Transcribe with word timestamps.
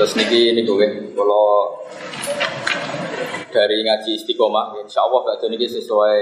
Terus 0.00 0.16
niki 0.16 0.56
ini 0.56 0.64
gue, 0.64 1.12
kalau 1.12 1.76
dari 3.52 3.84
ngaji 3.84 4.16
istiqomah, 4.16 4.80
insya 4.80 5.04
Allah 5.04 5.28
gak 5.28 5.44
niki 5.52 5.68
sesuai 5.68 6.16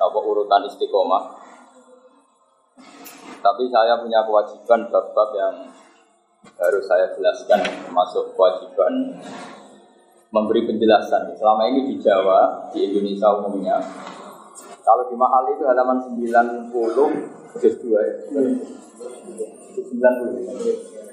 nopo 0.00 0.24
urutan 0.24 0.64
istiqomah. 0.64 1.28
Tapi 3.44 3.68
saya 3.68 4.00
punya 4.00 4.24
kewajiban 4.24 4.88
bab-bab 4.88 5.28
yang 5.36 5.68
harus 6.56 6.88
saya 6.88 7.12
jelaskan, 7.12 7.68
termasuk 7.84 8.32
kewajiban 8.32 9.20
memberi 10.32 10.64
penjelasan. 10.64 11.36
Selama 11.36 11.68
ini 11.68 11.92
di 11.92 12.00
Jawa, 12.00 12.72
di 12.72 12.80
Indonesia 12.80 13.28
umumnya, 13.28 13.76
kalau 14.80 15.04
di 15.12 15.20
mahal 15.20 15.52
itu 15.52 15.68
halaman 15.68 16.00
90 16.16 17.60
juz 17.60 17.76
2 17.76 17.92
ya. 17.92 18.16
90. 19.84 21.05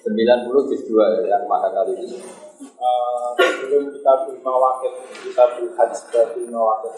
90 0.00 0.68
juz 0.72 0.82
2 0.88 1.28
yang 1.28 1.44
mana 1.44 1.68
kali 1.72 1.92
ini? 2.00 2.18
Uh, 2.60 3.32
belum 3.40 3.88
kita 3.88 4.12
terima 4.28 4.52
wakil 4.52 4.92
kita 5.24 5.44
berhaji 5.56 5.96
sudah 5.96 6.24
terima 6.32 6.60
wakil 6.60 6.92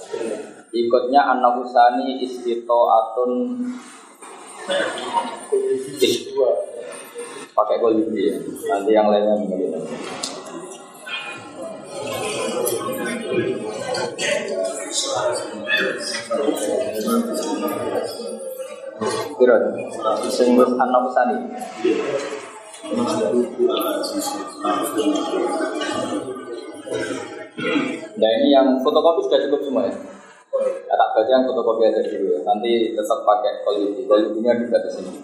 Ikutnya 0.75 1.21
anak 1.23 1.63
usani 1.63 2.19
istito 2.23 2.91
atun 2.91 3.31
juz 5.99 6.17
dua 6.31 6.51
pakai 7.53 7.77
kolibri 7.79 8.33
ya. 8.33 8.37
Nanti 8.73 8.91
yang 8.97 9.07
lainnya 9.13 9.37
begini. 9.37 9.79
Kira, 19.37 19.57
sing 20.31 20.55
wis 20.55 20.73
anak 20.79 21.03
usani. 21.11 21.37
Nah 22.83 22.99
ini 28.43 28.51
yang 28.51 28.75
fotokopi 28.83 29.31
sudah 29.31 29.39
cukup 29.47 29.63
semua 29.63 29.87
ya. 29.87 29.95
Ya, 30.91 30.95
tak 30.99 31.09
baca 31.15 31.31
yang 31.31 31.47
fotokopi 31.47 31.87
aja 31.87 32.03
dulu 32.03 32.35
ya. 32.35 32.43
Nanti 32.43 32.91
tetap 32.91 33.23
pakai 33.23 33.63
kolibri. 33.63 34.03
Kolibrinya 34.03 34.59
juga 34.59 34.83
di 34.83 34.91
sini. 34.91 35.15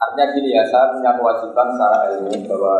Artinya 0.00 0.32
gini 0.32 0.56
ya, 0.56 0.64
saya 0.72 0.96
punya 0.96 1.12
kewajiban 1.16 1.68
secara 1.76 1.98
ilmu 2.16 2.32
bahwa 2.48 2.76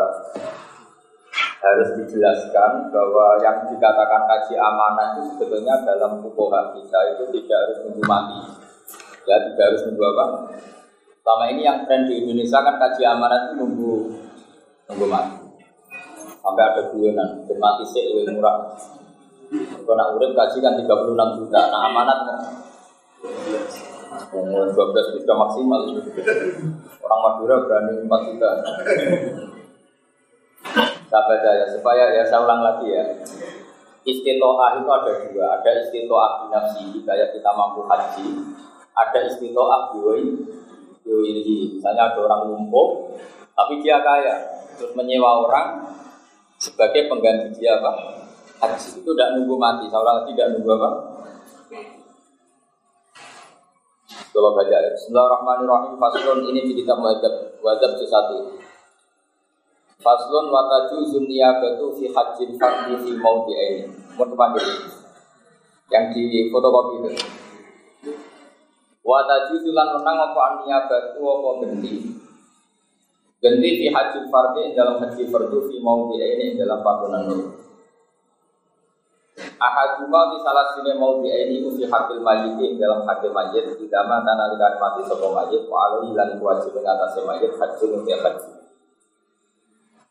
harus 1.65 1.89
dijelaskan 1.97 2.93
bahwa 2.93 3.41
yang 3.41 3.65
dikatakan 3.69 4.21
kaji 4.29 4.53
amanah 4.53 5.17
itu 5.17 5.21
sebetulnya 5.33 5.81
dalam 5.81 6.21
fukoha 6.21 6.77
kita 6.77 6.99
itu 7.17 7.23
tidak 7.39 7.57
harus 7.65 7.77
nunggu 7.85 8.03
mati. 8.05 8.39
Ya, 9.25 9.35
tidak 9.49 9.65
harus 9.69 9.81
nunggu 9.89 10.03
apa? 10.05 10.25
Selama 11.25 11.49
ini 11.49 11.65
yang 11.65 11.89
tren 11.89 12.05
di 12.05 12.21
Indonesia 12.21 12.61
kan 12.61 12.77
kaji 12.77 13.01
amanah 13.01 13.49
itu 13.49 13.57
nunggu 13.57 14.13
nunggu 14.85 15.05
mati. 15.09 15.41
Sampai 16.37 16.61
ada 16.69 16.93
guyonan, 16.93 17.41
dan 17.49 17.57
mati 17.57 17.81
sih 17.89 18.13
lebih 18.13 18.37
murah. 18.37 18.77
Kalau 19.49 19.97
nak 19.97 20.13
urip 20.13 20.37
kaji 20.37 20.61
kan 20.61 20.77
36 20.77 20.85
juta, 21.41 21.61
nah 21.73 21.89
amanat 21.89 22.19
Umur 24.37 24.69
12 24.69 25.17
juta 25.17 25.33
maksimal. 25.33 25.89
Orang 27.01 27.19
Madura 27.25 27.55
berani 27.65 28.05
4 28.05 28.27
juta. 28.29 28.51
Saya, 31.09 31.65
supaya 31.73 32.13
ya 32.13 32.21
saya 32.21 32.45
ulang 32.45 32.61
lagi 32.61 32.93
ya. 32.93 33.01
Istitoah 34.05 34.77
itu 34.77 34.89
ada 34.93 35.11
dua. 35.25 35.45
Ada 35.57 35.89
istitoah 35.89 36.45
binafsi, 36.45 37.01
kayak 37.01 37.33
kita 37.33 37.49
mampu 37.49 37.81
haji. 37.89 38.29
Ada 38.93 39.25
istitoah 39.25 39.89
biwai 39.89 40.53
Biwai, 41.05 41.77
misalnya 41.77 42.09
ada 42.09 42.17
orang 42.17 42.49
lumpuh 42.49 43.13
Tapi 43.53 43.79
dia 43.85 44.01
kaya 44.01 44.65
Terus 44.75 44.97
menyewa 44.97 45.45
orang 45.45 45.85
Sebagai 46.57 47.05
pengganti 47.05 47.61
dia 47.61 47.77
apa? 47.77 48.25
Haji 48.55 49.03
itu 49.03 49.11
tidak 49.11 49.35
nunggu 49.35 49.55
mati, 49.59 49.91
ulang 49.91 50.23
lagi 50.23 50.31
tidak 50.31 50.55
nunggu 50.55 50.71
apa? 50.79 50.89
Kalau 54.35 54.51
baca. 54.51 54.77
Bismillahirrahmanirrahim. 54.91 55.95
Faslun 55.95 56.39
ini 56.51 56.67
di 56.67 56.73
kitab 56.75 56.99
wajib 56.99 57.55
wajib 57.63 57.95
satu. 58.03 58.59
Faslun 60.03 60.51
wataju 60.51 61.07
zunia 61.07 61.55
batu 61.63 61.95
fi 61.95 62.11
hajjin 62.11 62.59
fardi 62.59 62.99
fi 62.99 63.11
mauti 63.15 63.55
ini. 63.55 63.87
Mau 64.19 64.27
kepanggil. 64.27 64.91
Yang 65.87 66.05
di 66.15 66.51
fotokopi 66.51 66.95
itu. 66.99 67.11
Wataju 69.05 69.53
zulan 69.61 69.93
menang 69.93 70.17
apa 70.17 70.39
ania 70.49 70.89
batu 70.89 71.21
apa 71.21 71.49
genti. 71.61 72.09
Genti 73.37 73.69
fi 73.77 73.85
hajjin 73.93 74.33
fardi 74.33 74.73
dalam 74.73 74.97
haji 74.97 75.29
fardu 75.29 75.69
fi 75.69 75.77
mauti 75.77 76.17
ini 76.17 76.57
dalam 76.57 76.81
panggonan 76.81 77.29
itu. 77.29 77.53
Ahaduma 79.61 80.33
di 80.33 80.41
salah 80.41 80.73
sini 80.73 80.97
mau 80.97 81.21
di 81.21 81.29
ini 81.29 81.61
usi 81.61 81.85
hakil 81.85 82.25
majid 82.25 82.81
dalam 82.81 83.05
hakil 83.05 83.29
majid 83.29 83.77
di 83.77 83.85
dalam 83.85 84.25
tanah 84.25 84.49
di 84.49 84.57
mati 84.57 85.01
sopo 85.05 85.29
majid 85.37 85.69
wa 85.69 85.85
alaihi 85.85 86.17
lan 86.17 86.41
atas 86.41 87.13
majid 87.21 87.53
haji 87.53 87.85
nuti 87.85 88.09
haji. 88.09 88.51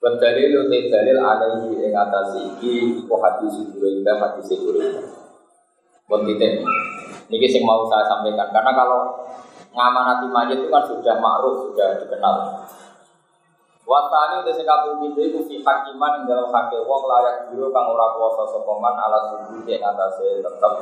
Berdalil 0.05 0.69
uti 0.69 0.93
dalil 0.93 1.17
alaihi 1.17 1.81
ing 1.81 1.97
atas 1.97 2.37
iki 2.37 3.03
iku 3.03 3.17
hati 3.25 3.49
sidure 3.49 4.05
hati 4.05 4.41
sidure. 4.45 5.01
Bon 6.05 6.23
titik. 6.29 6.61
Niki 7.29 7.49
sing 7.49 7.63
mau 7.65 7.85
saya 7.89 8.05
sampaikan. 8.05 8.53
Karena 8.53 8.73
kalau 8.77 9.25
ngamanati 9.75 10.27
majid 10.31 10.59
itu 10.63 10.69
kan 10.71 10.85
sudah 10.87 11.19
ma'ruf, 11.19 11.71
sudah 11.71 11.99
dikenal. 12.05 12.65
Watani 13.85 14.41
udah 14.41 14.55
sekapu 14.57 14.97
pintu 14.97 15.21
itu 15.21 15.39
fi 15.45 15.61
hakiman 15.61 16.25
yang 16.25 16.25
dalam 16.25 16.49
hakil 16.49 16.89
wong 16.89 17.05
layak 17.05 17.53
biru 17.53 17.69
kang 17.69 17.85
ora 17.85 18.17
kuasa 18.17 18.49
sokoman 18.49 18.97
ala 18.97 19.29
subuh 19.29 19.61
yang 19.69 19.85
atasnya 19.85 20.41
tetap 20.41 20.73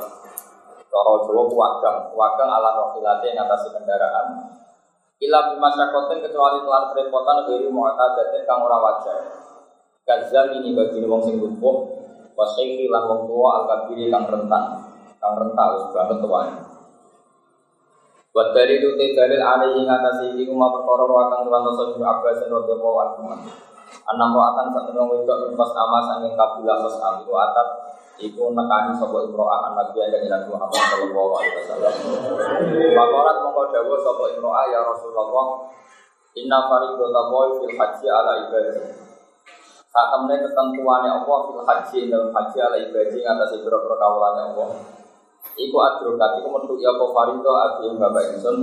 Coro 0.87 1.27
Jawa 1.27 1.43
wagang, 1.51 2.15
wagang 2.15 2.47
ala 2.47 2.79
rohilate 2.79 3.27
yang 3.27 3.43
atasnya 3.43 3.75
kendaraan. 3.75 4.55
Ila 5.19 5.51
bimasyakotin 5.51 6.23
kecuali 6.23 6.63
telah 6.63 6.95
kerepotan 6.95 7.43
dari 7.43 7.67
mu'atadatin 7.67 8.47
kang 8.47 8.63
ora 8.63 8.77
wajar. 8.79 9.19
Gazal 10.07 10.55
ini 10.63 10.71
bagi 10.71 11.03
wong 11.03 11.23
sing 11.23 11.39
lumpuh 11.39 12.03
Wasyikhi 12.33 12.91
lan 12.91 13.07
wong 13.07 13.21
tua 13.31 13.49
al-kabiri 13.63 14.11
kang 14.11 14.27
rentan 14.27 14.92
Kang 15.23 15.39
rentan, 15.39 15.67
wis 15.79 15.85
banget 15.95 16.19
tuanya 16.19 16.59
Buat 18.33 18.49
dari 18.51 18.81
itu 18.81 18.91
dalil 18.97 19.39
ada 19.39 19.71
yang 19.71 19.87
atas 19.87 20.25
ini 20.25 20.43
kuma 20.49 20.67
perkara 20.73 21.05
ruatan 21.05 21.45
tuan 21.47 21.63
tosa 21.63 21.95
bin 21.95 22.03
Abbas 22.03 22.43
Rodoko 22.49 22.97
Al-Quman 22.99 23.39
Anam 24.03 24.29
ruatan 24.35 24.73
saat 24.73 24.85
temen 24.91 25.05
wedok 25.05 25.53
pas 25.55 25.71
nama 25.71 25.97
sanging 26.01 26.33
kabilah 26.35 26.81
pas 26.81 26.97
am 27.07 27.15
itu 27.23 27.31
atat 27.31 27.67
Iku 28.13 28.53
nekani 28.53 28.93
sopo 28.93 29.25
imro'ah 29.25 29.69
an 29.69 29.73
Nabi 29.73 30.05
dan 30.05 30.21
Nabi 30.29 30.53
Muhammad 30.53 30.77
Sallallahu 30.77 31.33
Alaihi 31.33 31.55
Wasallam. 31.65 31.93
Pakorat 32.93 33.37
mongko 33.41 33.97
sopo 34.05 34.23
imro'ah 34.37 34.69
ya 34.69 34.85
Rasulullah 34.85 35.65
Inna 36.37 36.59
faridota 36.69 37.21
boy 37.33 37.57
fil 37.57 37.73
haji 37.73 38.05
ala 38.09 38.33
ibadah 38.49 38.85
Saat 39.89 40.07
temennya 40.13 40.45
ketentuannya 40.45 41.09
Allah 41.21 41.39
fil 41.49 41.63
haji 41.65 41.99
dalam 42.13 42.29
haji 42.29 42.57
ala 42.61 42.77
ibadah 42.85 43.17
Ngatasi 43.17 43.55
berapa 43.65 43.93
kawalannya 43.97 44.43
Allah 44.53 44.69
Iku 45.53 45.77
adrokat 45.77 46.41
iku 46.41 46.47
metuki 46.49 46.83
apa 46.87 47.05
farido 47.13 47.51
yang 47.85 47.95
bapak 47.99 48.23
insun 48.33 48.57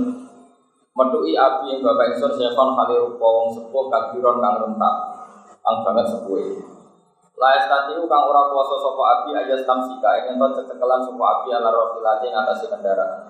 Metuki 0.91 1.37
abi 1.39 1.71
yang 1.71 1.79
bapak 1.85 2.17
insun 2.17 2.35
Sekon 2.35 2.75
kali 2.75 2.99
rupa 2.99 3.27
wong 3.27 3.47
sepuh 3.55 3.85
kabiron 3.87 4.43
kang 4.43 4.59
rentak 4.59 4.95
Kang 5.61 5.85
banget 5.85 6.09
sepuh. 6.09 6.41
Laes 7.41 7.65
tadi 7.69 7.97
kang 7.97 8.23
ora 8.27 8.49
kuasa 8.49 8.75
sopo 8.81 9.01
abi 9.01 9.33
aja 9.33 9.55
stamsika 9.61 10.25
Ingin 10.25 10.41
to 10.41 10.47
cecekelan 10.57 11.01
sopo 11.05 11.21
abi 11.21 11.53
ala 11.53 11.69
rohilati 11.69 12.27
ngatasi 12.33 12.65
kendaraan. 12.69 13.29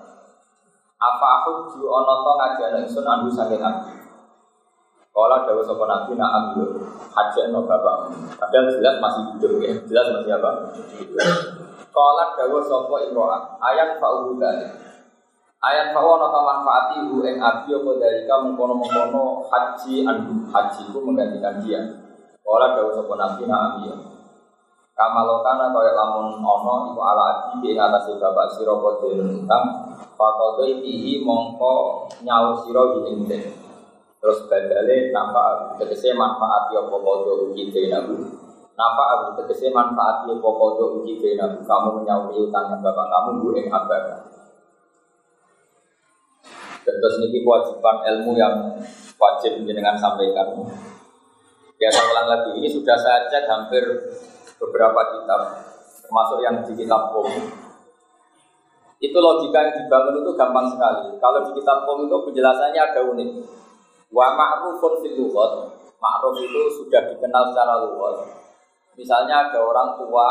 Apa 0.96 1.26
aku 1.42 1.72
ju 1.72 1.86
ono 1.86 2.14
to 2.24 2.32
ngajana 2.36 2.78
insun 2.82 3.06
andu 3.06 3.30
saking 3.30 3.62
abi 3.62 4.02
Kala 5.12 5.44
dawa 5.44 5.60
sopo 5.60 5.84
nabi 5.84 6.16
na 6.16 6.24
ambil 6.24 6.72
no 7.52 7.60
bapak 7.68 7.96
Padahal 8.40 8.72
jelas 8.72 8.96
masih 8.96 9.22
hidup 9.36 9.60
ya 9.60 9.76
Jelas 9.84 10.06
masih 10.08 10.32
apa? 10.40 10.50
Kala 11.92 12.32
dawa 12.32 12.60
sapa 12.64 12.96
imro'ah. 13.04 13.60
Ayat 13.60 14.00
fa'uhu 14.00 14.40
dalik. 14.40 14.72
Ayat 15.60 15.92
fa'u 15.92 16.16
ana 16.16 16.40
manfaati 16.40 17.04
hu 17.04 17.20
ing 17.20 17.36
abi 17.36 17.76
apa 17.76 17.90
dalika 18.00 18.34
mengkono-mengkono 18.40 19.44
haji 19.52 20.02
andu 20.08 20.48
haji 20.48 20.82
ku 20.88 20.98
menggantikan 21.04 21.60
dia. 21.60 21.80
Kala 22.40 22.72
dawa 22.74 22.90
sapa 22.96 23.12
nabi 23.14 23.44
na 23.44 23.56
abi 23.68 23.92
Kamalokana 24.92 25.72
kaya 25.72 25.96
lamun 25.96 26.36
ana 26.44 26.74
iku 26.92 27.00
ala 27.00 27.24
abi 27.52 27.72
ing 27.72 27.80
atase 27.80 28.20
bapak 28.20 28.52
sira 28.52 28.76
padha 28.76 29.08
utang 29.08 29.66
Fakodo 30.20 30.68
ihi 30.68 31.24
mongko 31.24 32.06
nyaur 32.20 32.60
sira 32.60 33.00
ing 33.08 33.24
Terus 34.22 34.38
badale 34.46 35.10
nampak 35.10 35.80
tegese 35.80 36.12
manfaati 36.12 36.76
apa 36.76 36.92
padha 36.92 37.32
ugi 37.40 37.72
denabu 37.72 38.41
Napa 38.72 39.04
aku 39.04 39.44
tegese 39.44 39.68
manfaat 39.68 40.24
ya 40.24 40.34
pokok 40.40 41.00
uji 41.00 41.20
bena 41.20 41.44
kamu 41.60 41.88
menyauri 42.00 42.40
utangnya 42.48 42.80
bapak 42.80 43.06
kamu 43.12 43.30
bu 43.44 43.48
ing 43.60 43.68
abad. 43.68 44.32
Terus 46.82 47.14
ini 47.22 47.44
kewajiban 47.46 48.02
ilmu 48.02 48.32
yang 48.34 48.74
wajib 49.20 49.62
dengan 49.62 49.94
sampaikan. 49.94 50.50
Ya 51.78 51.90
saya 51.90 52.22
lagi, 52.26 52.54
ini 52.62 52.70
sudah 52.70 52.94
saya 52.94 53.26
cek 53.26 53.50
hampir 53.50 53.82
beberapa 54.62 55.18
kitab, 55.18 55.66
termasuk 55.98 56.38
yang 56.38 56.62
di 56.62 56.78
kitab 56.78 57.10
Kom. 57.10 57.26
Itu 59.02 59.18
logika 59.18 59.66
yang 59.66 59.74
dibangun 59.82 60.22
itu 60.22 60.30
gampang 60.38 60.70
sekali. 60.70 61.18
Kalau 61.18 61.42
di 61.42 61.50
kitab 61.58 61.82
Kom 61.82 62.06
itu 62.06 62.14
penjelasannya 62.14 62.78
ada 62.78 63.02
unik. 63.02 63.30
Wa 64.14 64.38
ma'rufun 64.38 65.02
fil 65.02 65.18
lughat. 65.18 65.74
Ma'ruf 65.98 66.38
itu 66.38 66.60
sudah 66.78 67.10
dikenal 67.10 67.50
secara 67.50 67.82
luas. 67.82 68.30
Misalnya 68.96 69.48
ada 69.48 69.58
orang 69.64 69.96
tua 69.96 70.28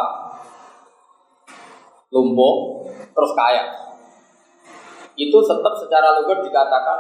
lumpuh 2.12 2.86
terus 3.12 3.32
kaya. 3.34 3.64
Itu 5.18 5.38
tetap 5.44 5.74
secara 5.78 6.22
lugas 6.22 6.46
dikatakan 6.46 7.00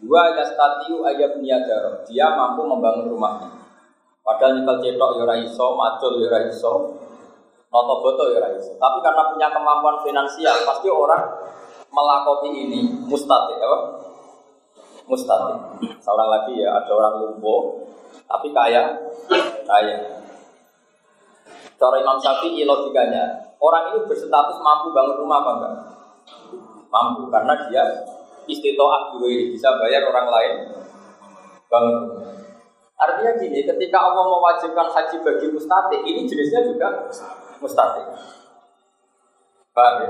dua 0.00 0.32
yastatiu 0.36 1.02
ayat 1.04 1.36
niadar. 1.40 2.06
Dia 2.06 2.32
mampu 2.34 2.64
membangun 2.64 3.10
rumahnya. 3.10 3.60
Padahal 4.20 4.60
nyekel 4.60 4.76
cetok 4.84 5.10
ya 5.16 5.34
iso, 5.42 5.66
macul 5.74 6.20
ya 6.20 6.38
iso, 6.46 6.72
noto 7.72 7.94
boto 8.04 8.24
ya 8.36 8.46
iso. 8.54 8.76
Tapi 8.76 8.98
karena 9.00 9.32
punya 9.32 9.48
kemampuan 9.48 9.96
finansial, 10.04 10.54
pasti 10.68 10.86
orang 10.92 11.24
melakoni 11.90 12.68
ini 12.68 12.80
mustati, 13.08 13.58
apa? 13.58 13.78
Mustati. 15.08 15.52
Seorang 15.98 16.28
lagi 16.30 16.62
ya, 16.62 16.78
ada 16.78 16.92
orang 16.94 17.14
lumpuh, 17.26 17.82
tapi 18.28 18.52
kaya, 18.54 18.94
kaya. 19.66 20.19
Cara 21.80 21.96
Imam 21.96 22.20
Syafi'i 22.20 22.68
logikanya, 22.68 23.56
orang 23.56 23.96
ini 23.96 24.04
berstatus 24.04 24.60
mampu 24.60 24.92
bangun 24.92 25.24
rumah 25.24 25.40
apa 25.40 25.50
enggak? 25.56 25.74
Mampu, 26.92 27.32
karena 27.32 27.56
dia 27.72 27.84
istitoah 28.44 29.16
diri, 29.16 29.48
bisa 29.48 29.80
bayar 29.80 30.04
orang 30.04 30.28
lain 30.28 30.52
bangun 31.72 31.94
rumah. 32.04 32.36
Artinya 33.00 33.32
gini, 33.40 33.64
ketika 33.64 33.96
Allah 33.96 34.28
mewajibkan 34.28 34.92
haji 34.92 35.24
bagi 35.24 35.46
mustati, 35.48 36.04
ini 36.04 36.28
jenisnya 36.28 36.68
juga 36.68 37.08
mustati. 37.64 38.04
Paham 39.72 39.94
ya? 40.04 40.08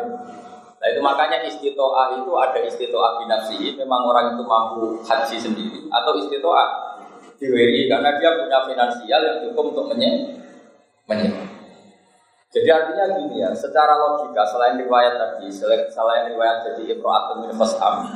Nah 0.81 0.87
itu 0.91 0.99
makanya 0.99 1.39
istitoah 1.47 2.19
itu 2.19 2.33
ada 2.35 2.59
istitoah 2.67 3.23
binafsi, 3.23 3.79
memang 3.79 4.11
orang 4.11 4.35
itu 4.35 4.43
mampu 4.43 4.99
haji 5.07 5.37
sendiri, 5.39 5.87
atau 5.87 6.19
istitoah 6.19 6.99
diwiri 7.39 7.87
karena 7.87 8.19
dia 8.19 8.43
punya 8.43 8.59
finansial 8.67 9.21
yang 9.23 9.39
cukup 9.47 9.71
untuk 9.71 9.87
menye 9.95 10.35
menye. 11.07 11.50
Jadi 12.51 12.67
artinya 12.67 13.07
gini 13.15 13.47
ya, 13.47 13.55
secara 13.55 13.95
logika 13.95 14.43
selain 14.51 14.75
riwayat 14.75 15.15
tadi, 15.15 15.47
selain 15.87 16.35
riwayat 16.35 16.67
jadi 16.67 16.99
imro'atun 16.99 17.47
min 17.47 17.55
fasham, 17.55 18.11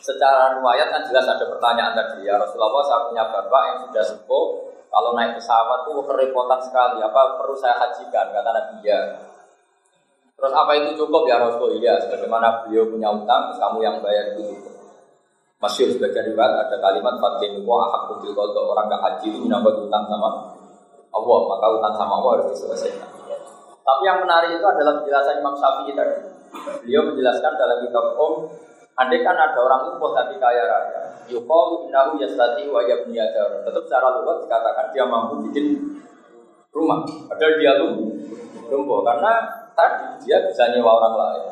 secara 0.00 0.56
riwayat 0.56 0.88
kan 0.88 1.04
jelas 1.04 1.28
ada 1.28 1.44
pertanyaan 1.44 1.92
tadi 1.92 2.24
ya 2.24 2.40
Rasulullah 2.40 2.80
saya 2.88 3.04
punya 3.12 3.28
bapak 3.28 3.62
yang 3.68 3.78
sudah 3.84 4.04
sepuh, 4.08 4.46
kalau 4.88 5.12
naik 5.12 5.36
pesawat 5.36 5.84
tuh 5.84 6.00
kerepotan 6.08 6.56
sekali, 6.64 7.04
apa 7.04 7.36
perlu 7.36 7.52
saya 7.60 7.76
hajikan? 7.76 8.32
Kata 8.32 8.48
Nabi 8.48 8.76
ya. 8.80 9.00
Terus 10.40 10.52
apa 10.56 10.72
itu 10.80 11.04
cukup 11.04 11.28
ya 11.28 11.36
Rasul? 11.36 11.76
Iya, 11.76 12.00
sebagaimana 12.00 12.64
beliau 12.64 12.88
punya 12.88 13.12
utang, 13.12 13.52
terus 13.52 13.60
kamu 13.60 13.84
yang 13.84 14.00
bayar 14.00 14.32
itu 14.32 14.56
cukup. 14.56 14.72
Masyur 15.60 15.92
sebagai 15.92 16.32
riwayat 16.32 16.64
ada 16.64 16.76
kalimat 16.80 17.20
Fatin 17.20 17.60
wa 17.68 17.84
ahak 17.92 18.08
kalau 18.24 18.72
orang 18.72 18.88
gak 18.88 19.04
haji 19.04 19.36
itu 19.36 19.38
menambah 19.44 19.84
utang 19.84 20.04
sama 20.08 20.28
Allah, 21.12 21.38
maka 21.44 21.66
utang 21.76 21.92
sama 21.92 22.12
Allah 22.24 22.30
harus 22.40 22.48
diselesaikan. 22.56 23.08
Tapi 23.86 24.02
yang 24.02 24.18
menarik 24.18 24.58
itu 24.58 24.66
adalah 24.66 24.98
penjelasan 24.98 25.38
Imam 25.38 25.54
Syafi'i 25.54 25.94
tadi. 25.94 26.18
Beliau 26.82 27.06
menjelaskan 27.06 27.54
dalam 27.54 27.78
kitab 27.86 28.18
Om, 28.18 28.34
andai 28.98 29.22
kan 29.22 29.38
ada 29.38 29.58
orang 29.62 29.92
lumpuh 29.92 30.10
tapi 30.10 30.34
kaya 30.42 30.66
raya, 30.66 31.00
yukol 31.30 31.86
innahu 31.86 32.18
yastati 32.18 32.66
wa 32.66 32.82
yabniyadar. 32.82 33.62
Tetap 33.62 33.82
secara 33.86 34.18
luas 34.18 34.42
dikatakan 34.42 34.90
dia 34.90 35.06
mampu 35.06 35.46
bikin 35.46 35.86
rumah. 36.74 37.06
Padahal 37.30 37.54
dia 37.62 37.72
lumpuh 38.66 39.00
karena 39.06 39.32
tadi 39.78 40.26
dia 40.26 40.42
bisa 40.50 40.66
nyewa 40.74 40.98
orang 40.98 41.14
lain. 41.14 41.44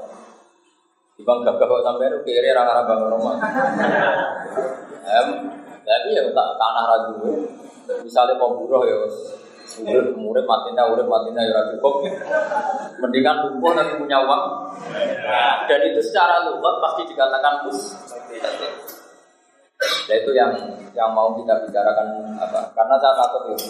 Ibang 1.15 1.47
gagah 1.47 1.67
kok 1.71 1.85
sampai 1.87 2.11
itu 2.11 2.19
kiri 2.27 2.51
orang-orang 2.51 2.87
bangun 2.91 3.11
rumah. 3.15 3.35
Em, 5.07 5.29
tapi 5.87 6.09
ya 6.11 6.27
tak 6.35 6.49
tanah 6.59 6.85
ragu. 6.91 7.47
Misalnya 8.03 8.35
pemburuh 8.35 8.83
ya, 8.83 8.99
Urip 9.65 10.15
murid 10.15 10.45
matinya, 10.45 10.93
urip 10.93 11.09
matinya 11.09 11.43
ya 11.43 11.61
cukup. 11.75 12.05
Mendingan 13.01 13.49
lumpuh 13.49 13.73
nanti 13.73 13.97
punya 13.97 14.21
uang. 14.23 14.43
Dan 15.67 15.81
itu 15.89 16.01
secara 16.05 16.45
lugat 16.47 16.77
pasti 16.85 17.03
dikatakan 17.09 17.55
bus. 17.65 17.81
Nah 19.85 20.17
itu 20.17 20.31
yang 20.37 20.53
yang 20.93 21.11
mau 21.17 21.33
kita 21.37 21.65
bicarakan 21.65 22.39
apa? 22.39 22.61
Karena 22.77 22.95
saya 23.01 23.15
takut 23.19 23.43
itu, 23.53 23.69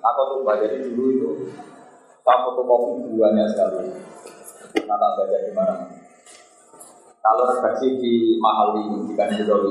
takut 0.00 0.26
tuh 0.34 0.44
jadi 0.60 0.76
dulu 0.82 1.04
itu 1.12 1.30
saya 2.24 2.44
fotokopi 2.44 3.08
buahnya 3.16 3.44
sekali. 3.52 3.88
Karena 4.76 4.96
tak 4.96 5.10
baca 5.16 5.38
di 5.44 5.52
mana. 5.56 5.74
Kalau 7.18 7.44
redaksi 7.52 8.00
di 8.00 8.40
mahal 8.40 8.76
ini 8.80 9.08
di 9.08 9.12
Kanjuro 9.12 9.68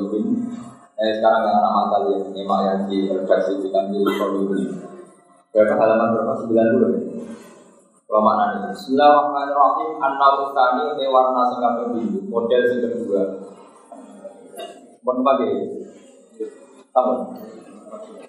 eh 0.98 1.14
sekarang 1.22 1.46
yang 1.46 1.62
anak 1.62 2.10
yang 2.10 2.26
ini 2.34 2.42
yang 2.42 2.80
di 2.90 2.98
redaksi 3.14 3.62
di 3.62 3.70
Kanjuro 3.70 4.26
ini. 4.42 4.97
Berapa 5.58 5.74
halaman 5.74 6.14
berapa? 6.14 6.38
90 6.46 6.54
ya? 6.54 6.70
Kalau 8.06 8.22
maknanya 8.22 8.70
Bismillahirrahmanirrahim. 8.78 9.90
An-Naw 9.98 10.46
Ustani 10.46 10.94
Ini 10.94 11.10
warna 11.10 11.50
sing 11.50 11.58
kaping 11.58 11.98
biru 11.98 12.30
Model 12.30 12.62
sing 12.70 12.86
kedua. 12.86 13.42
Mohon 15.02 15.26
pakai 15.26 15.82
Kamu 16.94 17.14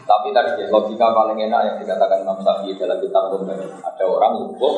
Tapi 0.03 0.29
tadi 0.31 0.71
logika 0.71 1.11
paling 1.11 1.39
enak 1.39 1.61
yang 1.67 1.77
dikatakan 1.83 2.23
Imam 2.23 2.39
Syafi'i 2.39 2.79
dalam 2.79 3.03
kitab 3.03 3.35
Ada 3.83 4.05
orang 4.07 4.39
lumpuh 4.39 4.75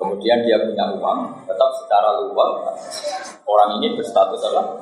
Kemudian 0.00 0.40
dia 0.48 0.56
punya 0.64 0.96
uang, 0.96 1.44
tetap 1.44 1.70
secara 1.76 2.16
luar 2.24 2.72
orang 3.44 3.76
ini 3.76 3.92
berstatus 4.00 4.40
apa? 4.48 4.80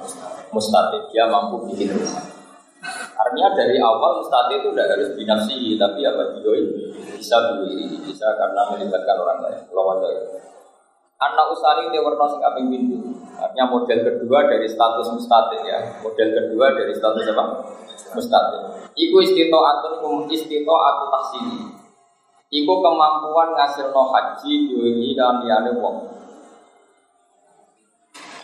Mustatik, 0.54 1.10
dia 1.10 1.26
mampu 1.26 1.66
bikin 1.66 1.90
rumah. 1.90 2.22
Artinya 3.18 3.50
dari 3.58 3.82
awal 3.82 4.22
mustatik 4.22 4.62
itu 4.62 4.70
tidak 4.70 4.94
harus 4.94 5.10
binafsi, 5.18 5.74
tapi 5.74 6.06
apa 6.06 6.38
juga 6.38 6.54
bisa 7.18 7.34
berdiri, 7.50 7.98
bisa 8.06 8.30
karena 8.38 8.62
melibatkan 8.70 9.16
orang 9.18 9.38
lain. 9.42 9.60
Lawan 9.74 9.98
dari 9.98 10.22
Anak 11.18 11.50
usari 11.50 11.90
itu 11.90 11.98
warna 11.98 12.30
kaping 12.30 12.70
pintu. 12.70 13.10
Artinya 13.34 13.66
model 13.74 14.06
kedua 14.06 14.46
dari 14.46 14.70
status 14.70 15.10
mustatik 15.10 15.66
ya. 15.66 15.98
Model 15.98 16.30
kedua 16.30 16.70
dari 16.78 16.94
status 16.94 17.26
apa? 17.34 17.58
Mustatik. 18.14 18.62
Iku 18.94 19.18
istito 19.26 19.58
atun 19.58 20.30
istito 20.30 20.70
atau 20.70 21.06
taksini. 21.10 21.77
Iku 22.48 22.80
kemampuan 22.80 23.52
ngasilno 23.52 24.08
haji 24.08 24.72
diwengi 24.72 25.12
dan 25.12 25.44
liyane 25.44 25.76
wong. 25.76 26.00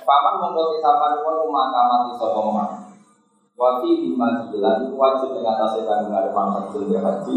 Paman 0.04 0.34
mongko 0.44 0.76
sisapan 0.76 1.25
wong 1.25 1.49
mati 1.49 2.12
sapa 2.20 2.40
man. 2.52 2.68
Wa 3.56 3.80
fi 3.80 4.04
lima 4.04 4.44
jilan 4.52 4.92
iku 4.92 5.00
wajib 5.00 5.32
ing 5.40 5.49
atase 5.49 5.88
kandungan 5.88 6.28
manfaat 6.37 6.76
haji. 6.76 7.37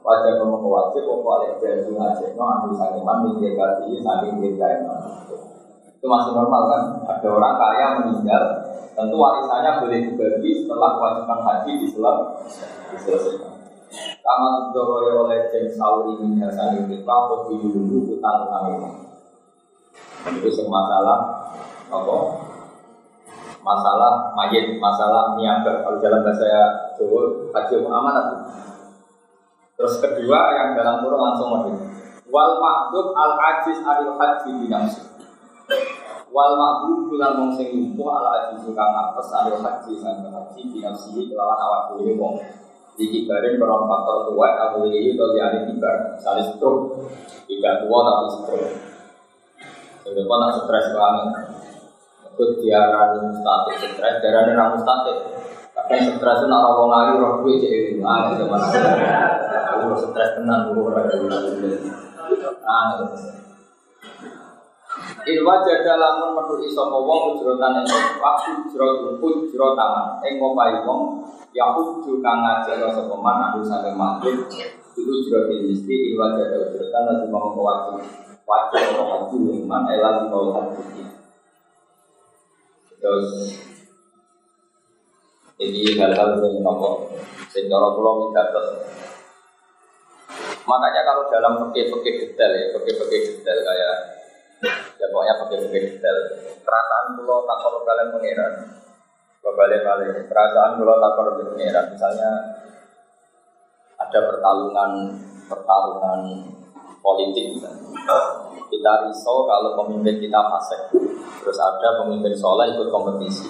Wajib 0.00 0.40
mongko 0.40 0.68
wajib 0.72 1.04
apa 1.04 1.28
oleh 1.36 1.52
jadi 1.60 1.84
haji 1.84 2.32
no 2.32 2.44
anu 2.48 2.72
saking 2.72 3.04
man 3.04 3.20
minggir 3.20 3.52
haji 3.52 4.00
saking 4.00 4.40
minggir 4.40 4.88
Itu 6.00 6.06
masih 6.08 6.32
normal 6.32 6.62
kan? 6.72 6.82
Ada 7.12 7.28
orang 7.28 7.56
kaya 7.60 7.86
meninggal, 8.00 8.44
tentu 8.96 9.16
warisannya 9.20 9.84
boleh 9.84 10.00
dibagi 10.08 10.64
setelah 10.64 10.96
kewajiban 10.96 11.40
haji 11.44 11.72
diselesaikan. 11.76 13.55
Kama 14.26 14.74
tudoro 14.74 15.30
oleh 15.30 15.46
jen 15.54 15.70
sauri 15.70 16.18
min 16.18 16.42
hasani 16.42 16.82
kita 16.90 17.06
Kau 17.06 17.46
dulu 17.46 18.18
utang 18.18 18.50
utang 18.50 18.66
Itu 20.34 20.50
masalah 20.66 21.18
apa? 21.86 22.16
Masalah 23.62 24.34
mayit, 24.34 24.78
masalah 24.82 25.38
niaga. 25.38 25.86
Kalau 25.86 26.02
dalam 26.02 26.26
bahasa 26.26 26.46
Jawa, 26.98 27.22
haji 27.54 27.86
amanat 27.86 28.26
Terus 29.78 30.02
kedua 30.02 30.38
yang 30.58 30.74
dalam 30.74 31.06
kurung 31.06 31.22
langsung 31.22 31.54
model 31.54 31.78
Wal 32.26 32.58
mahdub 32.58 33.14
al 33.14 33.38
ajiz 33.38 33.78
adil 33.86 34.18
haji 34.18 34.50
binamsi 34.58 35.06
Wal 36.36 36.52
ma'bu 36.58 37.06
bulan 37.08 37.38
wong 37.38 37.54
lumpuh 37.54 38.08
ala 38.12 38.28
aji 38.50 38.68
kang 38.74 38.92
apes 38.92 39.30
alil 39.30 39.62
haji 39.62 39.92
sang 39.96 40.26
haji 40.26 40.60
binafsihi 40.68 41.32
kelawan 41.32 41.56
awak 41.56 41.82
dhewe 41.94 42.12
wong. 42.18 42.36
Iki 42.96 43.28
barin 43.28 43.60
peron 43.60 43.84
faktor 43.84 44.32
tua 44.32 44.48
atau 44.56 44.88
ini 44.88 45.12
atau 45.12 45.36
di 45.36 45.38
hari 45.44 45.58
tiba, 45.68 46.16
misalnya 46.16 46.48
stroke, 46.48 46.96
tidak 47.44 47.84
tua 47.84 47.98
tapi 48.00 48.26
stroke. 48.32 48.68
Jadi 50.06 50.20
kau 50.24 50.38
tak 50.40 50.50
stres 50.64 50.86
banget. 50.96 51.28
Ikut 52.32 52.50
diarani 52.60 53.18
mustatik, 53.28 53.74
stres 53.84 54.16
diarani 54.24 54.52
ramu 54.56 54.80
mustatik. 54.80 55.18
Tapi 55.76 55.92
stres 56.08 56.38
itu 56.40 56.46
nak 56.48 56.60
ngomong 56.64 56.88
lagi 56.88 57.12
roh 57.20 57.32
gue 57.44 57.60
jadi 57.60 58.00
mana 58.00 58.32
zaman 58.32 58.58
Aku 59.76 59.92
stres 60.00 60.40
tenang 60.40 60.72
gue 60.72 60.80
orang 60.80 61.04
dari 61.04 61.76
Ah, 62.66 62.98
In 65.26 65.38
wajah 65.44 65.76
dalam 65.84 66.32
menuhi 66.32 66.72
sopo 66.72 67.04
wong 67.04 67.36
ujrotan 67.36 67.84
yang 67.84 67.88
waktu 68.16 68.50
ujrot 68.64 69.20
ujrotan 69.20 69.90
yang 70.24 70.40
ngopai 70.40 70.80
wong 70.86 71.20
ya 71.52 71.76
uju 71.76 72.22
kang 72.24 72.40
ngajar 72.40 72.80
sopo 72.94 73.20
man 73.20 73.52
adu 73.52 73.60
sampai 73.60 73.92
maghrib 73.92 74.48
itu 74.96 75.00
ujrotin 75.04 75.68
mesti 75.68 75.96
in 76.10 76.14
wajah 76.16 76.44
dalam 76.48 76.68
ujrotan 76.72 77.02
nanti 77.04 77.26
mau 77.28 77.52
wajib. 77.52 78.00
Wajib 78.46 78.82
mau 78.96 79.04
haji 79.26 79.36
iman 79.66 79.82
di 79.90 80.26
bawah 80.32 80.52
haji 80.64 81.16
terus 83.06 83.30
ini 85.62 85.94
hal-hal 85.94 86.40
yang 86.40 86.64
nopo 86.64 87.12
sing 87.52 87.68
cara 87.68 87.88
kula 87.94 88.10
makanya 90.66 91.00
kalau 91.06 91.30
dalam 91.30 91.52
fikih-fikih 91.62 92.14
detail 92.34 92.50
ya 92.50 92.66
fikih-fikih 92.74 93.20
detail 93.38 93.58
kayak 93.62 94.15
ya 94.96 95.06
pokoknya 95.12 95.34
pakai-pakai 95.44 95.80
detail. 95.84 96.16
Perasaan 96.64 97.06
pulau 97.18 97.44
takor 97.44 97.84
kalian 97.84 98.08
pengiran 98.14 98.54
balik-balik 99.56 100.26
perasaan 100.26 100.76
pulau 100.76 100.98
takor 100.98 101.38
pengiran 101.38 101.86
misalnya 101.88 102.30
ada 103.96 104.18
pertarungan 104.28 104.90
pertarungan 105.48 106.20
politik 107.00 107.56
kita 108.66 108.92
risau 109.06 109.46
kalau 109.46 109.78
pemimpin 109.78 110.18
kita 110.18 110.40
fasik. 110.50 110.92
Terus 111.40 111.58
ada 111.62 112.02
pemimpin 112.02 112.34
soleh 112.34 112.74
ikut 112.74 112.90
kompetisi. 112.90 113.46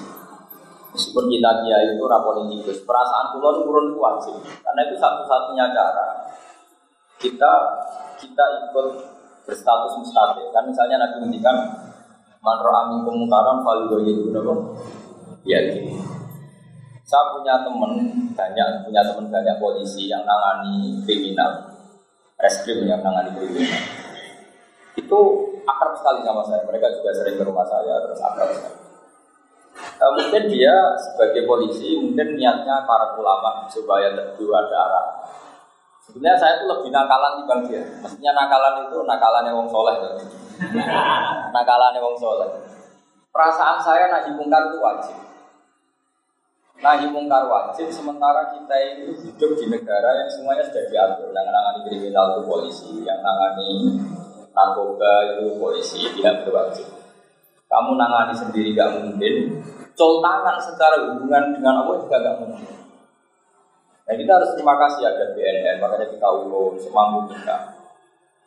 Meskipun 0.92 1.28
kita 1.28 1.64
dia 1.64 1.92
itu 1.92 2.04
rapolitikus 2.04 2.84
perasaan 2.84 3.36
pulau 3.36 3.64
turun 3.64 3.92
itu 3.92 4.00
wajib 4.00 4.36
karena 4.64 4.80
itu 4.88 4.96
satu-satunya 4.96 5.64
cara 5.72 6.06
kita 7.20 7.52
kita 8.16 8.44
ikut 8.64 9.15
berstatus 9.46 9.94
mustahil. 10.02 10.50
Kan 10.50 10.66
misalnya 10.66 11.00
Nabi 11.00 11.22
ngendikan 11.22 11.56
man 12.42 12.58
ro'ami 12.60 13.02
kemungkaran 13.06 13.62
falido 13.62 14.02
itu 14.02 14.28
ya 15.46 15.58
gitu. 15.62 15.96
Saya 17.06 17.38
punya 17.38 17.62
teman 17.62 17.92
banyak 18.34 18.68
punya 18.82 19.00
teman 19.06 19.30
banyak 19.30 19.56
polisi 19.62 20.10
yang 20.10 20.26
nangani 20.26 21.00
kriminal. 21.06 21.70
Reskrim 22.36 22.82
yang 22.82 23.00
nangani 23.00 23.30
kriminal. 23.38 23.82
Itu 24.98 25.18
akrab 25.64 25.94
sekali 25.94 26.26
sama 26.26 26.42
saya. 26.42 26.66
Mereka 26.66 26.98
juga 26.98 27.14
sering 27.14 27.38
ke 27.38 27.44
rumah 27.46 27.64
saya 27.64 28.02
terus 28.02 28.18
akrab. 28.18 28.50
Sekali 28.50 28.84
Uh, 29.96 30.12
mungkin 30.12 30.48
dia 30.52 30.72
sebagai 30.96 31.48
polisi 31.48 31.96
mungkin 31.96 32.36
niatnya 32.36 32.84
para 32.84 33.16
ulama 33.16 33.64
supaya 33.68 34.12
berdua 34.12 34.68
ada 34.68 34.76
arah 34.76 35.06
Sebenarnya 36.06 36.38
saya 36.38 36.62
itu 36.62 36.70
lebih 36.70 36.90
nakalan 36.94 37.42
bang 37.50 37.60
dia. 37.66 37.82
Maksudnya 37.98 38.30
nakalan 38.30 38.86
itu 38.86 38.98
nakalannya 39.02 39.52
wong 39.52 39.66
soleh. 39.66 39.96
nakalannya 41.56 41.98
wong 41.98 42.16
soleh. 42.16 42.50
Perasaan 43.34 43.82
saya 43.82 44.06
nahi 44.08 44.30
mungkar 44.38 44.70
itu 44.70 44.78
wajib. 44.78 45.16
Nahi 46.78 47.10
mungkar 47.10 47.50
wajib, 47.50 47.90
sementara 47.90 48.54
kita 48.54 48.76
itu 48.94 49.12
hidup 49.26 49.50
di 49.58 49.66
negara 49.66 50.14
yang 50.22 50.30
semuanya 50.30 50.64
sudah 50.70 50.84
diatur. 50.88 51.28
Yang 51.34 51.48
nangani 51.50 51.80
kriminal 51.90 52.24
itu 52.32 52.40
polisi, 52.46 52.92
yang 53.02 53.20
nangani 53.20 53.98
narkoba 54.54 55.36
itu 55.36 55.58
polisi, 55.58 56.00
tidak 56.16 56.46
berwajib. 56.46 56.86
Kamu 57.66 57.98
nangani 57.98 58.32
sendiri 58.32 58.78
gak 58.78 58.94
mungkin. 58.94 59.34
Col 59.98 60.22
tangan 60.22 60.56
secara 60.62 60.96
hubungan 61.02 61.50
dengan 61.56 61.82
Allah 61.82 61.96
juga 61.98 62.16
gak 62.22 62.36
mungkin. 62.40 62.85
Nah 64.06 64.14
kita 64.14 64.38
harus 64.38 64.54
terima 64.54 64.78
kasih 64.78 65.02
ada 65.02 65.34
BNN, 65.34 65.82
makanya 65.82 66.06
kita 66.06 66.26
urus 66.30 66.78
semampu 66.78 67.26
kita 67.34 67.74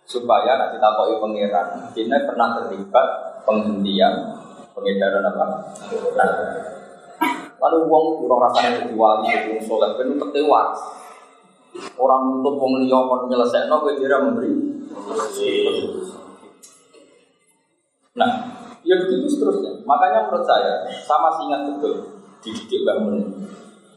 supaya 0.07 0.55
nanti 0.55 0.79
kita 0.79 0.89
koi 0.95 1.19
pangeran. 1.19 1.67
Kita 1.91 2.15
pernah 2.23 2.47
terlibat 2.55 3.07
penghentian 3.43 4.39
pengedaran 4.71 5.27
apa? 5.27 5.45
Lalu 7.59 7.77
uang 7.91 8.05
kurang 8.23 8.39
rasanya 8.47 8.79
jadi 8.79 8.95
wali, 8.95 9.27
jadi 9.27 9.59
soleh, 9.59 9.99
penuh 9.99 10.15
kecewa. 10.15 10.71
Orang 11.99 12.39
untuk 12.39 12.55
uang 12.55 12.79
liya 12.79 12.99
kon 13.03 13.27
nyelesaikan, 13.27 13.69
gue 13.83 13.99
kira 13.99 14.17
memberi. 14.23 14.55
Nah, 18.15 18.31
ya 18.87 18.95
begitu 18.95 19.27
seterusnya. 19.27 19.83
Makanya 19.83 20.31
menurut 20.31 20.47
saya, 20.47 20.87
sama 21.03 21.35
sih 21.35 21.51
ingat 21.51 21.61
betul 21.67 21.95
dididik 22.39 22.87
bangun 22.87 23.27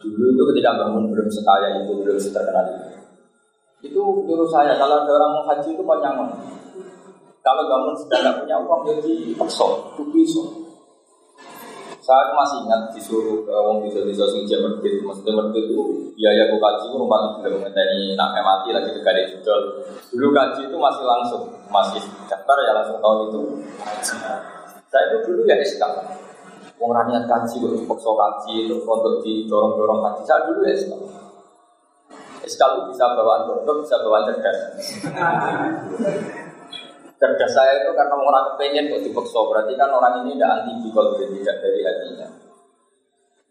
Dulu 0.02 0.26
itu 0.34 0.42
ketika 0.54 0.70
bangun 0.82 1.14
belum 1.14 1.28
sekaya 1.30 1.78
itu, 1.78 1.94
belum 2.02 2.18
terkenal 2.18 2.64
itu. 2.74 2.86
Itu 3.82 4.02
menurut 4.26 4.50
saya, 4.50 4.74
kalau 4.78 5.02
ada 5.02 5.10
orang 5.10 5.30
mau 5.38 5.44
haji 5.46 5.74
itu 5.74 5.82
panjangan. 5.82 6.28
Kalau 7.42 7.62
bangun 7.66 7.94
sudah 7.98 8.18
tidak 8.22 8.34
punya 8.42 8.56
uang, 8.62 8.80
jadi 8.86 9.34
paksa, 9.34 9.66
itu 9.94 10.02
bisa. 10.14 10.42
Saya 12.02 12.34
masih 12.34 12.66
ingat 12.66 12.90
disuruh 12.90 13.46
ke 13.46 13.54
wong 13.54 13.86
bisa 13.86 14.02
bisa 14.02 14.26
sing 14.26 14.42
jam 14.42 14.66
merdek, 14.66 15.06
maksudnya 15.06 15.38
merdek 15.38 15.70
itu 15.70 16.10
biaya 16.18 16.50
gue 16.50 16.58
kaji 16.58 16.90
itu 16.90 16.96
rumah 16.98 17.38
belum 17.38 17.62
ini 17.62 18.18
nak 18.18 18.34
mati 18.42 18.74
lagi 18.74 18.90
dekat 18.90 19.14
di 19.22 19.38
judul. 19.38 19.86
Dulu 20.10 20.28
kaji 20.34 20.66
itu 20.66 20.76
masih 20.82 21.06
langsung, 21.06 21.46
masih 21.70 22.02
daftar 22.26 22.58
ya 22.66 22.74
langsung 22.74 22.98
tahun 22.98 23.30
itu. 23.30 23.40
Saya 24.90 25.14
itu 25.14 25.18
dulu 25.30 25.46
ya 25.46 25.54
SK. 25.62 25.82
Wong 26.82 26.90
raniat 26.90 27.30
kaji, 27.30 27.62
kok 27.62 27.78
dipaksa 27.78 28.10
kaji, 28.10 28.66
terus 28.66 28.82
untuk 28.82 29.22
didorong-dorong 29.22 30.02
kaji. 30.02 30.22
Saya 30.26 30.50
dulu 30.50 30.66
ya 30.66 30.74
itu 32.42 32.82
bisa 32.90 33.04
bawaan 33.14 33.46
bodoh, 33.46 33.86
bisa 33.86 34.02
bawaan 34.02 34.26
cerdas. 34.26 34.58
cerdas 37.22 37.50
saya 37.54 37.86
itu 37.86 37.94
karena 37.94 38.18
orang 38.18 38.44
kepengen 38.50 38.90
kok 38.90 39.02
dipaksa, 39.06 39.38
berarti 39.46 39.78
kan 39.78 39.94
orang 39.94 40.26
ini 40.26 40.34
tidak 40.34 40.50
anti 40.58 40.72
bikol, 40.82 41.14
tidak 41.14 41.56
dari 41.62 41.80
hatinya. 41.86 42.26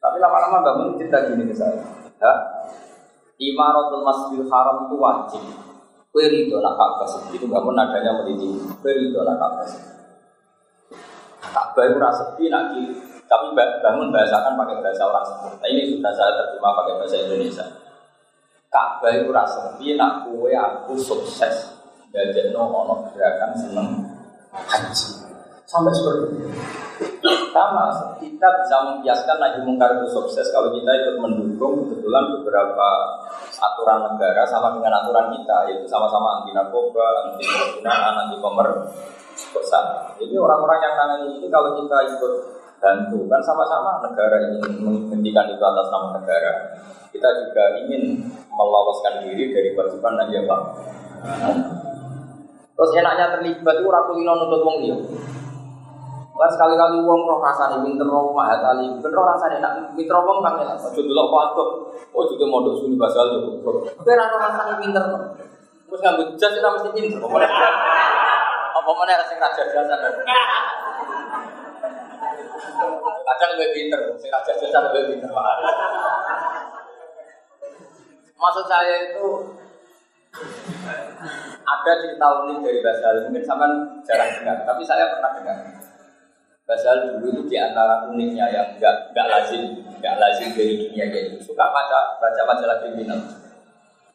Tapi 0.02 0.18
lama-lama 0.20 0.58
bangun 0.66 1.00
cerita 1.00 1.24
gini 1.32 1.48
ke 1.48 1.56
saya. 1.56 1.80
Ha? 2.20 2.34
Imaratul 3.40 4.04
Masjidil 4.04 4.50
Haram 4.52 4.92
itu 4.92 4.96
wajib. 5.00 5.44
Kue 6.12 6.28
ridho 6.28 6.60
nak 6.60 6.76
Ka'bah 6.76 7.08
itu 7.32 7.48
nggak 7.48 7.64
pun 7.64 7.80
adanya 7.80 8.20
meliti. 8.20 8.60
Kue 8.84 8.92
ridho 8.92 9.24
nak 9.24 9.40
Ka'bah. 9.40 9.70
Ka'bah 11.40 11.84
itu 11.88 11.98
rasa 11.98 12.36
sepi 12.36 12.52
nak 12.52 12.76
tapi 13.32 13.56
bangun 13.56 14.12
bahasakan 14.12 14.60
pakai 14.60 14.84
bahasa 14.84 15.08
orang. 15.08 15.24
Nah, 15.56 15.68
ini 15.72 15.88
sudah 15.88 16.12
saya 16.12 16.36
terjemah 16.36 16.76
pakai 16.84 16.94
bahasa 17.00 17.16
Indonesia. 17.16 17.64
Ka'bah 18.68 19.12
itu 19.16 19.32
rasa 19.32 19.72
sepi 19.72 19.96
nak 19.96 20.28
kue 20.28 20.52
aku 20.52 21.00
sukses. 21.00 21.80
Gajah 22.12 22.52
no 22.52 22.68
ono 22.68 23.08
gerakan 23.16 23.56
seneng 23.56 23.88
haji. 24.52 25.32
Sampai 25.64 25.96
seperti 25.96 26.44
itu. 26.44 26.48
Sama, 27.56 28.16
kita 28.20 28.48
bisa 28.64 28.76
membiaskan 28.84 29.38
lagi 29.40 29.60
mungkar 29.64 29.96
itu 29.96 30.12
sukses 30.12 30.52
kalau 30.52 30.72
kita 30.76 30.92
ikut 30.92 31.16
mendukung 31.20 31.88
kebetulan 31.88 32.36
beberapa 32.36 32.88
aturan 33.60 34.12
negara 34.12 34.44
sama 34.48 34.76
dengan 34.76 35.00
aturan 35.04 35.32
kita, 35.36 35.72
yaitu 35.72 35.88
sama-sama 35.88 36.44
anti 36.44 36.52
narkoba, 36.52 37.28
anti 37.28 37.44
penggunaan, 37.48 38.14
anti 38.28 38.36
pemerkosaan. 38.40 40.16
Ini 40.20 40.36
orang-orang 40.36 40.80
yang 40.84 40.94
nangani 41.00 41.28
ini 41.40 41.48
kalau 41.48 41.80
kita 41.80 41.98
ikut 42.16 42.34
bantu 42.82 43.30
kan 43.30 43.38
sama-sama 43.46 44.02
negara 44.02 44.42
ingin 44.50 44.82
menghentikan 44.82 45.46
itu 45.54 45.62
atas 45.62 45.88
nama 45.94 46.18
negara. 46.18 46.54
Kita 47.14 47.30
juga 47.46 47.64
ingin 47.86 48.26
meloloskan 48.50 49.22
diri 49.22 49.54
dari 49.54 49.78
kewajiban 49.78 50.18
ya 50.34 50.42
Pak. 50.50 50.62
Terus 52.74 52.92
enaknya 52.98 53.38
terlibat 53.38 53.76
itu 53.78 53.90
ratu 53.94 54.18
ino 54.18 54.34
nutut 54.34 54.66
wong 54.66 54.82
dia. 54.82 54.98
Lah 56.34 56.50
sekali-kali 56.50 57.06
wong 57.06 57.22
roh 57.30 57.38
rasane 57.38 57.86
pinter 57.86 58.10
roh 58.10 58.34
mahat 58.34 58.66
ali, 58.66 58.90
ben 58.98 59.14
roh 59.14 59.30
rasane 59.30 59.62
nak 59.62 59.94
pinter 59.94 60.18
wong 60.18 60.42
kang 60.42 60.58
enak. 60.66 60.82
Aja 60.82 60.98
delok 60.98 61.30
patok. 61.30 61.70
Oh 62.18 62.26
juga 62.26 62.50
mondok 62.50 62.82
suni 62.82 62.98
basal 62.98 63.30
yo. 63.38 63.62
Kowe 63.62 64.12
roh 64.18 64.40
rasane 64.42 64.82
pinter. 64.82 65.06
Wis 65.86 66.02
nganggo 66.02 66.34
jas 66.42 66.58
ora 66.58 66.74
mesti 66.74 66.90
pinter. 66.98 67.22
Apa 67.22 67.30
meneh? 67.30 67.50
Apa 68.74 68.92
meneh 68.98 69.14
raja 69.14 69.64
jasan. 69.70 70.00
Kadang 73.22 73.52
lebih 73.58 73.70
pinter, 73.74 74.02
sing 74.22 74.30
raja 74.30 74.54
jasan 74.58 74.84
lebih 74.92 75.18
pinter. 75.18 75.30
Maksud 78.42 78.66
saya 78.66 78.96
itu 79.14 79.28
ada 81.62 81.92
cerita 82.02 82.28
unik 82.42 82.58
dari 82.66 82.80
Basal, 82.82 83.30
mungkin 83.30 83.44
sama 83.46 83.66
jarang 84.02 84.32
dengar, 84.42 84.58
tapi 84.66 84.82
saya 84.82 85.14
pernah 85.14 85.32
dengar. 85.38 85.58
Padahal 86.72 87.20
dulu 87.20 87.28
itu 87.36 87.42
di 87.52 87.58
antara 87.60 88.08
uniknya 88.08 88.48
yang 88.48 88.68
enggak 88.80 89.12
enggak 89.12 89.28
lazim, 89.28 89.76
enggak 89.92 90.16
lazim 90.16 90.56
dari 90.56 90.80
dunia 90.80 91.06
jadi 91.12 91.36
suka 91.44 91.68
baca 91.68 92.16
baca 92.16 92.42
majalah 92.48 92.78
kriminal. 92.80 93.20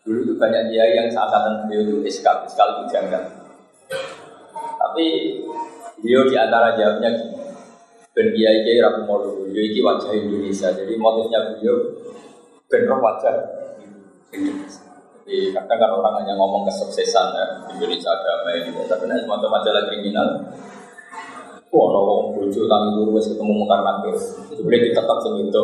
Dulu 0.07 0.25
itu 0.25 0.35
banyak 0.41 0.73
dia 0.73 0.89
yang 0.97 1.13
saat 1.13 1.35
beliau 1.69 1.85
itu 1.85 1.97
iskal, 2.09 2.49
iskal 2.49 2.81
itu 2.81 2.97
janggal. 2.97 3.23
Tapi 4.57 5.07
beliau 6.01 6.25
di 6.25 6.37
antara 6.41 6.73
jawabnya 6.73 7.13
gini, 7.13 7.37
ben 8.17 8.33
kiai 8.33 8.65
kiai 8.65 8.81
mulu, 9.05 9.45
beliau 9.45 9.61
ini 9.61 9.81
wajah 9.85 10.09
Indonesia, 10.17 10.73
jadi 10.73 10.97
motifnya 10.97 11.53
beliau 11.53 11.77
ben 12.73 12.89
wajah 12.89 13.35
Indonesia. 14.33 14.89
Jadi 15.29 15.53
kadang 15.53 15.77
kan 15.77 15.91
orang 16.01 16.25
hanya 16.25 16.33
ngomong 16.41 16.65
kesuksesan 16.65 17.37
ya, 17.37 17.45
Indonesia 17.77 18.09
damai 18.17 18.65
gitu, 18.65 18.81
tapi 18.89 19.05
nanti 19.05 19.29
semacam 19.29 19.61
majalah 19.61 19.83
kriminal 19.93 20.29
Wah, 21.77 21.93
orang 21.93 22.33
bojo 22.33 22.63
tangi 22.71 22.91
turu 22.95 23.11
wis 23.19 23.27
ketemu 23.27 23.53
mungkar 23.53 23.83
nakir. 23.85 24.17
Sebenarnya 24.55 24.87
ditetap 24.87 25.19
sing 25.19 25.35
itu. 25.45 25.63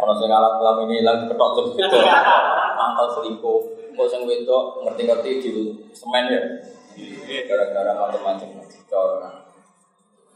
Orang 0.00 0.16
sing 0.16 0.32
alat 0.32 0.58
kelam 0.58 0.76
ini 0.88 1.04
hilang 1.04 1.28
ketok 1.28 1.50
sing 1.54 1.76
itu. 1.76 1.98
Mangkal 2.74 3.06
selingkuh. 3.14 3.60
Kok 3.94 4.08
sing 4.10 4.24
wedok 4.24 4.82
ngerti-ngerti 4.82 5.30
di 5.44 5.50
semen 5.92 6.24
ya. 6.32 6.42
Gara-gara 7.46 7.92
macam-macam. 7.94 8.48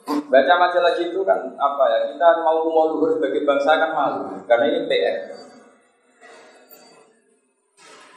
Baca 0.06 0.54
majalah 0.54 0.94
gitu 0.94 1.26
kan 1.26 1.38
apa 1.58 1.84
ya? 1.90 1.98
Kita 2.14 2.26
mau 2.46 2.62
mau 2.70 2.94
luhur 2.94 3.10
sebagai 3.18 3.42
bangsa 3.42 3.74
kan 3.74 3.90
malu 3.90 4.38
karena 4.46 4.64
ini 4.70 4.80
PR. 4.86 5.16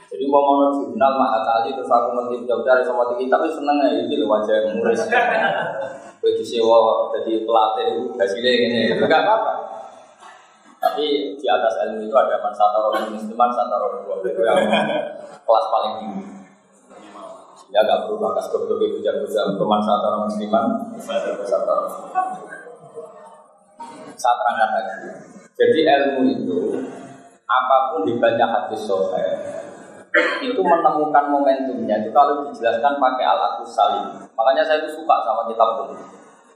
Jadi 0.09 0.25
mau 0.25 0.41
mau 0.41 0.73
jurnal 0.73 1.13
mah 1.17 1.41
kali 1.45 1.73
terus 1.73 1.89
aku 1.89 2.17
ngerti 2.17 2.49
jauh-jauh 2.49 2.81
sama 2.85 3.13
tinggi 3.13 3.29
tapi 3.29 3.49
seneng 3.49 3.77
ya 3.81 3.89
ini 4.05 4.25
wajah 4.25 4.73
murid. 4.73 4.97
Begitu 6.21 6.43
sewa 6.61 7.09
jadi 7.15 7.45
pelatih 7.47 8.11
hasilnya 8.17 8.51
ini, 8.51 8.81
enggak 8.97 9.23
apa-apa. 9.23 9.53
Tapi 10.79 11.35
di 11.35 11.45
atas 11.47 11.73
ilmu 11.85 12.07
itu 12.07 12.15
ada 12.15 12.39
mansata 12.39 12.77
orang 12.79 13.11
musliman, 13.11 13.47
mansata 13.49 13.75
orang 13.75 14.01
dua 14.03 14.17
yang 14.23 14.59
kelas 15.43 15.65
paling 15.71 15.93
tinggi. 16.01 16.38
Ya 17.69 17.85
gak 17.85 18.09
perlu 18.09 18.17
bakas 18.17 18.49
goblok 18.49 18.81
itu 18.81 18.97
jago-jago 19.05 19.53
pemanfaat 19.61 20.01
orang 20.01 20.25
musliman, 20.25 20.65
Saya 24.19 24.33
terangkan 24.35 24.69
lagi. 24.73 24.93
Jadi 25.53 25.79
ilmu 25.85 26.21
itu 26.25 26.59
apa 27.45 27.93
pun 27.93 28.01
dibaca 28.09 28.45
hadis 28.45 28.89
sohail 28.89 29.59
itu 30.41 30.61
menemukan 30.61 31.25
momentumnya 31.29 32.01
itu 32.01 32.09
kalau 32.09 32.49
dijelaskan 32.49 32.97
pakai 32.97 33.25
alat 33.25 33.61
salim. 33.69 34.05
Makanya 34.33 34.65
saya 34.65 34.81
itu 34.81 34.97
suka 34.97 35.15
sama 35.21 35.45
kitab 35.45 35.77
pun. 35.77 35.93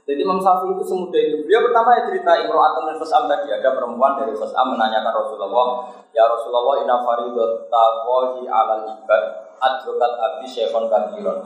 Jadi 0.04 0.20
Imam 0.20 0.36
Syafi'i 0.36 0.76
itu 0.76 0.84
semudah 0.84 1.16
itu. 1.16 1.36
Dia 1.48 1.64
pertama 1.64 1.96
ya 1.96 2.04
cerita 2.04 2.36
Imro'atun 2.36 2.92
dan 2.92 2.96
Fas'am 3.00 3.24
tadi. 3.24 3.48
Ada 3.56 3.72
perempuan 3.72 4.20
dari 4.20 4.36
Fas'am 4.36 4.76
menanyakan 4.76 5.12
Rasulullah, 5.16 5.68
Ya 6.12 6.28
Rasulullah 6.28 6.84
inna 6.84 7.00
faridatawahi 7.00 8.44
alal 8.44 8.84
ibad 8.84 9.22
adrokat 9.58 10.12
abi 10.18 10.46
syekhon 10.46 10.90
kabiron. 10.90 11.44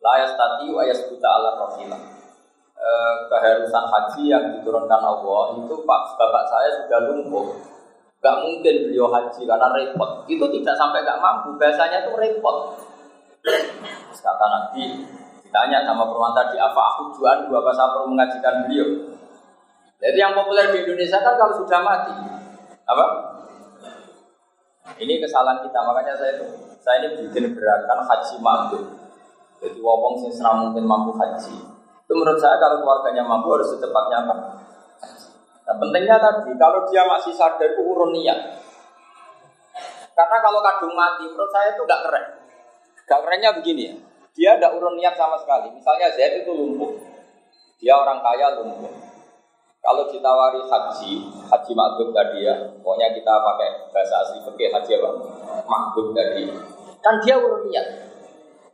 Layas 0.00 0.36
tati 0.36 0.68
wa 0.72 0.82
yasbuta 0.84 1.28
ala 1.28 1.50
rafilah. 1.60 2.00
E, 2.76 2.90
keharusan 3.32 3.84
haji 3.88 4.22
yang 4.28 4.44
diturunkan 4.58 5.00
Allah 5.00 5.56
itu 5.56 5.74
Pak 5.88 6.02
bapak 6.20 6.44
saya 6.44 6.68
sudah 6.84 7.00
lumpuh 7.08 7.56
Gak 8.26 8.42
mungkin 8.42 8.90
beliau 8.90 9.06
haji 9.12 9.46
karena 9.46 9.68
repot. 9.70 10.24
Itu 10.26 10.44
tidak 10.50 10.74
sampai 10.74 11.04
gak 11.04 11.20
mampu. 11.20 11.54
Biasanya 11.60 12.02
itu 12.02 12.12
repot. 12.16 12.74
Kata 14.16 14.46
Nabi, 14.50 15.06
ditanya 15.46 15.86
sama 15.86 16.10
perempuan 16.10 16.34
tadi, 16.34 16.58
apa 16.58 16.80
aku 16.96 17.14
jual 17.14 17.46
dua 17.46 17.62
pas 17.62 17.78
perlu 17.78 18.10
mengajikan 18.10 18.66
beliau? 18.66 19.14
Jadi 20.02 20.18
yang 20.18 20.34
populer 20.34 20.74
di 20.74 20.82
Indonesia 20.82 21.22
kan 21.22 21.38
kalau 21.38 21.54
sudah 21.54 21.78
mati, 21.78 22.16
apa? 22.90 23.04
Ini 24.98 25.22
kesalahan 25.22 25.62
kita, 25.62 25.78
makanya 25.86 26.18
saya 26.18 26.42
itu 26.42 26.46
saya 26.86 27.02
ini 27.02 27.26
bikin 27.26 27.58
gerakan 27.58 27.98
haji 28.06 28.38
mampu. 28.38 28.78
Jadi 29.58 29.82
wong 29.82 30.14
sing 30.22 30.30
senang 30.30 30.70
mungkin 30.70 30.86
mampu 30.86 31.10
haji. 31.18 31.58
Itu 32.06 32.12
menurut 32.14 32.38
saya 32.38 32.62
kalau 32.62 32.78
keluarganya 32.78 33.26
mampu 33.26 33.50
harus 33.58 33.74
secepatnya 33.74 34.22
apa? 34.22 34.34
Nah 35.66 35.74
pentingnya 35.82 36.14
tadi, 36.22 36.54
kalau 36.54 36.86
dia 36.86 37.02
masih 37.10 37.34
sadar 37.34 37.74
itu 37.74 37.82
urun 37.82 38.14
niat. 38.14 38.62
Karena 40.14 40.38
kalau 40.38 40.62
kadung 40.62 40.94
mati, 40.94 41.26
menurut 41.26 41.50
saya 41.50 41.74
itu 41.74 41.82
nggak 41.82 42.02
keren. 42.06 42.24
Gak 43.06 43.20
kerennya 43.26 43.50
begini 43.58 43.82
ya, 43.90 43.94
dia 44.38 44.50
tidak 44.54 44.78
urun 44.78 44.94
niat 44.94 45.18
sama 45.18 45.34
sekali. 45.42 45.74
Misalnya 45.74 46.14
Zaid 46.14 46.46
itu 46.46 46.54
lumpuh, 46.54 46.94
dia 47.82 47.98
orang 47.98 48.22
kaya 48.22 48.62
lumpuh. 48.62 49.05
Kalau 49.86 50.02
ditawari 50.10 50.58
haji, 50.66 51.30
haji 51.30 51.72
makbub 51.78 52.10
tadi 52.10 52.42
ya, 52.42 52.58
pokoknya 52.82 53.14
kita 53.14 53.30
pakai 53.38 53.86
bahasa 53.94 54.18
asli 54.26 54.42
haji 54.42 54.92
apa? 54.98 55.10
Makbub 55.62 56.10
tadi. 56.10 56.50
Kan 56.98 57.22
dia 57.22 57.38
urun 57.38 57.70
niat. 57.70 57.86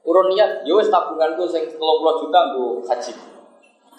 Urun 0.09 0.33
niat, 0.33 0.65
ya 0.65 0.77
tabunganku 0.89 1.45
sing 1.53 1.69
30 1.69 1.77
juta 2.17 2.39
untuk 2.57 2.89
haji. 2.89 3.13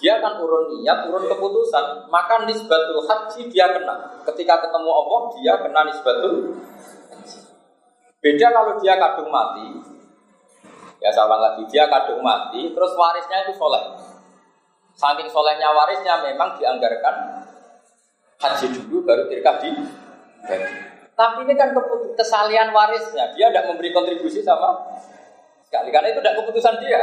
Dia 0.02 0.18
kan 0.26 0.42
urun 0.42 0.74
niat, 0.74 1.06
urun 1.06 1.30
keputusan, 1.30 2.10
maka 2.10 2.50
nisbatul 2.50 3.06
haji 3.06 3.46
dia 3.46 3.70
kena. 3.70 4.26
Ketika 4.26 4.66
ketemu 4.66 4.90
Allah, 4.90 5.22
dia 5.38 5.54
kena 5.62 5.82
nisbatul 5.86 6.58
Beda 8.24 8.56
kalau 8.56 8.80
dia 8.80 8.96
kadung 8.96 9.28
mati, 9.28 9.68
ya 11.04 11.12
sama 11.12 11.36
lagi 11.36 11.68
dia 11.68 11.92
kadung 11.92 12.24
mati, 12.24 12.72
terus 12.72 12.96
warisnya 12.96 13.44
itu 13.44 13.54
soleh. 13.60 13.84
Saking 14.94 15.30
solehnya 15.30 15.74
warisnya 15.74 16.22
memang 16.22 16.54
dianggarkan 16.58 17.16
haji 18.38 18.66
dulu 18.78 19.08
baru 19.08 19.26
tirkah 19.26 19.58
di 19.58 19.72
Tapi 21.14 21.46
ini 21.46 21.54
kan 21.54 21.70
kesalian 22.18 22.74
warisnya, 22.74 23.30
dia 23.38 23.54
tidak 23.54 23.70
memberi 23.70 23.94
kontribusi 23.94 24.42
sama 24.42 24.74
sekali 25.66 25.94
karena 25.94 26.10
itu 26.10 26.20
tidak 26.22 26.38
keputusan 26.42 26.82
dia. 26.82 27.02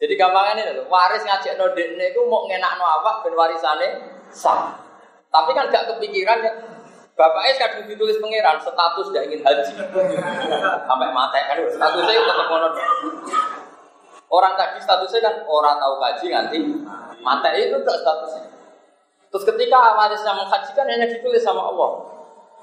Jadi 0.00 0.14
gampang 0.16 0.56
ini 0.56 0.80
loh, 0.80 0.88
waris 0.88 1.22
ngajak 1.22 1.60
no 1.60 1.76
dekne 1.76 2.10
itu 2.10 2.20
mau 2.24 2.48
ngenak 2.48 2.80
no 2.80 2.84
apa 2.88 3.20
ben 3.20 3.36
warisane 3.36 3.88
sah. 4.32 4.74
Tapi 5.30 5.50
kan 5.54 5.70
gak 5.70 5.86
kepikiran 5.94 6.40
ya. 6.40 6.52
Es 7.20 7.60
kadang 7.60 7.84
ditulis 7.84 8.16
pangeran 8.16 8.56
status 8.56 9.12
tidak 9.12 9.28
ingin 9.28 9.44
haji 9.44 9.76
sampai 10.88 11.08
mati 11.12 11.40
kan 11.44 11.60
statusnya 11.68 12.12
itu 12.16 12.24
tetap 12.24 12.46
mono. 12.48 12.68
Orang 14.30 14.54
tadi 14.54 14.78
statusnya 14.78 15.20
kan 15.26 15.34
orang 15.42 15.74
tahu 15.82 15.94
haji 15.98 16.26
nanti 16.30 16.58
mati 17.18 17.50
itu 17.66 17.76
tak 17.82 17.98
statusnya. 17.98 18.46
Terus 19.30 19.44
ketika 19.46 19.98
warisnya 19.98 20.32
menghajikan 20.34 20.86
hanya 20.86 21.06
ditulis 21.10 21.42
sama 21.42 21.66
Allah 21.66 22.10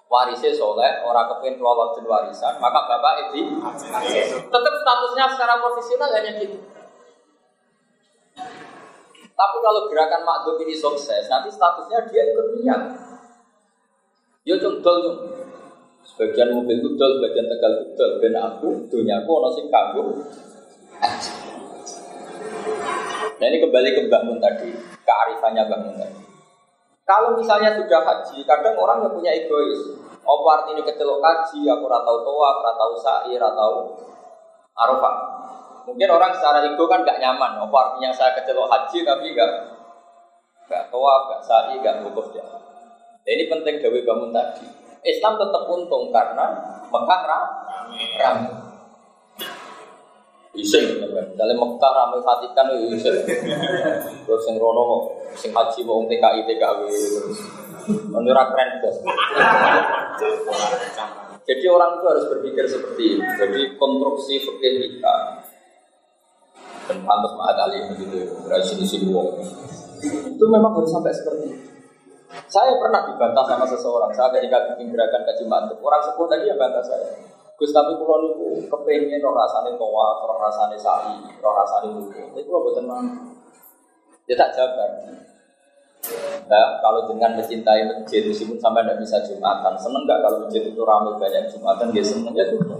warisnya 0.08 0.56
soleh, 0.56 1.04
orang 1.04 1.28
kepingin 1.36 1.60
kelola 1.60 1.92
warisan, 1.92 2.56
maka 2.64 2.80
bapak 2.88 3.28
itu 3.28 3.60
tetap 4.48 4.74
statusnya 4.80 5.26
secara 5.36 5.60
profesional 5.60 6.10
hanya 6.16 6.32
gitu. 6.40 6.58
Tapi 9.38 9.58
kalau 9.62 9.86
gerakan 9.92 10.26
makdum 10.26 10.58
ini 10.66 10.74
sukses, 10.74 11.30
nanti 11.30 11.54
statusnya 11.54 12.10
dia 12.10 12.24
ikut 12.34 12.48
niat. 12.58 12.82
Yo 14.48 14.58
dol 14.58 14.80
cung. 14.82 15.06
Sebagian 16.08 16.56
mobil 16.56 16.80
itu 16.80 16.96
dol, 16.96 17.20
sebagian 17.20 17.46
tegal 17.52 17.72
itu 17.84 17.94
dol. 18.00 18.12
Ben 18.24 18.34
aku, 18.34 18.88
dunia 18.88 19.22
aku 19.22 19.30
ono 19.38 19.50
sing 19.54 19.68
kanggo. 19.68 20.24
Nah 23.38 23.46
ini 23.46 23.58
kembali 23.62 23.90
ke 23.94 24.02
bangun 24.10 24.38
tadi, 24.42 24.70
kearifannya 25.06 25.64
bangun 25.70 25.96
tadi. 25.98 26.22
Kalau 27.08 27.40
misalnya 27.40 27.72
sudah 27.72 28.04
haji, 28.04 28.44
kadang 28.44 28.76
orang 28.76 29.00
yang 29.00 29.14
punya 29.16 29.32
egois. 29.32 29.96
Apa 30.28 30.48
artinya 30.60 30.84
kecelok 30.84 31.24
haji, 31.24 31.64
aku 31.72 31.88
ratau 31.88 32.20
toa, 32.20 32.52
ratau 32.60 32.92
sa'i, 33.00 33.40
ratau 33.40 33.96
arafah. 34.76 35.16
Mungkin 35.88 36.12
orang 36.12 36.36
secara 36.36 36.60
ego 36.68 36.84
kan 36.92 37.08
gak 37.08 37.24
nyaman. 37.24 37.64
Apa 37.64 37.78
artinya 37.80 38.12
saya 38.12 38.36
kecelok 38.36 38.68
haji 38.68 39.08
tapi 39.08 39.32
gak 39.32 39.52
gak 40.68 40.92
tua, 40.92 41.32
gak 41.32 41.42
sa'i, 41.48 41.80
gak 41.80 42.04
wukuf 42.04 42.28
dia. 42.36 42.44
Nah, 42.44 43.32
ini 43.32 43.48
penting 43.48 43.80
Dewi 43.80 44.04
bangun 44.04 44.36
tadi. 44.36 44.68
Islam 45.08 45.40
tetap 45.40 45.64
untung 45.72 46.12
karena 46.12 46.60
Mekah 46.92 47.22
ramai. 47.24 48.67
Isin, 50.58 51.06
misalnya 51.06 51.54
Mekah 51.54 51.92
ramai 51.94 52.18
Vatikan 52.26 52.66
itu 52.74 52.98
isin. 52.98 53.14
Terus 54.26 54.44
yang 54.50 54.58
Rono, 54.58 55.06
sing 55.38 55.54
haji 55.54 55.86
mau 55.86 56.02
TKI 56.10 56.50
TKW 56.50 56.80
menurut 58.10 58.48
keren. 58.52 58.70
Jadi 61.48 61.66
orang 61.70 62.02
itu 62.02 62.06
harus 62.10 62.26
berpikir 62.28 62.66
seperti 62.66 63.04
ini. 63.16 63.28
Jadi 63.38 63.62
konstruksi 63.78 64.42
fikih 64.42 64.74
kita 64.82 65.16
dan 66.88 67.04
pantas 67.04 67.36
kali 67.36 67.78
begitu 67.92 68.32
dari 68.48 68.64
sini 68.64 68.88
sini 68.88 69.12
wong 69.12 69.44
itu 70.08 70.46
memang 70.48 70.72
harus 70.72 70.88
sampai 70.88 71.12
seperti 71.12 71.52
itu. 71.52 71.68
Saya 72.48 72.76
pernah 72.80 73.08
dibantah 73.08 73.44
sama 73.48 73.66
seseorang. 73.68 74.12
Saya 74.16 74.36
ketika 74.36 74.72
bikin 74.72 74.92
gerakan 74.92 75.24
kaji 75.24 75.44
mantep, 75.48 75.80
orang 75.80 76.02
sepuh 76.04 76.28
tadi 76.28 76.48
yang 76.48 76.60
bantah 76.60 76.84
saya. 76.84 77.08
Gus 77.58 77.74
tapi 77.74 77.98
pulau 77.98 78.22
itu 78.38 78.70
kepengen 78.70 79.18
roh 79.18 79.34
rasane 79.34 79.74
toa, 79.82 80.08
roh 80.30 80.38
rasane 80.38 80.78
sa'i, 80.78 81.26
roh 81.42 81.54
rasane 81.58 81.90
buku. 81.90 82.38
Itu 82.38 82.54
lo 82.54 82.70
bukan 82.70 82.86
mampu. 82.86 83.34
Dia 84.30 84.38
tak 84.38 84.54
jabar. 84.54 84.94
Nah, 86.48 86.80
kalau 86.80 87.10
dengan 87.10 87.34
mencintai 87.36 87.84
masjid, 87.90 88.24
meskipun 88.24 88.56
sampai 88.62 88.86
tidak 88.86 89.02
bisa 89.02 89.18
jumatan, 89.26 89.74
seneng 89.76 90.06
nggak 90.06 90.20
kalau 90.22 90.38
masjid 90.46 90.64
itu 90.64 90.82
ramai 90.86 91.18
banyak 91.18 91.50
jumatan, 91.50 91.90
dia 91.90 92.04
seneng 92.06 92.32
ya 92.38 92.46
sudah. 92.48 92.80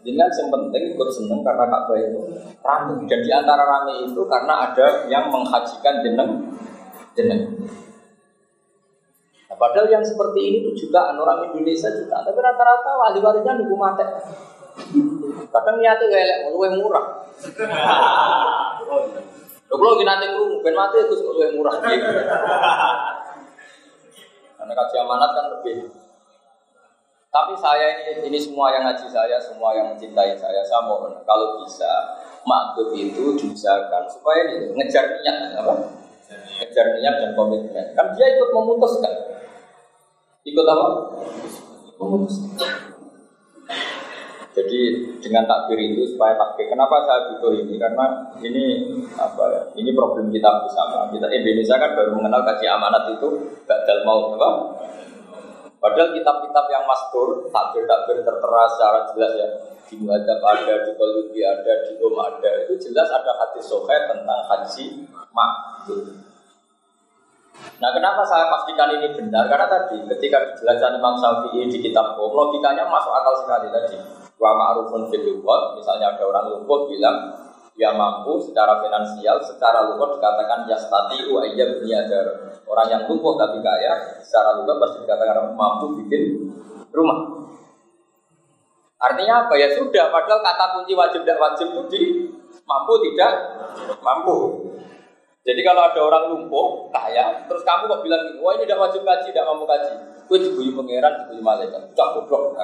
Dengan 0.00 0.28
yang 0.32 0.48
penting 0.48 0.96
ikut 0.96 1.08
seneng 1.12 1.40
karena 1.40 1.64
Ka'bah 1.68 1.96
itu 1.96 2.20
ramai. 2.60 3.00
Dan 3.08 3.20
di 3.24 3.30
antara 3.32 3.64
ramai 3.64 4.04
itu 4.04 4.20
karena 4.28 4.68
ada 4.68 4.86
yang 5.08 5.32
menghajikan 5.32 6.04
jeneng 6.04 6.30
jeneng. 7.16 7.56
Padahal 9.60 9.92
yang 9.92 10.00
seperti 10.00 10.40
ini 10.40 10.58
tuh 10.64 10.72
juga 10.72 11.12
orang 11.12 11.52
Indonesia 11.52 11.92
juga, 11.92 12.24
tapi 12.24 12.40
rata-rata 12.40 12.96
wali-walinya 12.96 13.60
nunggu 13.60 13.76
mati. 13.76 14.08
Kadang 15.52 15.76
niatnya 15.76 16.08
kayak 16.08 16.48
lebih 16.48 16.80
murah. 16.80 17.28
Lho 19.70 19.76
kalau 19.78 19.94
kita 20.00 20.08
nanti 20.08 20.26
krungu 20.34 20.64
ben 20.64 20.74
mati 20.74 20.96
itu 21.04 21.14
lebih 21.14 21.60
murah 21.60 21.76
gitu. 21.84 22.08
Karena 24.56 24.72
kaji 24.72 24.96
amanat 24.98 25.30
kan 25.36 25.46
lebih. 25.60 25.92
Tapi 27.30 27.54
saya 27.54 27.86
ini 28.02 28.26
ini 28.26 28.38
semua 28.40 28.74
yang 28.74 28.82
ngaji 28.88 29.06
saya, 29.06 29.38
semua 29.38 29.70
yang 29.76 29.94
mencintai 29.94 30.34
saya, 30.34 30.64
saya 30.66 30.82
mohon 30.82 31.14
kalau 31.22 31.62
bisa 31.62 32.18
makhluk 32.42 32.96
itu 32.98 33.38
diusahakan 33.38 34.08
supaya 34.10 34.50
ini 34.50 34.74
ngejar 34.74 35.06
niat 35.22 35.54
apa? 35.62 35.74
Ngejar 36.58 36.86
niat 36.98 37.14
dan 37.22 37.30
komitmen. 37.38 37.86
Kan 37.94 38.10
dia 38.18 38.26
ikut 38.34 38.50
memutuskan. 38.50 39.14
Ikut 40.40 40.64
apa? 40.64 40.88
Jadi 44.50 44.80
dengan 45.20 45.44
takbir 45.44 45.78
itu 45.78 46.16
supaya 46.16 46.32
takbir. 46.34 46.72
Kenapa 46.72 47.04
saya 47.04 47.20
butuh 47.32 47.52
ini? 47.60 47.76
Karena 47.76 48.32
ini 48.40 48.64
apa 49.20 49.44
ya? 49.52 49.62
Ini 49.76 49.90
problem 49.92 50.32
kita 50.32 50.64
bersama. 50.64 51.12
Kita 51.12 51.28
Indonesia 51.28 51.76
kan 51.76 51.92
baru 51.92 52.16
mengenal 52.16 52.42
kaji 52.48 52.66
amanat 52.66 53.04
itu 53.14 53.28
gagal 53.68 53.98
mau 54.08 54.32
apa? 54.34 54.50
Padahal 55.80 56.12
kitab-kitab 56.12 56.66
yang 56.68 56.84
mastur, 56.84 57.48
takbir-takbir 57.48 58.20
tertera 58.20 58.62
secara 58.68 59.00
jelas 59.12 59.32
ya 59.32 59.48
di 59.88 59.96
Muhadzab 59.96 60.40
ada, 60.44 60.74
di 60.84 60.92
Qalubi 60.92 61.40
ada, 61.40 61.72
di 61.88 61.92
Om 61.98 62.14
ada, 62.20 62.50
itu 62.62 62.74
jelas 62.88 63.08
ada 63.08 63.32
hadis 63.40 63.64
sohe 63.64 63.96
tentang 64.06 64.40
haji 64.44 65.08
makbul. 65.32 66.29
Nah 67.80 67.90
kenapa 67.96 68.20
saya 68.24 68.48
pastikan 68.52 68.92
ini 68.96 69.12
benar? 69.16 69.48
Karena 69.48 69.66
tadi 69.68 70.04
ketika 70.04 70.52
dijelaskan 70.52 71.00
Imam 71.00 71.16
Syafi'i 71.16 71.68
di 71.68 71.78
kitab 71.80 72.16
Qom, 72.16 72.32
logikanya 72.32 72.84
masuk 72.88 73.12
akal 73.12 73.34
sekali 73.40 73.68
tadi. 73.72 73.96
Wa 74.40 74.56
ma'rufun 74.56 75.08
fil 75.12 75.40
misalnya 75.76 76.16
ada 76.16 76.24
orang 76.24 76.44
lumpuh 76.52 76.88
bilang 76.88 77.16
dia 77.80 77.96
mampu 77.96 78.36
secara 78.40 78.84
finansial, 78.84 79.40
secara 79.40 79.88
lumpuh 79.88 80.16
dikatakan 80.20 80.68
yastati 80.68 81.24
wa 81.32 81.40
iya 81.48 81.64
ada 82.04 82.20
Orang 82.68 82.86
yang 82.92 83.02
lumpuh 83.08 83.34
tapi 83.40 83.58
kaya, 83.64 84.20
secara 84.20 84.60
lumpuh 84.60 84.76
pasti 84.78 85.02
dikatakan 85.02 85.56
mampu 85.56 85.96
bikin 86.04 86.52
rumah. 86.92 87.40
Artinya 89.00 89.48
apa 89.48 89.56
ya 89.56 89.72
sudah, 89.80 90.12
padahal 90.12 90.44
kata 90.44 90.64
kunci 90.76 90.92
wajib 90.92 91.24
tidak 91.24 91.40
wajib 91.40 91.72
itu 91.72 91.82
di 91.88 92.02
mampu 92.68 93.00
tidak 93.00 93.32
mampu. 94.04 94.36
Jadi 95.40 95.60
kalau 95.64 95.88
ada 95.88 96.00
orang 96.04 96.24
lumpuh, 96.36 96.92
kaya, 96.92 97.48
terus 97.48 97.64
kamu 97.64 97.88
kok 97.88 98.04
bilang 98.04 98.28
gini, 98.28 98.44
wah 98.44 98.52
ini 98.60 98.68
tidak 98.68 98.84
wajib 98.84 99.00
kaji, 99.08 99.32
tidak 99.32 99.48
mampu 99.48 99.64
kaji. 99.64 99.92
Gue 100.28 100.36
diguyu 100.36 100.76
pangeran, 100.76 101.24
diguyu 101.24 101.40
malaikat. 101.40 101.80
Cak 101.96 102.08
goblok. 102.12 102.60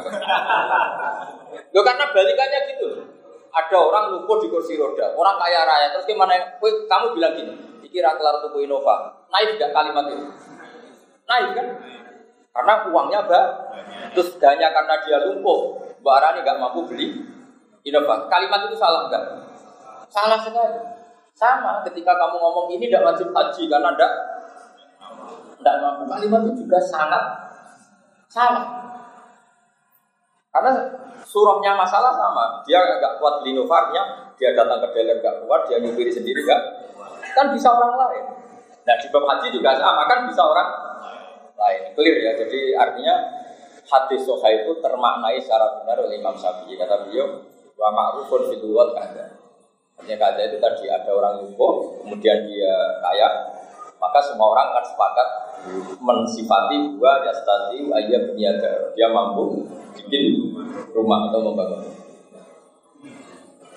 Lo 1.75 1.81
karena 1.81 2.05
balikannya 2.13 2.61
gitu. 2.77 2.89
Ada 3.49 3.77
orang 3.81 4.05
lumpuh 4.13 4.37
di 4.45 4.53
kursi 4.53 4.77
roda, 4.77 5.17
orang 5.17 5.41
kaya 5.41 5.65
raya. 5.65 5.89
Terus 5.97 6.05
gimana? 6.05 6.37
Gue, 6.61 6.85
kamu 6.85 7.17
bilang 7.17 7.33
gini, 7.33 7.57
dikira 7.81 8.13
kelar 8.13 8.45
tubuh 8.45 8.61
Innova. 8.61 9.25
Naik 9.33 9.57
tidak 9.57 9.73
kalimat 9.73 10.05
itu? 10.13 10.29
Naik 11.25 11.49
kan? 11.57 11.67
Karena 12.53 12.75
uangnya 12.93 13.21
bah. 13.25 13.47
Terus 14.13 14.37
hanya 14.45 14.69
karena 14.77 14.95
dia 15.01 15.19
lumpuh, 15.25 15.81
Mbak 16.05 16.15
Arani 16.21 16.39
nggak 16.45 16.61
mampu 16.61 16.85
beli 16.93 17.25
Innova. 17.89 18.29
Kalimat 18.29 18.69
itu 18.69 18.77
salah 18.77 19.09
enggak? 19.09 19.25
Salah 20.13 20.39
sekali. 20.45 20.96
Sama 21.37 21.85
ketika 21.85 22.17
kamu 22.17 22.41
ngomong 22.41 22.67
ini 22.73 22.89
tidak 22.89 23.13
wajib 23.13 23.29
haji 23.29 23.69
karena 23.69 23.93
tidak 23.93 24.13
tidak 25.61 25.77
mampu. 25.85 26.03
Kalimat 26.09 26.41
itu 26.49 26.65
juga 26.65 26.81
sangat 26.81 27.23
sama. 28.33 28.65
Karena 30.49 30.73
surahnya 31.29 31.77
masalah 31.77 32.17
sama. 32.17 32.65
Dia 32.65 32.81
agak 32.81 33.21
kuat 33.21 33.45
beli 33.45 33.53
novarnya, 33.53 34.33
dia 34.41 34.57
datang 34.57 34.81
ke 34.89 34.97
dealer 34.97 35.21
gak 35.21 35.45
kuat, 35.45 35.69
dia 35.69 35.77
nyupiri 35.77 36.09
sendiri 36.09 36.41
gak. 36.41 36.63
Kan 37.37 37.53
bisa 37.53 37.69
orang 37.69 38.01
lain. 38.01 38.25
Nah 38.89 38.97
di 38.97 39.07
bab 39.13 39.29
haji 39.29 39.53
juga 39.53 39.77
sama 39.77 40.09
kan 40.09 40.25
bisa 40.25 40.41
orang 40.41 40.69
lain. 41.53 41.93
Clear 41.93 42.17
ya. 42.25 42.33
Jadi 42.41 42.73
artinya 42.73 43.15
hadis 43.85 44.25
soha 44.25 44.49
itu 44.49 44.73
termaknai 44.81 45.37
secara 45.37 45.85
benar 45.85 46.01
oleh 46.01 46.17
Imam 46.17 46.33
Syafi'i. 46.33 46.81
Kata 46.81 47.05
beliau, 47.05 47.45
wa 47.77 47.93
ma'rufun 47.93 48.49
fiduwat 48.49 48.97
kada. 48.97 49.36
Artinya 49.97 50.17
kada 50.29 50.41
itu 50.47 50.57
tadi 50.61 50.85
ada 50.93 51.11
orang 51.11 51.41
lumpuh, 51.41 52.05
kemudian 52.05 52.45
dia 52.45 52.75
kaya, 53.01 53.29
maka 53.97 54.21
semua 54.21 54.53
orang 54.53 54.77
akan 54.77 54.85
sepakat 54.85 55.29
mensifati 55.99 56.95
dua 56.95 57.27
yastati 57.27 57.91
ayat 57.91 58.37
niaga 58.39 58.93
dia 58.95 59.09
mampu 59.11 59.67
bikin 59.97 60.53
rumah 60.93 61.27
atau 61.33 61.41
membangun. 61.43 61.83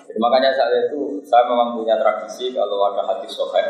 Jadi 0.06 0.18
makanya 0.18 0.50
saya 0.54 0.90
itu 0.90 1.22
saya 1.22 1.46
memang 1.46 1.74
punya 1.74 1.98
tradisi 1.98 2.50
kalau 2.54 2.90
ada 2.90 3.02
hati 3.06 3.26
sohek 3.30 3.62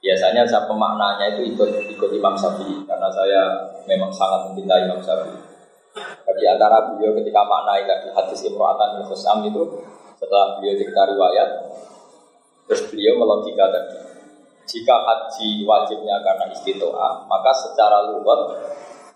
biasanya 0.00 0.48
saya 0.48 0.64
pemaknanya 0.64 1.36
itu 1.36 1.52
ikut 1.52 1.70
ikut 1.92 2.10
Imam 2.16 2.32
Syafi'i 2.32 2.88
karena 2.88 3.08
saya 3.12 3.68
memang 3.84 4.08
sangat 4.08 4.48
mencintai 4.48 4.88
Imam 4.88 5.00
Syafi'i. 5.04 5.38
Di 6.40 6.46
antara 6.48 6.88
beliau 6.88 7.12
ketika 7.20 7.44
maknai 7.44 7.84
lagi 7.84 8.08
hadis 8.08 8.40
Imro'atan 8.48 9.04
Khusam 9.04 9.44
itu 9.44 9.60
setelah 10.20 10.60
beliau 10.60 10.76
cerita 10.76 11.02
riwayat 11.08 11.48
terus 12.68 12.82
beliau 12.92 13.16
melogika 13.16 13.64
tadi 13.72 14.10
jika 14.70 14.94
haji 15.02 15.66
wajibnya 15.66 16.22
karena 16.22 16.46
istitoa, 16.54 17.26
maka 17.26 17.50
secara 17.50 18.06
luwet 18.06 18.54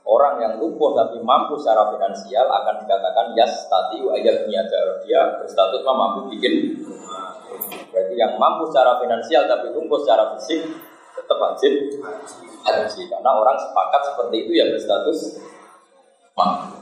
orang 0.02 0.42
yang 0.42 0.52
lumpuh 0.58 0.92
tapi 0.98 1.22
mampu 1.22 1.54
secara 1.56 1.94
finansial 1.94 2.50
akan 2.50 2.82
dikatakan 2.84 3.26
yas 3.38 3.70
tati 3.70 4.02
ayat 4.02 4.50
niaga 4.50 5.00
dia 5.06 5.38
berstatus 5.38 5.86
mampu 5.86 6.26
bikin. 6.34 6.82
Berarti 7.94 8.14
yang 8.18 8.34
mampu 8.36 8.66
secara 8.68 8.98
finansial 8.98 9.46
tapi 9.46 9.70
lumpuh 9.70 10.02
secara 10.02 10.34
fisik 10.34 10.66
tetap 11.14 11.38
wajib 11.38 11.72
haji 12.66 13.02
karena 13.06 13.30
orang 13.30 13.54
sepakat 13.54 14.02
seperti 14.10 14.36
itu 14.44 14.52
ya 14.58 14.66
berstatus 14.74 15.38
mampu. 16.34 16.73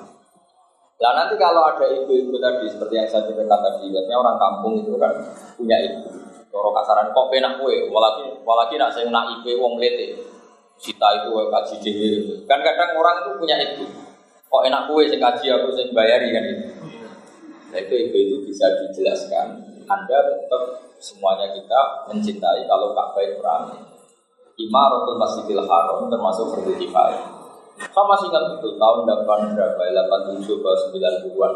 Nah 1.02 1.10
nanti 1.18 1.34
kalau 1.34 1.66
ada 1.66 1.82
ibu-ibu 1.82 2.38
tadi 2.38 2.70
seperti 2.70 2.94
yang 2.94 3.08
saya 3.10 3.26
ceritakan 3.26 3.58
tadi, 3.58 3.90
biasanya 3.90 4.16
orang 4.22 4.38
kampung 4.38 4.78
itu 4.78 4.94
kan 4.94 5.10
punya 5.58 5.74
ibu 5.82 6.06
Coro 6.52 6.68
kasaran 6.76 7.16
kok 7.16 7.32
penak 7.32 7.56
kue, 7.58 7.88
walaki 7.88 8.28
walaki 8.44 8.76
nak 8.76 8.92
saya 8.92 9.08
nak 9.08 9.40
ipe 9.40 9.56
wong 9.56 9.80
lete. 9.80 10.20
Sita 10.76 11.08
itu 11.16 11.32
kaji 11.32 11.74
dewi. 11.80 12.44
Kan 12.44 12.60
kadang 12.60 12.92
orang 13.00 13.24
itu 13.24 13.30
punya 13.40 13.56
itu. 13.56 13.88
Kok 14.52 14.62
enak 14.68 14.84
kue 14.84 15.08
sing 15.08 15.16
kaji 15.16 15.48
aku 15.48 15.72
sing 15.72 15.96
bayari 15.96 16.28
kan 16.28 16.44
itu. 16.44 16.66
Nah 17.72 17.78
itu 17.80 17.94
itu, 17.96 18.16
itu 18.20 18.36
bisa 18.44 18.68
dijelaskan. 18.84 19.64
Anda 19.88 20.18
tetap 20.28 20.92
semuanya 21.00 21.56
kita 21.56 22.04
mencintai 22.12 22.68
kalau 22.68 22.92
Ka'bah 22.92 23.24
itu 23.24 23.40
ramai. 23.40 23.80
Imaratul 24.60 25.16
Masjidil 25.16 25.64
Haram 25.64 26.12
termasuk 26.12 26.52
kifayah. 26.76 27.41
Saya 27.78 28.04
masih 28.08 28.28
ingat 28.28 28.44
itu 28.60 28.68
tahun 28.76 28.98
8 29.04 29.56
berapa, 29.56 29.80
87 29.80 30.44
ke 30.44 30.70
90-an 30.92 31.52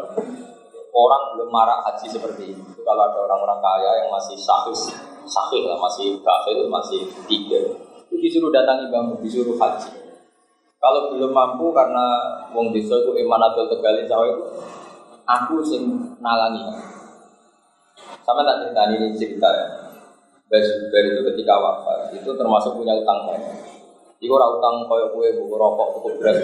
orang 0.97 1.23
belum 1.37 1.49
marah 1.53 1.85
haji 1.85 2.09
seperti 2.09 2.57
itu. 2.57 2.81
Kalau 2.81 3.05
ada 3.05 3.19
orang-orang 3.21 3.61
kaya 3.61 3.91
yang 4.01 4.09
masih 4.09 4.37
sahih 4.37 5.61
lah, 5.69 5.77
masih 5.77 6.17
kafir, 6.25 6.57
masih 6.65 7.05
tiga, 7.29 7.61
itu 8.09 8.15
disuruh 8.17 8.49
datangi 8.49 8.89
bambu, 8.89 9.21
disuruh 9.21 9.53
haji. 9.61 9.93
Kalau 10.77 11.13
belum 11.13 11.33
mampu 11.33 11.73
karena 11.73 12.05
wong 12.53 12.69
desa 12.73 12.97
itu 13.01 13.13
atau 13.17 13.63
tegali 13.69 14.05
cawe 14.09 14.25
itu, 14.29 14.45
aku 15.25 15.61
sing 15.61 15.83
nalangi. 16.21 16.65
Sama 18.25 18.45
tak 18.45 18.65
cerita 18.65 18.81
ini 18.93 19.13
cerita 19.17 19.49
ya. 19.49 19.67
Basubar 20.47 21.03
itu 21.03 21.21
ketika 21.33 21.59
wafat 21.59 22.15
itu 22.15 22.29
termasuk 22.39 22.79
punya 22.79 22.95
utang 22.95 23.27
banyak. 23.27 23.76
Iku 24.17 24.33
ora 24.33 24.49
utang 24.49 24.89
koyo 24.89 25.13
kue 25.13 25.29
buku 25.37 25.55
rokok, 25.55 25.87
buku 25.97 26.09
beras. 26.17 26.37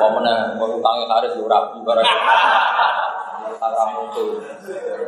Kok 0.00 0.10
meneh 0.16 0.56
utangnya 0.56 1.04
karis 1.12 1.36
lu 1.36 1.44
rapi 1.44 1.76
barang 1.84 2.08
ora 3.60 3.84
mutu. 3.92 4.40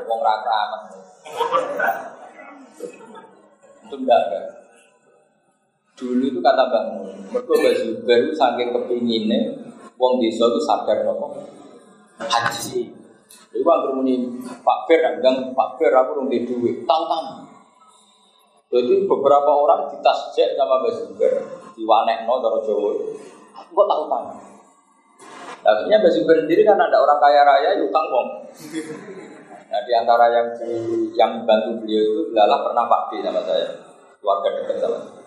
Wong 0.04 0.20
ra 0.20 0.34
keramat. 0.44 0.80
Itu 3.88 3.96
enggak 3.96 4.22
kan? 4.28 4.44
Dulu 5.96 6.28
itu 6.28 6.40
kata 6.44 6.68
Bang 6.68 6.86
Mun, 6.92 7.08
mereka 7.32 7.56
baju 7.56 7.88
baru 8.04 8.28
saking 8.36 8.68
kepinginnya, 8.68 9.40
wong 9.96 10.20
desa 10.20 10.44
itu 10.44 10.60
sadar 10.60 11.08
nopo 11.08 11.40
haji. 12.20 12.92
Jadi 13.26 13.62
bang 13.64 13.96
muni 13.96 14.28
Pak 14.60 14.78
Ber, 14.84 15.02
gang 15.24 15.56
Pak 15.56 15.80
Ber 15.80 15.92
aku 15.96 16.20
rung 16.20 16.28
duit, 16.28 16.84
tahu 16.84 17.02
tahu. 17.08 17.45
Jadi 18.66 19.07
beberapa 19.07 19.50
orang 19.50 19.87
ditasjek 19.94 20.59
sama 20.59 20.83
Mbak 20.83 20.92
Zubair, 20.98 21.38
no 22.26 22.35
dari 22.42 22.61
Jawa. 22.66 22.90
Kok 23.55 23.87
tak 23.87 23.98
utang? 24.02 24.24
Akhirnya 25.62 26.02
Mbak 26.02 26.12
Zubair 26.12 26.38
sendiri 26.42 26.62
kan 26.66 26.74
ada 26.74 26.98
orang 26.98 27.18
kaya 27.22 27.46
raya, 27.46 27.79
ya 27.79 27.83
utang 27.87 28.07
wong. 28.11 28.29
Nah 29.66 29.81
di 29.83 29.92
antara 29.94 30.31
yang 30.31 30.48
di, 30.55 30.70
yang 31.14 31.46
bantu 31.46 31.83
beliau 31.83 32.02
itu 32.26 32.35
adalah 32.35 32.66
pernah 32.66 32.85
Pak 32.90 33.02
D 33.11 33.22
sama 33.22 33.42
saya, 33.46 33.66
keluarga 34.18 34.48
dekat 34.62 34.76
sama 34.83 34.98
saya. 34.98 35.22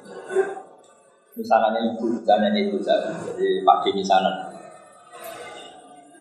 Misalnya 1.39 1.79
ibu, 1.79 2.03
misalnya 2.19 2.49
ibu 2.51 2.77
saya, 2.83 3.15
jadi 3.23 3.63
Pak 3.63 3.77
D 3.83 3.85
misalnya. 3.95 4.51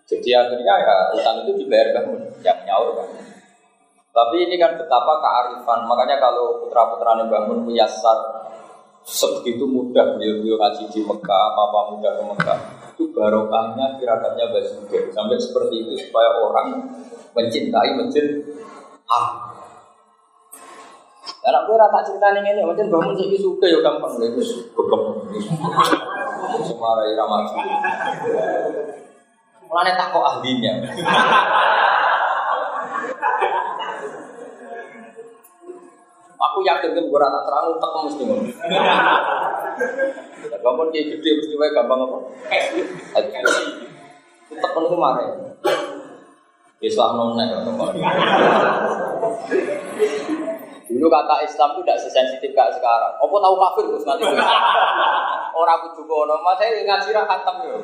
Jadi 0.09 0.31
akhirnya 0.33 0.75
ya 0.87 0.95
utang 1.19 1.37
itu 1.45 1.67
dibayar 1.67 1.99
bangun, 1.99 2.23
yang 2.47 2.59
nyaur 2.63 2.95
kan. 2.95 3.09
Tapi 4.19 4.37
ini 4.51 4.59
kan 4.59 4.75
betapa 4.75 5.23
kearifan. 5.23 5.87
Makanya 5.87 6.19
kalau 6.19 6.59
putra-putranya 6.67 7.31
bangun 7.31 7.63
muyasar 7.63 8.19
sebegitu 9.07 9.63
mudah 9.63 10.19
beliau-beliau 10.19 10.59
ngaji 10.59 10.85
di 10.91 11.01
Mekah, 11.07 11.45
apa 11.55 11.79
mudah 11.95 12.13
ke 12.19 12.23
Mekah. 12.27 12.59
Itu 12.99 13.15
barokahnya 13.15 13.95
kirakatnya 14.03 14.51
Basuki. 14.51 15.15
Sampai 15.15 15.39
seperti 15.39 15.87
itu 15.87 15.95
supaya 16.03 16.35
orang 16.35 16.99
mencintai 17.31 17.95
masjid 17.95 18.43
ah. 19.07 19.55
Karena 21.39 21.65
gue 21.65 21.77
rata 21.79 22.03
cerita 22.05 22.29
ini 22.35 22.51
ini, 22.51 22.63
macam 22.67 22.93
bangun 22.93 23.15
sih 23.17 23.41
suka 23.41 23.65
ya 23.65 23.81
gampang, 23.81 24.21
itu 24.21 24.43
gegem, 24.77 25.03
semarai 26.61 27.17
ramah. 27.17 27.49
Mulanya 29.65 29.97
tak 29.97 30.13
kok 30.13 30.25
ahlinya. 30.29 30.75
Aku 36.39 36.59
yakin 36.63 36.95
kan 36.95 37.03
gue 37.03 37.19
rata 37.19 37.41
terang 37.43 37.75
tak 37.83 37.91
mesti 38.07 38.23
ngono. 38.23 38.43
Gampang 40.63 40.89
kayak 40.95 41.07
gede 41.19 41.31
mesti 41.35 41.55
wae 41.59 41.71
gampang 41.75 41.99
apa? 42.07 42.19
Tak 44.49 44.71
penuh 44.71 44.95
marah. 44.95 45.35
Islam 46.79 47.35
ya 47.43 47.59
Dulu 50.89 51.07
kata 51.11 51.35
Islam 51.43 51.69
itu 51.75 51.81
tidak 51.83 51.99
sesensitif 52.01 52.51
kayak 52.55 52.71
sekarang. 52.79 53.13
Apa 53.19 53.35
tahu 53.35 53.55
kafir 53.59 53.85
terus 53.91 54.07
nanti? 54.07 54.25
Orang 55.59 55.75
aku 55.83 55.89
juga 55.99 56.31
nama 56.31 56.55
saya 56.55 56.87
ngaji 56.87 57.11
khatam 57.13 57.57
ya 57.67 57.77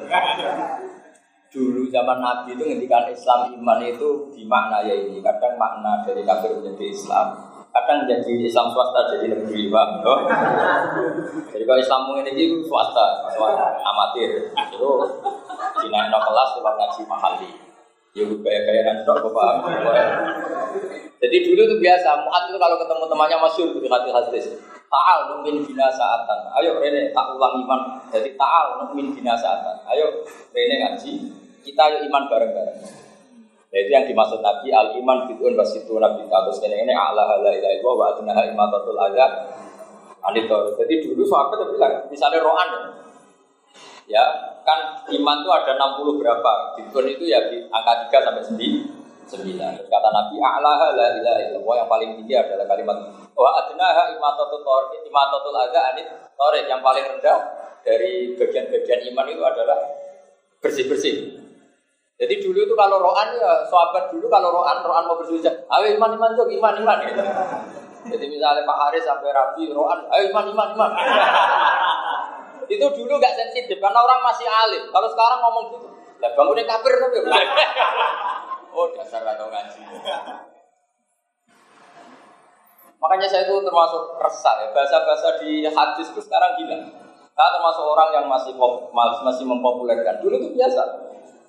dulu 1.54 1.86
zaman 1.86 2.18
Nabi 2.18 2.58
itu 2.58 2.66
ngendikan 2.66 3.06
Islam 3.06 3.54
iman 3.54 3.78
itu 3.86 4.26
di 4.34 4.42
makna 4.42 4.82
ya 4.82 4.90
ini 4.90 5.22
kadang 5.22 5.54
makna 5.54 6.02
dari 6.02 6.26
kafir 6.26 6.50
menjadi 6.58 6.90
Islam 6.90 7.53
kadang 7.74 8.06
menjadi 8.06 8.32
Islam 8.38 8.70
swasta 8.70 9.10
jadi 9.10 9.34
negeri 9.34 9.66
pak 9.66 9.88
oh. 10.06 10.20
jadi 11.50 11.64
kalau 11.66 11.80
Islam 11.82 12.00
ini 12.22 12.30
itu 12.38 12.62
swasta, 12.62 13.26
swasta 13.34 13.66
amatir 13.82 14.54
itu 14.54 14.90
Cina 15.82 16.06
no 16.06 16.18
kelas 16.22 16.48
cuma 16.54 16.70
ngaji 16.78 17.02
mahali 17.02 17.50
ya 18.14 18.22
gaya 18.30 18.60
gaya 18.62 18.80
nanti 18.86 19.02
bapak 19.02 19.52
jadi 21.18 21.36
dulu 21.50 21.60
itu 21.66 21.76
biasa 21.82 22.22
muat 22.22 22.46
itu 22.46 22.58
kalau 22.62 22.76
ketemu 22.78 23.04
temannya 23.10 23.36
masyur 23.42 23.68
di 23.74 23.88
hati 23.90 24.10
hadis 24.14 24.46
Ta'al 24.94 25.26
numin 25.26 25.58
bina 25.66 25.90
saatan. 25.90 26.54
Ayo 26.54 26.78
Rene 26.78 27.10
tak 27.10 27.34
ulang 27.34 27.58
iman. 27.66 27.98
Jadi 28.14 28.38
ta'al 28.38 28.78
numin 28.78 29.10
bina 29.10 29.34
saatan. 29.34 29.82
Ayo 29.90 30.22
Rene 30.54 30.74
ngaji 30.78 31.12
kita 31.66 31.82
yuk 31.90 32.00
iman 32.06 32.30
bareng-bareng. 32.30 32.78
Nah, 33.74 33.82
itu 33.82 33.90
yang 33.90 34.06
dimaksud 34.06 34.38
Nabi 34.38 34.70
al 34.70 34.94
iman 35.02 35.26
fitun 35.26 35.58
basitu 35.58 35.98
nabi 35.98 36.22
terus 36.30 36.62
ini 36.62 36.86
ini 36.86 36.94
Allah 36.94 37.42
la 37.42 37.50
ilaha 37.50 37.74
illallah 37.74 37.94
wa 37.98 38.06
adna 38.14 38.34
imatatul 38.46 38.94
azab 38.94 39.30
anitor. 40.30 40.78
Jadi 40.78 41.02
dulu 41.02 41.26
sahabat 41.26 41.58
itu 41.58 41.74
bilang 41.74 42.06
misalnya 42.06 42.38
rohan 42.46 42.70
ya. 42.70 42.78
ya 44.14 44.24
kan 44.62 45.02
iman 45.10 45.36
itu 45.42 45.50
ada 45.50 45.74
60 45.74 46.22
berapa 46.22 46.52
fitun 46.78 47.18
itu 47.18 47.26
ya 47.26 47.50
di 47.50 47.66
angka 47.66 48.14
3 48.14 48.14
sampai 48.30 48.46
9 48.46 49.26
sembilan. 49.26 49.72
Kata 49.90 50.08
Nabi 50.22 50.36
Allah 50.38 50.94
la 50.94 51.08
ilaha 51.18 51.40
illallah 51.50 51.74
yang 51.82 51.90
paling 51.90 52.10
tinggi 52.22 52.34
adalah 52.38 52.70
kalimat 52.70 52.96
wa 53.34 53.50
adnaha 53.58 54.14
imatatul 54.14 54.62
imatatul 55.02 55.58
azab 55.58 55.98
anit 55.98 56.06
yang 56.70 56.78
paling 56.78 57.02
rendah 57.10 57.38
dari 57.82 58.38
bagian-bagian 58.38 59.02
iman 59.10 59.26
itu 59.26 59.42
adalah 59.42 59.78
bersih-bersih. 60.62 61.43
Jadi 62.14 62.34
dulu 62.46 62.62
itu 62.62 62.74
kalau 62.78 63.02
roan 63.02 63.34
ya 63.34 63.66
sahabat 63.66 64.14
dulu 64.14 64.30
kalau 64.30 64.54
roan 64.54 64.78
roan 64.86 65.02
mau 65.02 65.18
bersuci, 65.18 65.50
ayo 65.50 65.86
iman 65.98 66.14
iman 66.14 66.30
tuh 66.38 66.46
iman 66.46 66.74
iman. 66.78 66.98
Gitu. 67.02 67.22
Jadi 68.14 68.24
misalnya 68.30 68.62
Pak 68.62 68.78
Haris 68.86 69.02
sampai 69.02 69.34
Rabi 69.34 69.74
roan, 69.74 70.06
ayo 70.14 70.30
iman 70.30 70.46
iman 70.54 70.68
iman. 70.78 70.90
itu 72.74 72.86
dulu 72.86 73.18
gak 73.18 73.34
sensitif 73.34 73.76
karena 73.82 73.98
orang 73.98 74.22
masih 74.22 74.46
alim. 74.46 74.86
Kalau 74.94 75.08
sekarang 75.10 75.42
ngomong 75.42 75.64
gitu, 75.74 75.86
lah 76.22 76.30
bangunnya 76.38 76.64
kafir 76.70 76.92
tapi. 77.02 77.18
oh 78.78 78.86
dasar 78.94 79.22
atau 79.26 79.50
ngaji. 79.50 79.82
Makanya 83.02 83.26
saya 83.26 83.42
itu 83.44 83.58
termasuk 83.58 84.02
resah 84.22 84.54
ya 84.64 84.68
bahasa-bahasa 84.70 85.42
di 85.42 85.66
hadis 85.66 86.14
itu 86.14 86.20
sekarang 86.22 86.62
gila. 86.62 86.78
Saya 87.34 87.48
termasuk 87.58 87.84
orang 87.84 88.08
yang 88.14 88.26
masih 88.30 88.54
masih 89.26 89.44
mempopulerkan. 89.44 90.22
Dulu 90.22 90.38
itu 90.38 90.48
biasa 90.54 90.82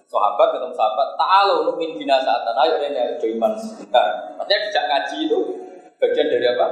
sahabat 0.05 0.47
ketemu 0.53 0.75
sahabat, 0.77 1.07
ta'alu 1.17 1.55
nu'min 1.71 1.97
binasatan. 1.97 2.55
Ayo 2.65 2.77
ini 2.81 2.97
ada 2.97 3.25
iman 3.25 3.51
sebentar. 3.57 4.37
Artinya 4.37 4.59
dijak 4.69 4.85
ngaji 4.85 5.17
itu 5.25 5.39
bagian 5.97 6.27
dari 6.29 6.45
apa? 6.45 6.67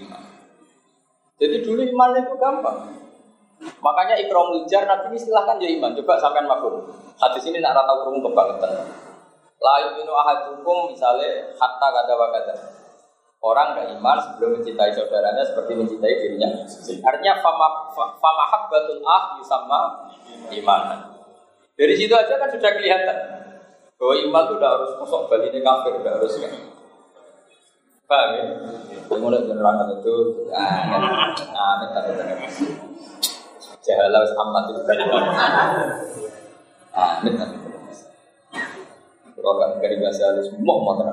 Iman. 0.00 0.22
Jadi 1.36 1.56
dulu 1.60 1.80
iman 1.84 2.10
itu 2.16 2.34
gampang. 2.40 2.78
Makanya 3.56 4.20
ikram 4.20 4.52
ujar 4.62 4.84
Nabi 4.84 5.12
ini 5.12 5.18
silahkan 5.20 5.56
ya 5.60 5.68
iman. 5.80 5.96
Coba 5.96 6.20
sampean 6.20 6.48
mabur. 6.48 6.88
Hadis 7.16 7.44
ini 7.48 7.60
nak 7.60 7.76
rata 7.76 8.04
kurung 8.04 8.20
kebangetan. 8.20 8.84
Layu 9.56 9.96
minu 9.96 10.12
ahadukum 10.12 10.92
misalnya 10.92 11.48
hatta 11.56 11.88
kata 11.88 12.12
wakata. 12.12 12.54
Orang 13.40 13.78
gak 13.78 13.92
iman 13.94 14.16
sebelum 14.18 14.58
mencintai 14.58 14.90
saudaranya 14.90 15.44
seperti 15.44 15.76
mencintai 15.76 16.18
dirinya. 16.18 16.50
Artinya 17.04 17.38
fama 17.40 17.88
fama 17.94 18.44
habbatul 18.48 19.00
ah 19.04 19.38
sama 19.44 19.80
iman. 20.50 21.15
Dari 21.76 21.92
situ 21.92 22.12
aja 22.16 22.40
kan 22.40 22.48
sudah 22.48 22.72
kelihatan 22.72 23.16
bahwa 24.00 24.14
iman 24.16 24.42
itu 24.48 24.54
udah 24.56 24.70
harus 24.80 24.90
kosong 24.96 25.28
balik 25.28 25.52
ini 25.52 25.60
kafir, 25.60 25.92
udah 26.00 26.12
harus 26.16 26.32
kan. 26.40 26.52
Paham 28.08 28.30
ya? 28.32 28.44
Yang 29.12 29.20
mulai 29.20 29.44
penerangan 29.44 29.88
itu, 30.00 30.14
aneh, 30.56 31.00
aneh, 31.52 31.88
tapi 31.92 32.10
Jahalah 33.84 34.24
amat 34.24 34.64
itu. 34.72 34.80
Aneh, 36.96 37.32
tapi 37.36 37.56
Kalau 39.36 39.62
kan 39.62 39.70
dari 39.78 40.00
bahasa 40.00 40.32
halus, 40.32 40.48
mau 40.58 40.80
mau 40.80 40.96
tenang. 40.96 41.12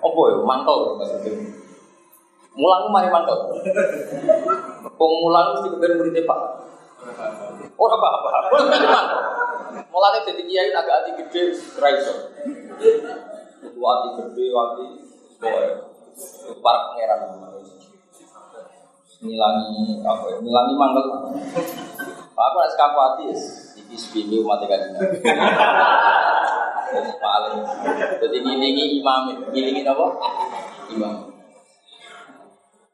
Apa 0.00 0.20
ya? 0.28 0.36
Mantel 0.44 0.78
maksudnya. 1.00 1.32
Mulang 2.52 2.92
mari 2.92 3.08
mantel. 3.08 3.38
Pemulang 4.98 5.46
mesti 5.56 5.66
kemudian 5.72 5.96
muridnya 5.96 6.28
pak. 6.28 6.40
Oh, 7.80 7.88
apa-apa. 7.88 8.28
Mulanya 9.88 10.20
jadi 10.28 10.42
kiai 10.44 10.70
agak 10.74 10.94
hati 11.00 11.10
gede, 11.16 11.56
raiso. 11.80 12.14
Itu 13.64 13.80
hati 13.80 14.08
gede, 14.20 14.46
hati 14.52 14.84
itu 15.00 15.48
para 16.60 16.92
pangeran. 16.92 17.40
Nilangi 19.20 20.00
apa 20.04 20.24
ya? 20.28 20.36
Nilangi 20.44 20.74
mangkel. 20.76 21.04
Aku 22.40 22.56
nak 22.56 22.72
sekapu 22.72 22.98
hati, 23.00 23.24
iki 23.80 23.96
sepindu 23.96 24.44
mati 24.44 24.64
kajian. 24.68 24.96
Paling. 27.20 27.64
Jadi 28.20 28.36
ngilingi 28.44 29.00
imam, 29.00 29.28
ngilingi 29.52 29.84
apa? 29.84 30.06
Imam. 30.92 31.14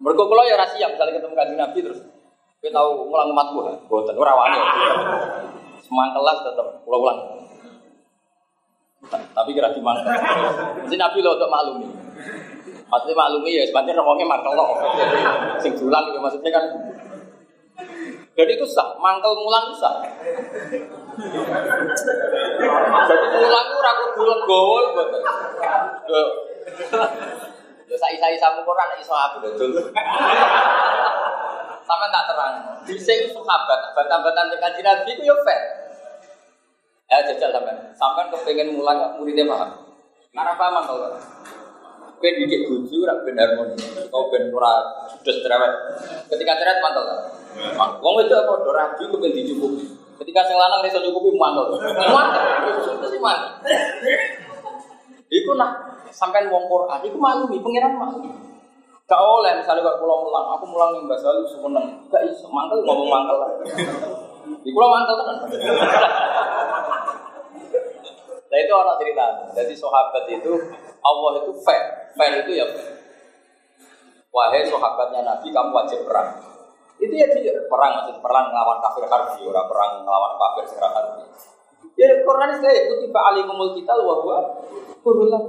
Kalau 0.03 0.45
ya 0.47 0.59
misalnya 0.63 1.19
ketemu 1.19 1.35
kajian 1.35 1.59
Nabi 1.59 1.79
terus 1.83 2.01
kita 2.67 2.83
tahu 2.83 3.07
ngulang 3.07 3.31
matku, 3.31 3.63
boten 3.87 4.19
ora. 4.19 4.35
Semang 5.87 6.11
kelas 6.11 6.39
tetap 6.43 6.67
ulang-ulang. 6.83 7.47
Tapi 9.07 9.55
kira 9.55 9.71
di 9.71 9.79
mana? 9.79 10.03
Mesti 10.83 10.99
Nabi 10.99 11.23
lo 11.23 11.39
untuk 11.39 11.47
maklumi. 11.47 11.87
Maksudnya 12.91 13.15
maklumi 13.15 13.55
ya 13.55 13.63
sebenarnya 13.71 14.03
ngomongnya 14.03 14.27
mangkel 14.27 14.59
lo. 14.59 14.67
Sing 15.63 15.79
julang 15.79 16.11
itu 16.11 16.19
maksudnya 16.19 16.51
kan. 16.51 16.67
Jadi 18.35 18.51
itu 18.59 18.67
sah, 18.67 18.99
mangkel 18.99 19.31
mulang 19.39 19.71
itu 19.71 19.79
sah. 19.79 20.03
Jadi 23.07 23.27
mulang 23.31 23.67
itu 23.71 23.79
ragu 23.79 24.05
dulu 24.19 24.35
gol, 24.43 24.85
boten. 24.91 25.23
Yo 27.87 27.95
sai-sai 27.95 28.35
samu 28.35 28.67
Quran 28.67 28.99
iso 28.99 29.15
aku 29.15 29.47
betul. 29.47 29.71
Sama 31.87 32.11
tak 32.11 32.35
terang. 32.35 32.55
Di 32.83 32.99
sini 32.99 33.31
sahabat, 33.31 33.95
batan-batan 33.95 34.51
dekat 34.51 34.83
Nabi 34.83 35.11
itu 35.15 35.23
ya 35.23 35.37
fair. 35.47 35.63
Ya 37.07 37.23
jajal 37.23 37.55
sampai, 37.55 37.79
sampai 37.95 38.27
kepengen 38.35 38.75
mulai 38.75 38.99
muridnya 39.15 39.47
paham. 39.47 39.71
Karena 40.35 40.53
paham 40.59 40.83
kalau 40.83 41.15
Ben 42.17 42.33
didik 42.33 42.65
bojo 42.65 43.05
ora 43.05 43.15
ben 43.23 43.37
harmoni. 43.37 43.77
Kau 44.09 44.33
ben 44.33 44.49
ora 44.49 45.05
judes 45.13 45.45
cerewet. 45.45 45.73
Ketika 46.33 46.57
cerewet 46.57 46.81
mantel 46.81 47.05
kan. 47.05 47.21
Wong 48.01 48.25
itu 48.25 48.33
apa 48.33 48.53
do 48.65 48.73
rabi 48.73 49.05
kepen 49.05 49.31
dicukupi. 49.37 49.85
Ketika 50.25 50.41
sing 50.49 50.57
lanang 50.57 50.81
iso 50.89 51.05
cukupi 51.05 51.37
mantel. 51.37 51.77
Mantel. 51.77 52.43
Itu 52.73 53.07
sih 53.13 53.21
mantel. 53.21 53.53
Iku 55.29 55.53
nah 55.61 56.01
sampean 56.09 56.49
wong 56.49 56.65
Quran 56.65 57.01
iku 57.05 57.17
maklumi 57.21 57.61
pangeran 57.61 57.93
maklumi. 58.01 58.56
Gak 59.07 59.23
oleh 59.23 59.63
misalnya 59.63 59.87
kalau 59.87 60.03
pulang 60.03 60.21
mulang, 60.27 60.47
aku 60.59 60.67
mulang 60.67 60.91
nih 60.99 61.07
mbak 61.07 61.23
Salu 61.23 61.47
semeneng, 61.47 62.11
gak 62.11 62.27
iso 62.27 62.51
mantel 62.51 62.83
ngomong 62.83 63.07
mantel 63.07 63.39
lah. 63.39 63.51
Di 64.67 64.71
pulau 64.75 64.91
mantel 64.91 65.15
kan. 65.23 65.37
Nah 68.47 68.59
itu 68.59 68.73
orang 68.75 68.99
cerita. 68.99 69.25
Jadi 69.55 69.75
sahabat 69.79 70.27
itu 70.27 70.53
Allah 71.07 71.31
itu 71.39 71.55
fair. 71.63 71.83
Fair 72.19 72.43
itu 72.43 72.59
ya 72.59 72.67
Wahai 74.35 74.67
sahabatnya 74.69 75.23
Nabi, 75.23 75.49
kamu 75.55 75.71
wajib 75.71 76.03
perang. 76.05 76.43
Itu 76.99 77.15
ya 77.15 77.31
dia 77.31 77.57
perang, 77.73 78.03
maksud 78.03 78.21
perang 78.21 78.53
melawan 78.53 78.85
kafir 78.85 79.09
harbi, 79.09 79.41
orang 79.49 79.65
perang 79.71 79.91
melawan 80.05 80.35
kafir 80.37 80.65
secara 80.69 80.93
harbi. 80.93 81.25
Ya 81.97 82.11
Quran 82.21 82.59
itu 82.59 82.67
ya 82.69 82.83
kutiba 82.91 83.21
alimul 83.33 83.73
kita 83.73 83.97
wa 83.97 84.19
huwa 84.21 84.39
kurulah. 85.01 85.41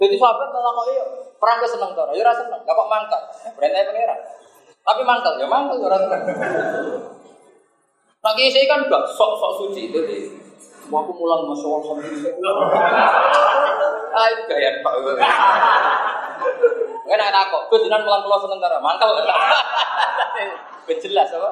Jadi 0.00 0.14
sahabat 0.16 0.48
ya 0.88 1.04
perang 1.44 1.60
ke 1.60 1.68
seneng 1.68 1.92
tuh, 1.92 2.08
ya 2.16 2.24
rasa 2.24 2.48
seneng, 2.48 2.64
gak 2.64 2.72
kok 2.72 2.88
mangkal. 2.88 3.20
Perintahnya 3.52 3.92
pangeran. 3.92 4.20
Tapi 4.80 5.00
mangkal, 5.04 5.32
ya 5.36 5.44
mangkal 5.44 5.76
ya 5.76 5.88
rasa 5.92 6.06
seneng. 6.08 6.24
Nah, 8.24 8.32
saya 8.32 8.64
kan 8.64 8.80
gak 8.88 9.04
sok-sok 9.12 9.52
suci, 9.60 9.92
jadi 9.92 10.18
Wah, 10.92 11.00
aku 11.00 11.16
mulang 11.16 11.48
masuk 11.48 11.80
Allah 11.80 11.96
sendiri. 11.96 12.28
Ah, 14.14 14.26
itu 14.30 14.42
gaya 14.46 14.84
Pak. 14.84 14.94
Kan 17.08 17.20
anak 17.20 17.48
kok, 17.48 17.62
gue 17.72 17.88
jangan 17.88 18.04
mulang 18.04 18.20
pulau 18.20 18.40
sementara, 18.44 18.76
mangkal. 18.84 19.16
Jelas 21.00 21.32
apa? 21.32 21.50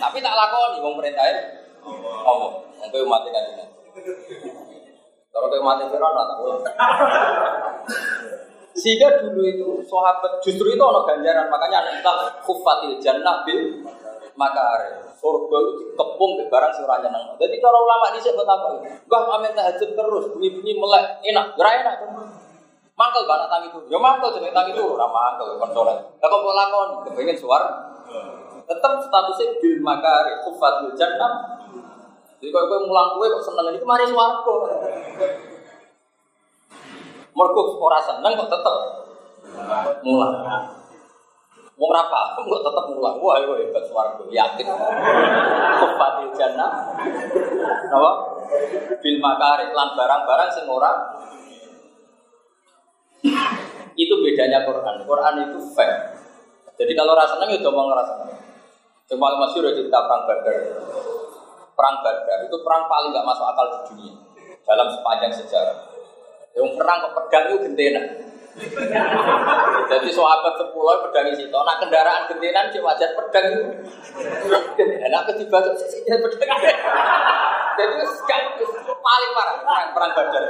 Tapi 0.00 0.16
tak 0.24 0.32
lakoni, 0.32 0.80
wong 0.80 0.96
perintahnya. 0.96 1.60
Ngomong, 1.84 2.52
ngomong 2.80 3.04
umat 3.04 3.20
kan 3.28 3.44
ini. 3.52 3.64
Kalau 5.30 5.46
kayak 5.46 5.62
mati 5.62 5.84
Fir'aun, 5.92 6.16
tak 6.16 6.38
ulang. 6.40 6.60
Sehingga 8.74 9.18
dulu 9.22 9.42
itu 9.42 9.68
sahabat 9.86 10.38
justru 10.40 10.72
itu 10.72 10.82
ono 10.82 11.02
ganjaran 11.02 11.50
makanya 11.50 11.82
ada 11.84 11.90
kita 11.98 12.12
kufatil 12.46 12.94
jannah 13.02 13.42
bil 13.42 13.82
makare 14.38 15.10
surga 15.20 15.56
itu 15.60 15.72
dikepung 15.84 16.40
di 16.40 16.44
barang 16.48 16.72
sing 16.72 16.88
ora. 16.88 16.96
Jadi 17.36 17.54
cara 17.60 17.76
ulama 17.76 18.08
di 18.16 18.18
buat 18.24 18.48
apa 18.48 18.66
itu? 18.72 18.78
Mbah 19.04 19.22
amin 19.36 19.52
tahajud 19.52 19.90
terus, 19.92 20.24
bunyi-bunyi 20.32 20.72
melek, 20.80 21.20
enak, 21.28 21.46
ora 21.60 21.70
enak. 21.76 21.96
Mangkel 22.96 23.24
banget 23.28 23.48
tangi 23.48 23.68
itu. 23.68 23.80
Ya 23.92 23.98
mangkel 24.00 24.28
jenenge 24.36 24.56
tangi 24.56 24.72
itu 24.72 24.82
ora 24.84 25.06
mangkel 25.08 25.60
kon 25.60 25.70
saleh. 25.76 25.96
Lah 26.00 26.28
kok 26.28 26.52
lakon 26.56 26.88
kepengin 27.04 27.36
suar. 27.36 27.62
Tetap 28.64 28.92
statusnya 29.02 29.60
bil 29.60 29.76
makare 29.84 30.40
kufatil 30.46 30.96
jannah. 30.96 31.60
Jadi 32.40 32.48
kalau 32.48 32.72
gue 32.72 32.88
mulang 32.88 33.20
kue 33.20 33.28
kok 33.28 33.44
seneng 33.44 33.68
ini 33.68 33.78
kemarin 33.84 34.08
swarga. 34.08 34.54
Mergo 37.40 37.80
ora 37.80 37.96
seneng 38.04 38.36
kok 38.36 38.52
tetep 38.52 38.76
mulang. 40.04 40.44
Wong 41.80 41.90
ra 41.96 42.04
paham 42.12 42.44
kok 42.44 42.60
tetep 42.68 42.84
mulang. 42.92 43.16
Wah, 43.16 43.40
iku 43.40 43.56
hebat 43.56 43.84
swarga, 43.88 44.20
yakin. 44.28 44.68
Kufatil 45.80 46.28
jannah. 46.36 46.70
Napa? 47.88 48.12
Bil 49.00 49.16
makari 49.24 49.72
lan 49.72 49.96
barang-barang 49.96 50.50
sing 50.52 50.68
ora 50.68 50.92
itu 53.96 54.14
bedanya 54.20 54.68
Quran. 54.68 55.08
Quran 55.08 55.34
itu 55.48 55.58
fair. 55.72 56.20
Jadi 56.76 56.92
kalau 56.92 57.16
rasa 57.16 57.40
seneng 57.40 57.56
ya 57.56 57.58
ngomong 57.64 57.92
rasa 57.96 58.20
seneng. 58.20 58.40
Cuma 59.08 59.32
masih 59.40 59.64
udah 59.64 59.72
cerita 59.76 59.98
perang 60.04 60.22
Badar. 60.28 60.56
Perang 61.72 61.96
Badar 62.04 62.38
itu 62.44 62.56
perang 62.60 62.84
paling 62.88 63.10
gak 63.16 63.26
masuk 63.26 63.46
akal 63.48 63.66
di 63.68 63.78
dunia 63.88 64.14
dalam 64.64 64.88
sepanjang 64.92 65.32
sejarah. 65.32 65.99
Yang 66.54 66.68
perang 66.76 66.98
ke 67.02 67.08
pedang 67.14 67.44
itu 67.50 67.56
gentena. 67.66 68.02
Jadi 69.90 70.08
sahabat 70.10 70.54
sepuluh 70.58 70.98
pedang 71.08 71.26
itu. 71.30 71.46
Nah 71.46 71.76
kendaraan 71.78 72.26
gentenan 72.26 72.68
cuma 72.74 72.92
wajar 72.92 73.10
pedang 73.14 73.44
itu. 73.54 73.62
Enak 74.78 75.22
ketiba 75.30 75.56
tuh 75.62 75.74
sih 75.78 76.02
pedang. 76.04 76.58
Jadi 77.78 77.94
paling 78.84 79.30
parah 79.32 79.56
perang 79.64 79.86
perang 79.94 80.10
Badar. 80.12 80.44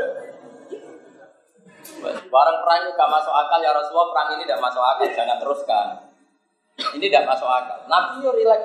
Barang 2.00 2.56
perang 2.64 2.78
itu 2.84 2.90
gak 2.96 3.10
masuk 3.12 3.32
akal 3.32 3.60
ya 3.60 3.72
Rasulullah 3.72 4.08
perang 4.12 4.28
ini 4.36 4.42
tidak 4.48 4.60
masuk 4.60 4.82
akal 4.82 5.06
jangan 5.12 5.36
teruskan. 5.36 5.86
Ini 6.96 7.06
tidak 7.12 7.28
masuk 7.28 7.48
akal. 7.48 7.78
Nabi 7.86 8.24
yo 8.24 8.32
relax. 8.32 8.62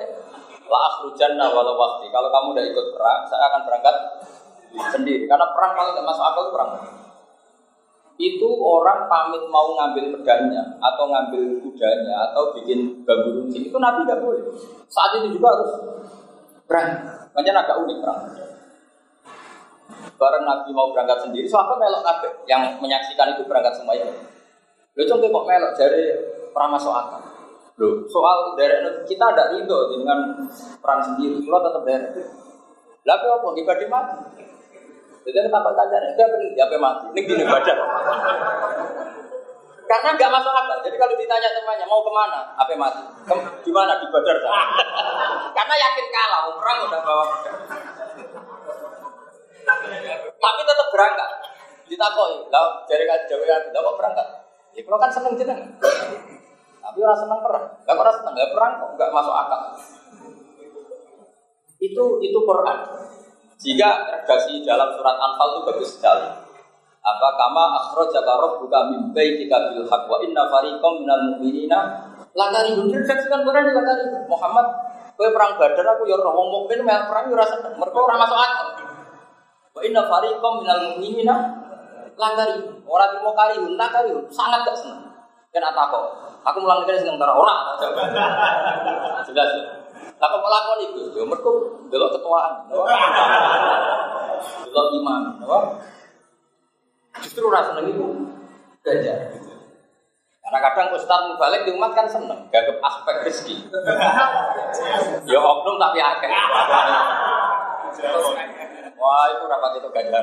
La 0.66 0.78
akhrujanna 0.90 1.46
walau 1.52 1.78
waktu. 1.78 2.10
Kalau 2.10 2.26
kamu 2.26 2.58
udah 2.58 2.64
ikut 2.66 2.86
perang, 2.98 3.22
saya 3.30 3.46
akan 3.46 3.60
berangkat 3.70 3.96
sendiri. 4.90 5.24
Karena 5.30 5.46
perang 5.54 5.72
paling 5.78 5.94
tidak 5.94 6.06
masuk 6.10 6.24
akal 6.26 6.42
itu 6.42 6.52
perang. 6.58 6.70
Itu 8.16 8.48
orang 8.48 9.12
pamit 9.12 9.44
mau 9.52 9.76
ngambil 9.76 10.16
pedangnya 10.16 10.64
atau 10.80 11.04
ngambil 11.04 11.60
kudanya 11.60 12.32
atau 12.32 12.56
bikin 12.56 13.04
bambu 13.04 13.44
runcing 13.44 13.68
itu 13.68 13.76
Nabi 13.76 14.08
nggak 14.08 14.24
boleh. 14.24 14.40
Saat 14.88 15.20
itu 15.20 15.36
juga 15.36 15.52
harus 15.52 15.72
perang. 16.64 16.88
Makanya 17.36 17.60
agak 17.60 17.76
unik 17.84 17.98
perang. 18.00 18.20
Bareng 20.16 20.44
Nabi 20.48 20.72
mau 20.72 20.96
berangkat 20.96 21.28
sendiri, 21.28 21.44
sahabat 21.44 21.76
melok 21.76 22.00
kabeh. 22.00 22.32
Yang 22.48 22.80
menyaksikan 22.80 23.36
itu 23.36 23.44
berangkat 23.44 23.76
semuanya. 23.76 24.08
Lo 24.96 25.02
contoh 25.04 25.28
kok 25.28 25.44
melok 25.44 25.72
dari 25.76 26.04
masuk 26.56 26.88
akal. 26.88 27.20
Loh, 27.76 28.08
soal 28.08 28.56
daerah 28.56 29.04
kita 29.04 29.20
ada 29.36 29.52
ridho 29.52 29.92
dengan 29.92 30.48
perang 30.80 31.04
sendiri, 31.04 31.44
kalau 31.44 31.60
tetap 31.60 31.84
daerah. 31.84 32.08
Lalu 33.04 33.26
apa? 33.28 33.48
Ibadah 33.60 33.88
mati. 33.92 34.16
Jadi 35.26 35.42
kita 35.42 35.58
tak 35.58 35.74
tanya, 35.74 35.98
enggak 36.06 36.28
penting 36.30 36.54
apa 36.54 36.76
mati. 36.78 37.04
Ini 37.10 37.20
gini 37.26 37.44
badan. 37.50 37.78
Karena 39.86 40.08
nggak 40.14 40.30
masuk 40.30 40.52
akal. 40.54 40.78
Jadi 40.86 40.96
kalau 40.98 41.14
ditanya 41.18 41.50
temannya 41.50 41.86
mau 41.90 42.06
ke 42.06 42.12
mana, 42.14 42.40
apa 42.54 42.72
mati? 42.78 43.02
Kem, 43.26 43.38
di 43.66 43.70
mana 43.74 43.98
di 43.98 44.06
badar? 44.06 44.38
Karena 45.50 45.74
yakin 45.74 46.06
kalah, 46.14 46.42
perang 46.54 46.78
udah 46.86 47.00
bawa 47.02 47.24
pedang. 47.26 47.58
Tapi 50.38 50.60
tetap 50.62 50.88
berangkat. 50.94 51.30
Ditakoi, 51.86 52.50
lah 52.50 52.82
dari 52.90 53.06
kan 53.06 53.26
jauh 53.30 53.46
kan, 53.46 53.62
kok 53.70 53.96
berangkat? 53.98 54.28
Ya 54.74 54.82
kalau 54.82 54.98
kan 54.98 55.10
seneng 55.10 55.34
jeneng. 55.38 55.60
Tapi 56.82 56.98
orang 57.02 57.18
seneng 57.18 57.40
perang. 57.42 57.64
Gak 57.82 57.98
orang 57.98 58.14
seneng, 58.14 58.34
gak 58.34 58.50
perang 58.54 58.72
kok 58.78 58.90
nggak 58.94 59.10
masuk 59.10 59.34
akal. 59.34 59.60
Itu 61.82 62.04
itu 62.22 62.38
Quran. 62.42 62.78
Jika 63.56 63.88
redaksi 64.12 64.60
dalam 64.60 64.92
surat 64.92 65.16
Anfal 65.16 65.48
itu 65.56 65.60
bagus 65.64 65.90
sekali. 65.96 66.28
Apa 67.06 67.28
kama 67.38 67.64
akhrajaka 67.80 68.32
rabbuka 68.36 68.78
min 68.92 69.14
baitika 69.16 69.72
bil 69.72 69.86
haqq 69.86 70.10
wa 70.10 70.18
inna 70.26 70.42
fariqam 70.50 71.06
minal 71.06 71.22
mu'minina 71.32 71.78
lakari 72.34 72.74
redaksikan 72.74 73.46
Quran 73.46 73.70
lakari 73.70 74.04
Muhammad 74.26 74.66
kowe 75.14 75.28
perang 75.32 75.54
Badar 75.56 75.86
aku 75.86 76.02
ya 76.04 76.18
ora 76.18 76.34
wong 76.34 76.48
mukmin 76.50 76.82
mel 76.84 77.06
perang 77.06 77.30
ya 77.30 77.34
ora 77.38 77.46
seneng 77.46 77.78
mergo 77.78 78.04
ora 78.04 78.18
masuk 78.18 78.36
akal. 78.36 78.68
Wa 79.72 79.80
inna 79.86 80.02
fariqam 80.04 80.52
minal 80.60 80.80
mu'minina 80.92 81.34
lakari 82.18 82.58
ora 82.84 83.06
timo 83.14 83.30
kali 83.32 83.54
nakari 83.78 84.10
sangat 84.28 84.66
gak 84.66 84.76
seneng. 84.76 85.06
Kena 85.54 85.70
takok. 85.72 86.04
Aku 86.42 86.58
mulang 86.58 86.84
kene 86.84 87.00
seneng 87.00 87.22
ora 87.22 87.32
ora. 87.38 87.54
Jelas. 89.30 89.75
Lah 90.16 90.26
kok 90.28 90.48
lakon 90.48 90.78
iku? 90.90 91.00
Ya 91.16 91.24
mergo 91.24 91.52
delok 91.92 92.16
ketuaan. 92.16 92.52
Delok 94.66 94.86
imam, 94.96 95.22
apa? 95.44 95.58
Justru 97.24 97.48
rasa 97.48 97.72
seneng 97.72 97.92
itu 97.92 98.06
ganjar. 98.84 99.32
Karena 100.46 100.58
kadang 100.62 100.94
Ustaz 100.94 101.26
balik 101.42 101.66
di 101.66 101.74
umat 101.74 101.90
kan 101.90 102.06
seneng, 102.06 102.46
gagap 102.54 102.78
aspek 102.78 103.26
rezeki. 103.26 103.66
ya 105.26 105.38
oknum 105.42 105.74
tapi 105.74 105.98
akeh. 105.98 106.30
Wah 108.94 109.24
itu 109.34 109.44
rapat 109.50 109.72
itu 109.82 109.88
ganjar. 109.90 110.22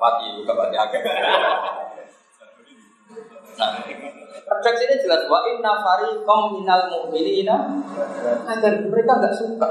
Mati 0.00 0.26
juga 0.36 0.52
mati 0.52 0.76
akeh. 0.76 1.00
Nah, 3.60 3.70
redaksi 4.30 4.84
ini 4.88 4.96
jelas 5.02 5.26
wa 5.26 5.44
inna 5.50 5.82
fariqam 5.82 6.58
minal 6.58 6.88
mu'minina 6.88 7.56
agar 8.46 8.72
mereka 8.86 9.12
nggak 9.20 9.34
suka. 9.36 9.68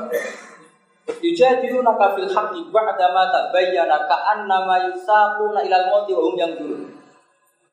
Yujadiluna 1.19 1.97
kafil 1.97 2.29
haqqi 2.29 2.69
ba'da 2.69 3.09
ma 3.09 3.33
tabayyana 3.33 4.05
ka'annama 4.05 4.93
yusaquna 4.93 5.65
ilal 5.65 5.85
mauti 5.89 6.11
wa 6.13 6.21
hum 6.29 6.35
yanzurun. 6.37 6.81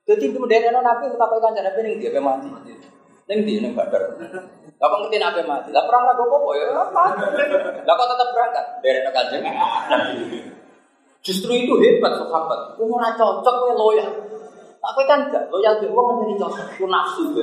Jadi 0.07 0.31
kemudian 0.31 0.71
ana 0.71 0.81
nabi 0.87 1.11
kan 1.19 1.53
cara 1.53 1.71
ning 1.83 1.99
dia 1.99 2.17
mati. 2.23 2.49
Ning 3.27 3.39
dia 3.43 3.59
ning 3.59 3.75
badar. 3.75 4.15
Lah 4.77 4.87
kok 4.87 4.99
ngerti 5.03 5.19
nabi 5.19 5.43
mati? 5.45 5.75
Lah 5.75 5.83
perang 5.85 6.07
rago 6.07 6.25
apa 6.31 6.51
ya? 6.55 6.67
Lah 7.83 7.95
kok 7.99 8.09
tetap 8.15 8.29
berangkat 8.31 8.65
dari 8.81 9.01
kanjeng. 9.11 9.43
Justru 11.27 11.53
itu 11.59 11.75
hebat 11.83 12.23
sahabat. 12.23 12.79
Ora 12.79 13.11
cocok 13.19 13.55
kowe 13.67 13.73
loyal. 13.75 14.15
Tapi 14.87 15.03
kan 15.03 15.19
enggak 15.27 15.51
loyal 15.51 15.75
ke 15.83 15.91
wong 15.91 16.23
jadi 16.23 16.35
cocok. 16.39 16.67
Ku 16.79 16.87
nafsu 16.87 17.35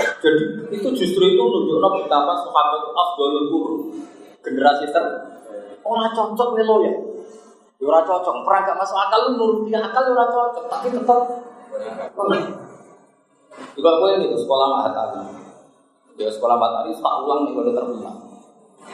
Jadi 0.00 0.44
itu 0.74 0.88
justru 0.96 1.22
itu 1.30 1.42
menunjukkan 1.42 1.92
betapa 2.02 2.32
sahabat 2.42 2.82
itu 2.82 2.90
afdalul 2.90 3.46
qurun. 3.52 3.80
Generasi 4.42 4.90
ter 4.90 5.04
ora 5.86 6.10
cocok 6.10 6.48
kowe 6.58 6.64
loyal. 6.66 6.96
Ya 7.80 7.84
ora 7.88 8.04
cocok, 8.04 8.44
perang 8.44 8.62
gak 8.68 8.76
masuk 8.76 8.92
akal 8.92 9.20
lu 9.24 9.30
nuruti 9.40 9.72
akal 9.72 10.04
ya 10.04 10.12
ora 10.12 10.26
cocok, 10.28 10.64
tapi 10.68 10.92
tetap 10.92 11.20
juga 13.72 13.90
gue 13.96 14.10
ini 14.20 14.26
sekolah 14.36 14.66
matahari. 14.68 15.22
Ya 16.20 16.28
sekolah 16.28 16.56
matahari 16.60 16.92
tak 16.92 17.14
ulang 17.24 17.48
nih 17.48 17.52
kalau 17.56 17.72
terminal. 17.72 18.16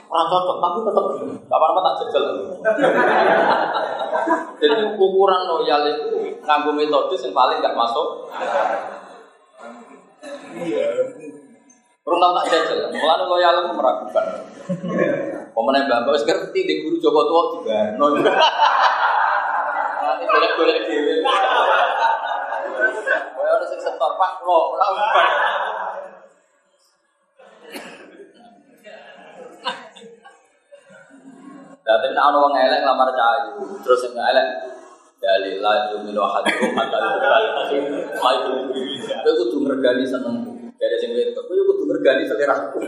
Orang 0.06 0.26
cocok, 0.30 0.56
tapi 0.62 0.78
tetap 0.86 1.04
kapan 1.50 1.70
apa 1.72 1.80
tak 1.82 1.94
jajal. 1.98 2.24
Jadi 4.60 4.74
ukuran 4.96 5.42
loyal 5.46 5.82
itu 5.86 6.06
nganggo 6.42 6.72
metode 6.72 7.14
yang 7.18 7.32
paling 7.36 7.58
gak 7.60 7.76
masuk. 7.76 8.08
Kurang 12.06 12.20
tahu 12.22 12.32
tak 12.38 12.46
jajal, 12.54 12.78
mulai 12.94 13.26
loyal 13.26 13.54
itu 13.66 13.72
meragukan. 13.74 14.26
Pemenang 15.56 15.88
bapak 15.88 16.20
ngerti 16.22 16.60
di 16.68 16.74
guru 16.84 16.96
Joko 17.00 17.22
tua 17.26 17.42
juga. 17.56 17.96
Nanti 17.96 18.20
boleh-boleh. 20.26 20.76
Kaya 23.36 23.50
ana 23.56 23.66
sing 23.66 23.80
setor 23.80 24.12
Pak 24.20 24.30
kula 24.42 24.58
ora 24.74 24.86
Dadi 31.86 32.10
nek 32.10 32.18
ana 32.18 32.42
wong 32.42 32.50
elek 32.58 32.82
lamar 32.82 33.14
cahayu, 33.14 33.62
terus 33.86 34.02
sing 34.02 34.18
elek 34.18 34.46
dalil 35.22 35.62
la 35.62 35.94
yu'minu 35.94 36.18
ahadukum 36.18 36.74
hatta 36.74 36.98
yu'minu 36.98 38.02
Kowe 39.22 39.32
kudu 39.38 39.56
mergani 39.62 40.02
seneng. 40.02 40.50
Dari 40.82 40.98
sing 40.98 41.14
wedok, 41.14 41.46
kowe 41.46 41.62
kudu 41.62 41.86
mergani 41.86 42.26
seleraku. 42.26 42.82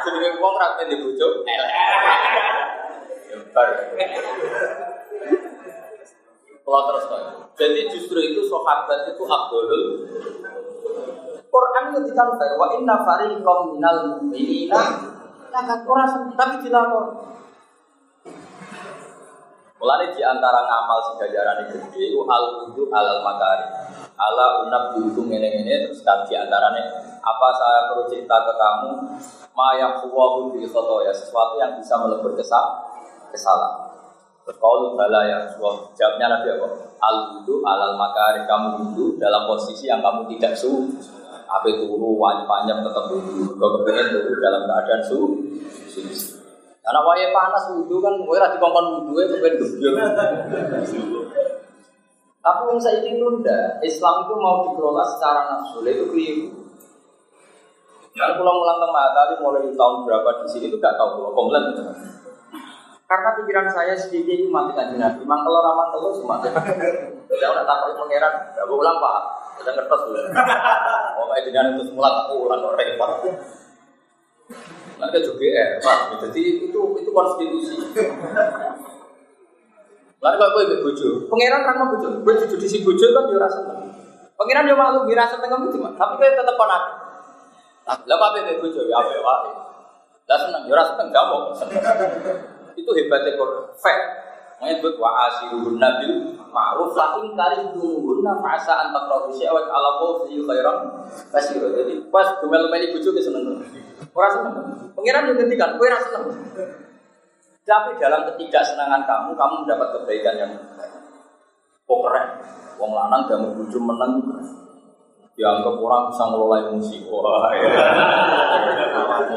Jenenge 0.00 0.40
wong 0.40 0.54
ra 0.56 0.80
di 0.80 0.96
bojo 0.96 1.44
elek. 1.44 1.72
Kalau 6.64 6.82
terus 6.88 7.04
Jadi 7.58 7.80
justru 7.92 8.18
itu 8.22 8.40
sahabat 8.48 9.12
itu 9.12 9.24
abdul. 9.28 9.68
Quran 11.48 11.84
ketika 12.00 12.22
wa 12.32 12.66
inna 12.76 12.96
fariqam 13.04 13.76
minal 13.76 13.98
mu'minina 14.16 14.80
Nah, 15.48 15.64
orang 15.64 16.36
tapi 16.36 16.60
dilakon. 16.60 17.06
Mulai 19.78 20.10
di 20.10 20.22
antara 20.26 20.66
ngamal 20.66 20.98
si 21.06 21.12
gajaran 21.22 21.70
gede, 21.70 22.10
al 22.26 22.44
wudu 22.58 22.90
alal 22.90 23.22
makari, 23.22 23.62
ala 24.18 24.66
unab 24.66 24.98
dihukum 24.98 25.30
ini 25.30 25.86
terus 25.86 26.02
kan 26.02 26.26
di 26.26 26.34
antaranya 26.34 26.82
apa 27.22 27.46
saya 27.54 27.86
perlu 27.86 28.10
cerita 28.10 28.42
ke 28.42 28.52
kamu, 28.58 28.90
ma 29.54 29.78
yang 29.78 30.02
kuwahu 30.02 30.50
bil 30.50 30.66
ya 31.06 31.14
sesuatu 31.14 31.54
yang 31.62 31.78
bisa 31.78 31.94
melebur 31.94 32.34
kesal, 32.34 32.90
kesalahan. 33.30 33.88
Kalau 34.48 34.96
bala 34.96 35.28
ya 35.28 35.44
Rasulullah. 35.44 35.92
Jawabnya 35.92 36.26
Nabi 36.40 36.56
apa? 36.56 36.68
Al 37.04 37.16
wudu 37.36 37.60
alal 37.68 38.00
makari 38.00 38.48
kamu 38.48 38.80
wudu 38.80 39.20
dalam 39.20 39.44
posisi 39.44 39.92
yang 39.92 40.00
kamu 40.00 40.24
tidak 40.32 40.56
su. 40.56 40.88
Apa 41.44 41.68
turu 41.68 42.16
wajib 42.16 42.48
panjang 42.48 42.80
tetap 42.80 43.12
wudu. 43.12 43.60
Kau 43.60 43.68
kepengen 43.80 44.08
turu 44.08 44.40
dalam 44.40 44.64
keadaan 44.64 45.02
su. 45.04 45.20
Karena 46.88 47.04
waya 47.04 47.28
panas 47.36 47.68
wudu 47.76 48.00
kan, 48.00 48.16
gue 48.16 48.36
rati 48.40 48.56
kongkon 48.56 48.86
wudu 48.96 49.12
itu 49.20 49.36
kepengen 49.36 49.60
gebyur. 49.60 49.92
Tapi 52.40 52.60
yang 52.64 52.80
saya 52.80 53.04
itu 53.04 53.28
enggak, 53.28 53.76
Islam 53.84 54.24
itu 54.24 54.34
mau 54.40 54.64
dikelola 54.64 55.04
secara 55.04 55.52
nafsu, 55.52 55.84
itu 55.84 56.08
keliru. 56.08 56.48
Kan 58.16 58.40
pulang 58.40 58.56
ulang 58.56 58.78
tengah 58.80 59.04
tadi 59.12 59.34
mulai 59.44 59.68
tahun 59.68 60.08
berapa 60.08 60.28
di 60.42 60.48
sini 60.48 60.72
itu 60.72 60.80
gak 60.80 60.96
tahu 60.96 61.20
kalau 61.20 61.36
komplain. 61.36 61.76
Karena 63.08 63.36
pikiran 63.36 63.68
saya 63.68 63.92
sedikit 63.92 64.36
itu 64.36 64.48
mati 64.48 64.72
kanji 64.72 64.96
Nabi. 64.96 65.28
Mangkel 65.28 65.52
orang 65.52 65.76
mangkel 65.76 66.12
semua. 66.12 66.40
Tidak 66.40 67.48
ada 67.52 67.64
takut 67.68 67.96
pangeran. 68.00 68.32
Tidak 68.52 68.68
ulang 68.68 68.96
pak. 69.00 69.16
Tidak 69.60 69.74
kertas 69.76 70.00
dulu. 70.08 70.20
Kayak 71.28 71.44
dengan 71.44 71.64
itu 71.72 71.82
semula 71.88 72.08
tak 72.16 72.36
ulang 72.36 72.60
repot. 72.76 73.12
Nanti 74.98 75.18
juga 75.22 75.44
eh 75.44 75.68
pak. 75.84 75.98
Jadi 76.24 76.68
itu 76.68 76.80
itu 76.98 77.10
konstitusi. 77.12 77.74
Lalu 80.18 80.34
kalau 80.34 80.50
gue 80.50 80.62
ikut 80.66 80.80
bojo, 80.82 81.08
pangeran 81.30 81.62
kan 81.62 81.78
mau 81.78 81.94
bojo, 81.94 82.10
gue 82.26 82.34
cucu 82.42 82.56
di 82.58 82.66
si 82.66 82.82
bojo 82.82 83.06
kan 83.14 83.30
dia 83.30 83.38
rasa 83.38 83.62
Pangeran 84.34 84.66
dia 84.66 84.74
malu, 84.74 85.06
dia 85.06 85.14
rasa 85.14 85.38
tengah 85.38 85.62
cuma, 85.70 85.94
tapi 85.94 86.18
gue 86.18 86.34
tetap 86.34 86.58
konak. 86.58 86.82
Lalu 87.86 88.18
apa 88.18 88.36
yang 88.42 88.58
bojo 88.58 88.80
ya 88.82 88.94
apa 88.98 89.10
ya? 89.14 89.22
Lah 90.28 90.38
seneng, 90.42 90.62
dia 90.66 90.74
rasa 90.74 90.92
tengah 90.98 91.22
mau. 91.30 91.54
Itu 92.74 92.90
hebatnya 92.98 93.38
Quran. 93.38 93.62
Fact. 93.78 94.27
Menyebut 94.58 94.98
wa 94.98 95.30
asiruhun 95.30 95.78
nabil 95.78 96.34
ma'ruf 96.50 96.90
lakin 96.98 97.38
kari 97.38 97.62
dumuhunna 97.78 98.42
fa'asa 98.42 98.90
antak 98.90 99.06
rohu 99.06 99.30
syawat 99.30 99.70
ala 99.70 100.02
fi 100.26 100.34
khairan 100.34 100.78
kasih 101.30 101.62
Jadi 101.62 101.94
pas 102.10 102.26
gemel-gemel 102.42 102.90
ibu 102.90 102.98
juga 102.98 103.22
seneng. 103.22 103.62
Orang 104.10 104.32
seneng. 104.34 104.54
Pengiran 104.98 105.30
yang 105.30 105.36
ngendikan, 105.38 105.78
kowe 105.78 105.86
ora 105.86 105.98
seneng. 106.02 106.34
Tapi 107.62 108.00
dalam 108.02 108.26
ketidaksenangan 108.32 109.06
kamu, 109.06 109.30
kamu 109.38 109.54
mendapat 109.62 109.88
kebaikan 110.00 110.34
yang. 110.40 110.52
Oh 111.86 112.02
keren. 112.02 112.26
Wong 112.82 112.94
lanang 112.94 113.30
gak 113.30 113.38
mau 113.38 113.54
bujuk 113.54 113.82
menang 113.82 114.22
dianggap 115.38 115.78
orang 115.78 116.10
bisa 116.10 116.24
ngelola 116.26 116.56
emosi. 116.66 117.06
Wah, 117.06 117.46
ya. 117.54 117.70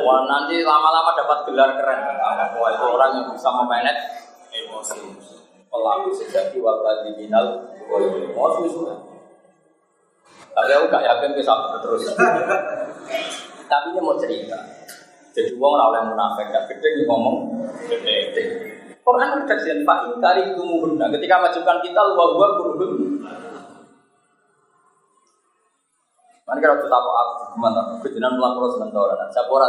Wah, 0.01 0.19
nanti 0.25 0.65
lama-lama 0.65 1.13
dapat 1.13 1.45
gelar 1.45 1.77
keren. 1.77 1.99
Wah, 2.57 2.69
itu 2.73 2.85
orang 2.89 3.09
yang 3.21 3.25
bisa 3.29 3.49
emosi. 4.89 5.37
Pelaku 5.71 6.09
sejati 6.11 6.57
waktu 6.59 7.13
diminal 7.13 7.69
emosi 7.87 8.63
semua. 8.67 8.95
Tapi 10.51 10.71
aku 10.75 10.85
gak 10.91 11.05
yakin 11.07 11.31
bisa 11.37 11.53
terus. 11.79 12.03
Tapi 13.71 13.87
dia 13.95 14.03
mau 14.03 14.19
cerita. 14.19 14.59
Jadi 15.31 15.55
uang 15.55 15.73
oleh 15.79 16.01
munafik, 16.11 16.51
gak 16.51 16.67
gede 16.67 17.07
ngomong 17.07 17.55
gede. 17.87 18.41
Quran 19.01 19.43
redaksian 19.43 19.81
Pak 19.81 20.13
Inkari 20.13 20.53
itu 20.53 20.61
Ketika 21.17 21.35
majukan 21.41 21.77
kita 21.81 22.01
luar 22.13 22.29
gua 22.37 22.47
kurun 22.61 23.25
Kan 26.51 26.59
kira 26.59 26.75
kita 26.75 26.91
apa 26.99 27.11
aku 27.15 27.33
gimana? 27.55 27.81
Kejenan 28.03 28.35
pulang 28.35 28.59
pulau 28.59 28.75
seneng 28.75 28.91
tau 28.91 29.07
orang. 29.07 29.31
Pora 29.47 29.67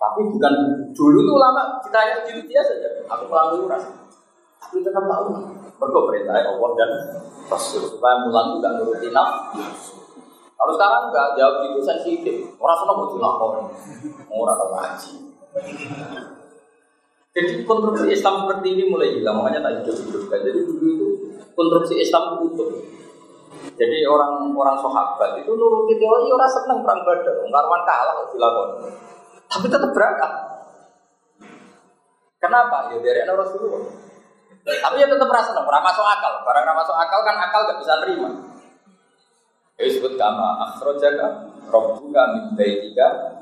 tapi. 0.00 0.20
Bukan 0.32 0.54
dulu 0.96 1.18
tuh 1.28 1.36
lama 1.36 1.76
kita 1.84 2.00
ya 2.00 2.16
gitu 2.24 2.40
dia 2.48 2.64
saja. 2.64 2.88
Aku 3.12 3.28
pulang 3.28 3.52
dulu 3.52 3.68
rasa. 3.68 3.92
Tapi 4.64 4.80
tetap 4.80 5.04
tahu. 5.04 5.36
Berkau 5.76 6.08
perintah 6.08 6.40
Allah 6.40 6.70
dan 6.76 6.90
Rasul 7.48 7.88
supaya 7.88 8.20
mulan 8.24 8.60
itu 8.60 8.68
nuruti 8.68 9.08
Kalau 10.60 10.72
sekarang 10.76 11.08
nggak 11.08 11.28
jawab 11.40 11.54
itu 11.68 11.80
sensitif. 11.84 12.36
Orang 12.60 12.76
seneng 12.80 12.96
mau 13.00 13.08
dilapor. 13.12 13.50
Orang 14.28 14.56
tahu 14.56 14.70
ngaji. 14.76 15.12
Jadi 17.30 17.62
konstruksi 17.62 18.10
Islam 18.10 18.42
seperti 18.42 18.74
ini 18.74 18.84
mulai 18.90 19.14
hilang, 19.14 19.38
makanya 19.38 19.70
tak 19.70 19.86
hidup 19.86 19.96
hidupkan. 20.02 20.42
Jadi 20.42 20.66
dulu 20.66 20.86
itu 20.90 21.08
konstruksi 21.54 21.94
Islam 22.02 22.42
utuh. 22.42 22.74
Jadi 23.78 23.98
orang-orang 24.04 24.76
sahabat 24.82 25.38
itu 25.38 25.50
nuruti 25.54 25.94
teori 25.96 26.26
orang 26.28 26.50
seneng 26.50 26.78
perang 26.82 27.00
badar, 27.06 27.34
karwan 27.38 27.82
kalah 27.86 28.16
dilakukan. 28.34 28.68
Tapi 29.50 29.66
tetap 29.66 29.90
berangkat. 29.90 30.32
Kenapa? 32.40 32.94
Ya 32.94 32.98
dari 33.02 33.20
anak 33.26 33.36
Rasulullah. 33.44 33.82
Tapi 34.60 34.96
ya 35.02 35.06
tetap 35.10 35.28
rasa 35.28 35.50
seneng, 35.50 35.66
orang 35.66 35.84
masuk 35.84 36.06
akal. 36.06 36.32
Barang 36.46 36.76
masuk 36.78 36.96
akal 36.96 37.20
kan 37.26 37.36
akal 37.36 37.60
gak 37.66 37.78
bisa 37.82 37.98
terima. 38.00 38.30
Ya 39.80 39.88
disebut 39.88 40.20
kama 40.20 40.60
akhrajaka 40.68 41.48
rabbuka 41.72 42.22
min 42.36 42.44
baitika 42.52 43.32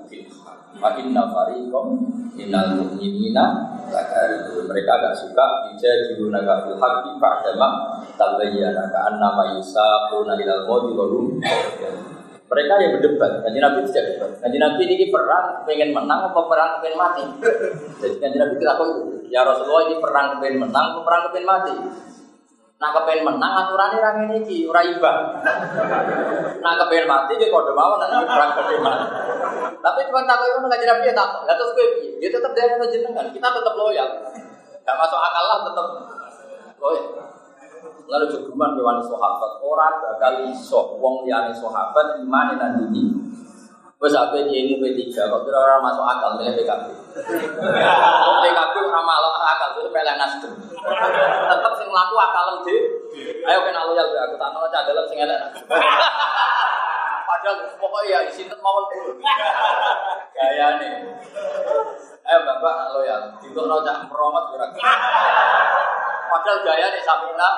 Wa 0.79 0.95
inna 0.95 1.27
fariqam 1.35 1.99
minal 2.39 2.79
mu'minina 2.79 3.75
Mereka 4.71 4.91
agak 5.03 5.19
suka 5.19 5.67
Dijajiluna 5.67 6.47
fil 6.63 6.79
haqqi 6.79 7.11
ba'dama 7.19 7.99
tabayyana 8.15 8.87
ka'anna 8.87 9.29
ma 9.35 9.45
yusaquna 9.59 10.39
ilal 10.39 10.63
mawti 10.71 10.93
wa 10.95 11.07
hum 11.11 11.27
mereka 12.49 12.73
yang 12.81 12.97
berdebat, 12.97 13.45
kanji 13.45 13.61
Nabi 13.61 13.79
tidak 13.85 14.05
debat. 14.17 14.31
Kanji 14.41 14.57
Nabi 14.57 14.83
ini 14.89 15.07
perang 15.13 15.69
pengen 15.69 15.93
menang 15.93 16.33
atau 16.33 16.49
perang 16.49 16.81
pengen 16.81 16.97
mati. 16.97 17.25
Jadi 18.01 18.17
kanji 18.17 18.37
Nabi 18.41 18.55
tidak 18.57 18.77
tahu, 18.81 18.93
ya 19.29 19.45
Rasulullah 19.45 19.85
ini 19.93 19.97
perang 20.01 20.41
pengen 20.41 20.57
menang 20.65 20.85
atau 20.97 21.05
perang 21.05 21.29
pengen 21.29 21.45
mati. 21.45 21.77
Nah 22.79 22.95
kepengen 22.95 23.27
menang 23.27 23.53
aturannya 23.53 23.99
ra 23.99 24.11
ngene 24.17 24.37
iki, 24.47 24.65
ora 24.65 24.81
imbang. 24.81 25.19
Nah 26.65 26.73
kepengen 26.79 27.11
mati 27.11 27.37
dia 27.37 27.53
kode 27.53 27.75
mawon 27.77 28.01
nanti 28.01 28.25
perang 28.25 28.51
gede 28.57 28.77
mati. 28.81 29.07
Tapi 29.79 30.01
cuma 30.09 30.25
tak 30.25 30.43
itu 30.49 30.59
nggak 30.63 30.81
jadi 30.81 30.95
piye 31.05 31.13
tak. 31.13 31.31
Lah 31.45 31.55
terus 31.59 31.77
piye? 31.77 32.17
Dia 32.17 32.33
tetap 32.33 32.57
dari 32.57 32.81
jenengan, 32.89 33.29
kita 33.29 33.49
tetap 33.51 33.75
loyal. 33.77 34.09
Gak 34.89 34.97
masuk 34.97 35.21
akal 35.21 35.45
lah 35.45 35.59
tetap 35.69 35.87
loyal. 36.81 37.28
Lalu 38.09 38.25
jogeman 38.33 38.73
ke 38.73 38.81
wani 38.81 39.05
sahabat, 39.05 39.53
orang 39.61 39.95
bakal 40.01 40.33
iso 40.49 40.97
wong 40.97 41.29
liyane 41.29 41.53
sahabat 41.53 42.17
iman 42.25 42.57
nanti 42.57 42.89
ini. 42.89 43.03
Wes 43.99 44.15
ape 44.15 44.47
ini 44.47 44.79
P3 44.79 45.11
kok 45.11 45.43
kira 45.43 45.59
orang 45.59 45.83
masuk 45.83 46.07
akal 46.07 46.39
milih 46.39 46.55
PKB. 46.55 46.87
PKB 48.47 48.75
ora 48.79 49.03
malah 49.03 49.35
akal 49.43 49.75
itu 49.75 49.91
pelek 49.91 50.15
nasdem. 50.15 50.55
Tetep 51.51 51.73
sing 51.75 51.89
mlaku 51.91 52.15
akal 52.15 52.63
dhewe. 52.63 52.79
Ayo 53.43 53.59
kena 53.67 53.91
loyal 53.91 54.07
aku 54.07 54.39
tak 54.39 54.55
ono 54.55 54.71
dalam 54.71 55.05
sing 55.11 55.19
elek. 55.19 55.51
Padahal 57.27 57.57
pokoknya 57.75 58.23
ya 58.23 58.31
sinten 58.31 58.63
mawon 58.63 58.87
dulu. 58.87 59.19
Gayane. 60.31 60.91
Ayo 62.23 62.39
Bapak 62.47 62.95
loyal. 62.95 63.35
Dikono 63.43 63.83
cak 63.83 64.07
meromot 64.07 64.47
ora. 64.55 64.67
Padahal 66.29 66.59
gayane 66.61 67.01
samina. 67.01 67.51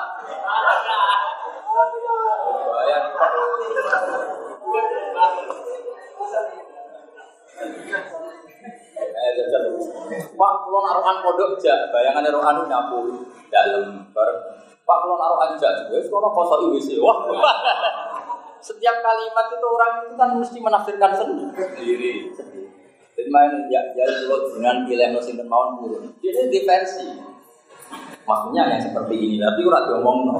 Gaya 1.71 2.97
Eh. 9.21 9.31
Pak, 10.11 10.53
kalau 10.65 10.79
naruhan 10.81 11.17
pondok 11.21 11.55
aja, 11.57 11.87
bayangan 11.93 12.25
naruhan 12.25 12.57
itu 12.57 12.65
nyapu 12.67 12.99
dalam 13.53 14.07
bareng. 14.11 14.39
Pak, 14.81 14.97
kalau 15.05 15.15
naruhan 15.15 15.55
aja, 15.55 15.69
wes 15.93 16.09
kalau 16.09 16.33
kosong 16.33 16.73
sih, 16.81 16.97
wah. 16.97 17.29
Setiap 18.61 19.01
kalimat 19.01 19.45
itu 19.49 19.65
orang 19.65 19.93
itu 20.05 20.13
kan 20.17 20.29
mesti 20.37 20.57
menafsirkan 20.61 21.11
sendiri. 21.17 22.29
Jadi 23.17 23.29
main 23.29 23.53
ya, 23.69 23.81
ya 23.97 24.05
kalau 24.05 24.53
dengan 24.53 24.85
pilih 24.85 25.17
sinten 25.21 25.49
mawon 25.49 25.81
turun. 25.81 26.03
Ini 26.21 26.49
diversi. 26.49 27.30
Maksudnya 28.21 28.63
yang 28.69 28.81
seperti 28.81 29.15
ini, 29.17 29.35
tapi 29.41 29.65
ora 29.65 29.83
diomong 29.89 30.17
no. 30.29 30.35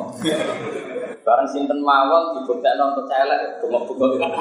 Barang 1.22 1.48
sinten 1.50 1.86
mawon 1.86 2.40
dibuktekno 2.40 2.96
untuk 2.96 3.06
celek, 3.06 3.62
bengok-bengok. 3.62 4.32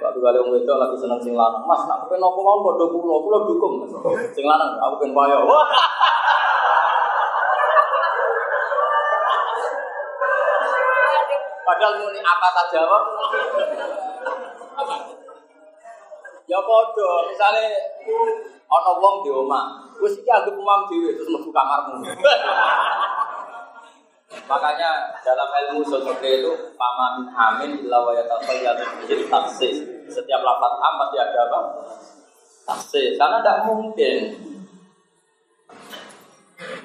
Waktu 0.00 0.16
kali 0.16 0.38
wong 0.40 0.56
itu 0.56 0.72
lagi 0.72 0.96
seneng 0.96 1.20
sing 1.20 1.36
lanang, 1.36 1.60
Mas, 1.68 1.84
nak 1.84 2.08
pengen 2.08 2.24
apa 2.24 2.40
mau 2.40 2.64
padha 2.64 2.88
kula, 2.88 3.20
kula 3.20 3.38
dukung. 3.44 3.84
Sing 4.32 4.48
lanang, 4.48 4.80
aku 4.80 5.04
pengen 5.04 5.12
payo. 5.12 5.44
Padahal 11.68 11.94
muni 12.00 12.20
apa 12.24 12.48
saja 12.54 12.80
kok. 12.80 13.04
Ya 16.48 16.58
padha, 16.64 17.10
misale 17.28 17.66
ana 18.70 18.92
wong 18.96 19.26
di 19.26 19.30
omah, 19.34 19.90
wis 19.98 20.16
iki 20.20 20.30
anggap 20.30 20.54
umam 20.54 20.86
dhewe 20.86 21.10
terus 21.14 21.28
mlebu 21.28 21.50
kamarmu. 21.50 22.06
Makanya 24.30 25.10
dalam 25.26 25.50
ilmu 25.50 25.82
sosok 25.82 26.22
itu 26.22 26.50
pama 26.78 27.18
min 27.18 27.26
amin 27.34 27.70
illa 27.82 27.98
wa 28.02 28.14
yatafayyadu 28.14 28.82
bihi 29.02 29.26
taksis. 29.26 29.82
Setiap 30.06 30.42
lafaz 30.46 30.74
am 30.78 30.94
pasti 31.02 31.16
ada 31.18 31.38
apa? 31.50 31.60
Taksis. 32.66 33.18
Karena 33.18 33.42
tidak 33.42 33.66
mungkin. 33.66 34.18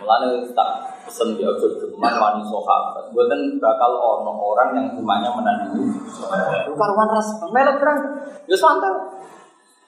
Mulane 0.02 0.46
tak 0.58 0.70
pesen 1.06 1.38
dia 1.38 1.50
ojo 1.50 1.68
geman 1.86 2.18
wani 2.18 2.42
sahabat. 2.50 3.14
Mboten 3.14 3.62
bakal 3.62 3.94
ono 3.94 4.34
orang 4.34 4.70
yang 4.74 4.88
imannya 4.98 5.30
menandingi. 5.30 5.86
Karuan 6.70 7.10
ras 7.14 7.30
melok 7.54 7.78
terang. 7.78 8.00
Ya 8.50 8.58
santai. 8.58 8.94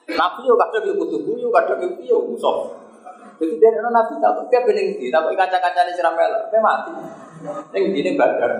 Nabi 0.08 0.40
yo 0.48 0.56
kadang 0.56 0.88
yo 0.88 0.92
kudu 0.96 1.16
guyu, 1.20 1.48
kadang 1.52 1.84
yo 1.84 1.88
piye 2.00 2.16
musuh. 2.16 2.72
Jadi 3.38 3.54
dari 3.62 3.78
nabi 3.78 4.18
tak 4.18 4.50
dia 4.50 4.60
bening 4.66 4.98
di, 4.98 5.12
tak 5.14 5.30
kaca-kacane 5.30 5.94
siram 5.94 6.16
melok, 6.16 6.50
dia 6.50 6.58
mati. 6.58 6.90
Yang 7.70 7.84
ini 7.94 8.10
badar. 8.18 8.50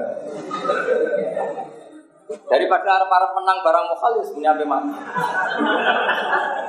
Daripada 2.28 2.88
arep-arep 3.01 3.30
menang 3.32 3.59
barang 3.64 3.84
mokal 3.88 4.12
ya 4.20 4.24
sebenarnya 4.28 4.55
apa 4.55 4.64
mati. 4.68 4.92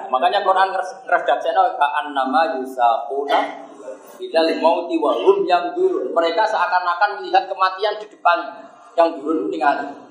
Makanya 0.10 0.40
Quran 0.42 0.74
keras 0.74 1.22
daksekno 1.28 1.76
ka'an 1.78 2.16
nama 2.16 2.58
yusaquna 2.58 3.40
ila 4.18 4.40
mauti 4.58 4.96
wa 4.98 5.14
hum 5.14 5.46
yang 5.46 5.76
dulu. 5.78 6.10
Mereka 6.10 6.44
seakan-akan 6.50 7.22
melihat 7.22 7.46
kematian 7.46 8.00
di 8.02 8.08
depan 8.10 8.38
yang 8.98 9.20
dulu 9.22 9.54
ningali. 9.54 10.09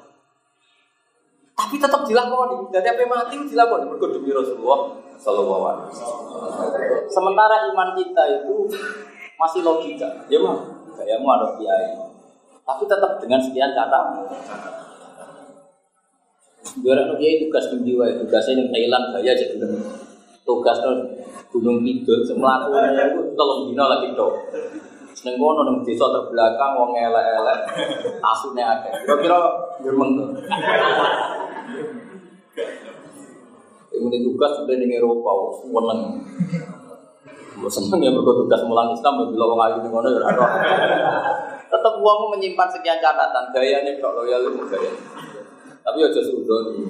Tapi 1.59 1.75
tetap 1.75 2.07
dilakoni. 2.07 2.71
Dari 2.71 2.87
apa 2.87 3.03
mati 3.11 3.35
dilakoni 3.35 3.91
mergo 3.91 4.07
demi 4.15 4.31
Rasulullah 4.31 4.95
sallallahu 5.19 5.65
alaihi 5.67 5.87
wasallam. 5.91 6.23
Sementara 7.11 7.67
iman 7.75 7.99
kita 7.99 8.23
itu 8.39 8.71
masih 9.35 9.67
logika. 9.67 10.07
Ya 10.31 10.39
mah, 10.39 10.63
kayamu 10.95 11.27
ada 11.27 11.59
kiai. 11.59 11.99
Tapi 12.63 12.83
tetap 12.87 13.19
dengan 13.19 13.43
sekian 13.43 13.75
kata. 13.75 14.23
Juara 16.79 17.19
kiai 17.19 17.43
tugas 17.43 17.75
di 17.75 17.93
wae, 17.99 18.23
tugasnya 18.23 18.63
yang 18.63 18.71
Thailand 18.71 19.05
gaya 19.19 19.35
gitu. 19.35 19.59
Tugas 20.47 20.79
tuh 20.79 20.95
Gunung 21.51 21.83
Kidul 21.83 22.23
semelaku 22.23 22.71
itu 22.71 23.21
tolong 23.35 23.67
dino 23.67 23.85
lagi 23.91 24.15
dong. 24.15 24.37
Seneng 25.11 25.43
kono 25.43 25.67
nang 25.67 25.83
desa 25.83 26.07
terbelakang 26.07 26.79
wong 26.79 26.95
elek-elek 26.95 27.61
asune 28.23 28.63
akeh. 28.63 28.93
Kira-kira 29.03 29.39
germeng 29.83 30.39
tuh. 31.73 31.87
Ini 33.99 34.19
tugas 34.23 34.53
sudah 34.62 34.75
di 34.79 34.87
Eropa, 34.95 35.31
seneng. 35.59 36.01
Gue 37.59 37.71
seneng 37.73 37.99
ya 37.99 38.11
berkot 38.14 38.47
tugas 38.47 38.62
mulang 38.69 38.95
Islam, 38.95 39.14
ya 39.19 39.25
bila 39.35 39.45
orang 39.51 39.61
ayu 39.66 39.77
di 39.83 39.91
mana 39.91 40.09
ya 40.14 40.31
Tetap 41.69 41.95
uangmu 42.01 42.27
menyimpan 42.39 42.69
sekian 42.71 43.03
catatan, 43.03 43.45
gayanya 43.53 43.99
kok 43.99 44.14
loyal 44.14 44.41
itu 44.47 44.62
gaya. 44.71 44.93
Tapi 45.83 45.97
ya 46.05 46.09
justru 46.14 46.45
nih. 46.47 46.89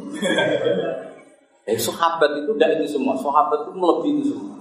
Eh, 1.68 1.76
sahabat 1.76 2.32
itu 2.40 2.50
tidak 2.56 2.80
itu 2.80 2.96
semua, 2.96 3.12
sahabat 3.12 3.68
itu 3.68 3.72
melebihi 3.76 4.12
itu 4.20 4.32
semua. 4.32 4.56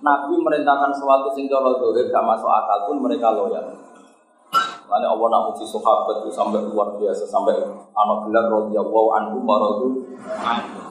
Nabi 0.00 0.40
merintahkan 0.40 0.92
sesuatu 0.92 1.32
sing 1.32 1.48
cara 1.48 1.72
gak 1.80 2.24
masuk 2.24 2.48
akal 2.48 2.78
pun 2.88 2.96
mereka 3.04 3.32
loyal. 3.32 3.64
Makanya 4.86 5.18
Allah 5.18 5.26
nak 5.34 5.42
uji 5.50 5.66
sahabat 5.66 6.22
itu 6.22 6.30
sampai 6.30 6.62
luar 6.62 6.94
biasa 6.94 7.26
sampai 7.26 7.58
anak 7.90 8.18
gelar 8.22 8.46
radhiyallahu 8.46 9.08
anhu 9.18 9.42
maradu. 9.42 9.88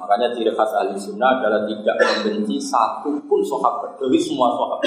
Makanya 0.03 0.35
ciri 0.35 0.51
khas 0.51 0.75
ahli 0.75 0.99
sunnah 0.99 1.39
adalah 1.39 1.63
tidak 1.63 1.95
membenci 2.03 2.59
satu 2.59 3.15
pun 3.23 3.39
sahabat 3.39 3.95
dari 3.95 4.19
semua 4.19 4.51
sahabat. 4.51 4.83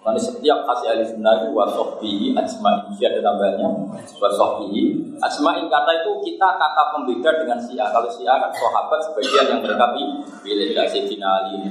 Makanya 0.00 0.16
setiap 0.16 0.64
khas 0.64 0.80
ahli 0.88 1.04
sunnah 1.04 1.44
itu 1.44 1.52
wasofi 1.52 2.32
asma'in 2.32 2.88
ada 3.04 3.20
tambahnya 3.20 3.68
wasofi 4.16 4.96
asma'in 5.20 5.68
kata 5.68 5.92
itu 6.00 6.10
kita 6.24 6.48
kata 6.56 6.82
pembeda 6.96 7.30
dengan 7.36 7.60
sia. 7.60 7.84
Kalau 7.84 8.08
sia 8.08 8.32
kan 8.32 8.48
sahabat 8.48 9.12
sebagian 9.12 9.44
yang 9.44 9.60
mereka 9.60 9.92
pilih 10.40 10.72
dari 10.72 10.88
Sayyidina 10.88 11.28
Ali. 11.28 11.68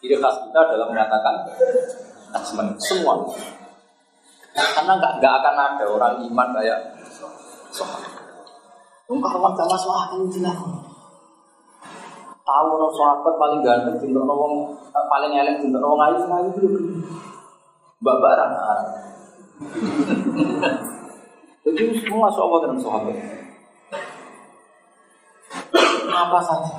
Ciri 0.00 0.16
khas 0.16 0.40
kita 0.40 0.72
adalah 0.72 0.88
mengatakan 0.88 1.52
asma'in 2.32 2.72
semua. 2.80 3.28
Karena 4.60 4.92
nggak 4.96 5.12
nggak 5.20 5.34
akan 5.40 5.56
ada 5.56 5.84
orang 5.88 6.14
iman 6.28 6.48
kayak 6.56 6.80
sahabat. 7.72 8.12
Kawan 9.10 9.58
gak 9.58 9.66
masuk 9.66 9.90
akal 9.90 10.22
dilakukan. 10.30 10.86
Tahu 12.46 12.66
orang 12.78 12.94
sahabat 12.94 13.34
paling 13.38 13.60
ganteng, 13.62 13.96
cinta 13.98 14.22
orang 14.22 14.54
paling 14.90 15.32
elek, 15.34 15.58
cinta 15.58 15.78
orang 15.82 16.00
ayu, 16.10 16.18
ayu 16.30 16.50
itu 16.54 16.66
Mbak 18.00 18.16
Barang. 18.22 18.52
Jadi 21.66 21.82
semua 22.02 22.28
sahabat 22.32 22.60
dan 22.70 22.78
sahabat. 22.80 23.16
Apa 26.10 26.38
saja. 26.42 26.74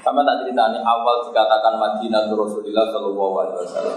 Sama 0.00 0.24
tak 0.24 0.40
ceritanya 0.40 0.80
awal 0.80 1.28
dikatakan 1.28 1.76
Madinah 1.76 2.32
Rasulullah 2.32 2.88
Shallallahu 2.88 3.34
Alaihi 3.44 3.58
Wasallam. 3.60 3.96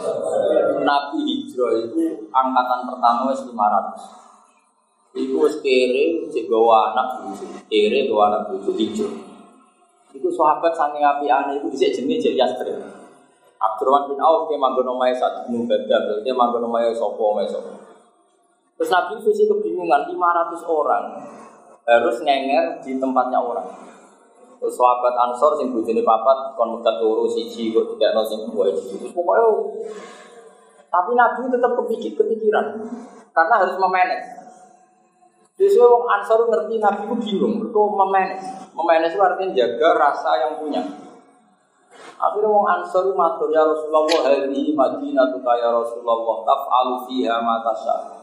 Nabi 0.83 1.19
hijrah 1.23 1.71
itu 1.79 2.27
angkatan 2.27 2.79
pertama 2.91 3.31
wes 3.31 3.39
500. 3.47 5.15
Iku 5.15 5.35
wes 5.47 5.55
kere 5.63 6.27
jegawa 6.27 6.91
anak 6.91 7.23
bucu, 7.23 7.47
kere 7.71 8.11
gawa 8.11 8.23
anak 8.35 8.41
bucu 8.51 8.75
hijrah. 8.75 9.15
Iku 10.11 10.27
sahabat 10.27 10.75
sange 10.75 10.99
api 10.99 11.31
aneh 11.31 11.63
itu 11.63 11.71
bisa 11.71 11.87
jenis 11.87 12.19
jadi 12.19 12.43
Yasrib. 12.43 12.83
Abdurrahman 13.63 14.11
bin 14.11 14.19
Auf 14.19 14.51
dia 14.51 14.59
manggon 14.59 14.83
omahe 14.83 15.15
saat 15.15 15.47
bin 15.47 15.63
Badar, 15.63 16.19
dia 16.19 16.35
manggon 16.35 16.67
omahe 16.67 16.91
sopo 16.91 17.31
omahe 17.31 17.47
sopo. 17.47 17.71
Terus 18.75 18.89
Nabi 18.91 19.23
visi 19.23 19.47
kebingungan 19.47 20.11
500 20.11 20.67
orang 20.67 21.05
harus 21.87 22.17
ngenger 22.19 22.83
di 22.83 22.99
tempatnya 22.99 23.39
orang. 23.39 23.67
Sahabat 24.71 25.13
Ansor 25.19 25.59
sing 25.59 25.75
bojone 25.75 25.99
papat 26.07 26.55
kon 26.55 26.79
mekat 26.79 26.95
turu 27.03 27.27
siji 27.27 27.75
kok 27.75 27.95
tidak 27.95 28.15
ono 28.15 28.23
sing. 28.23 28.39
Terus 28.47 29.11
pokoke 29.11 29.83
Tapi 30.87 31.11
Nabi 31.17 31.49
tetap 31.49 31.73
kepikir, 31.73 32.13
kepikiran 32.13 32.65
karena 33.33 33.55
harus 33.65 33.75
memanage. 33.81 34.29
Jadi 35.57 35.77
orang 35.81 36.21
Ansor 36.21 36.47
ngerti 36.47 36.77
Nabi 36.77 37.01
itu 37.09 37.15
bingung, 37.17 37.55
itu 37.65 37.81
memanage. 37.91 38.45
Memanage 38.77 39.17
itu 39.17 39.23
artinya 39.25 39.51
jaga 39.57 39.89
rasa 39.97 40.31
yang 40.37 40.53
punya. 40.61 40.81
Akhirnya 42.21 42.47
orang 42.47 42.67
Ansor 42.79 43.11
matur 43.17 43.49
ya 43.49 43.65
Rasulullah, 43.65 44.05
hadhi 44.31 44.71
Madinah 44.71 45.33
ya 45.33 45.69
Rasulullah, 45.73 46.45
taf'alu 46.45 46.95
fiha 47.09 47.35
ma 47.41 47.59
tasya. 47.65 48.22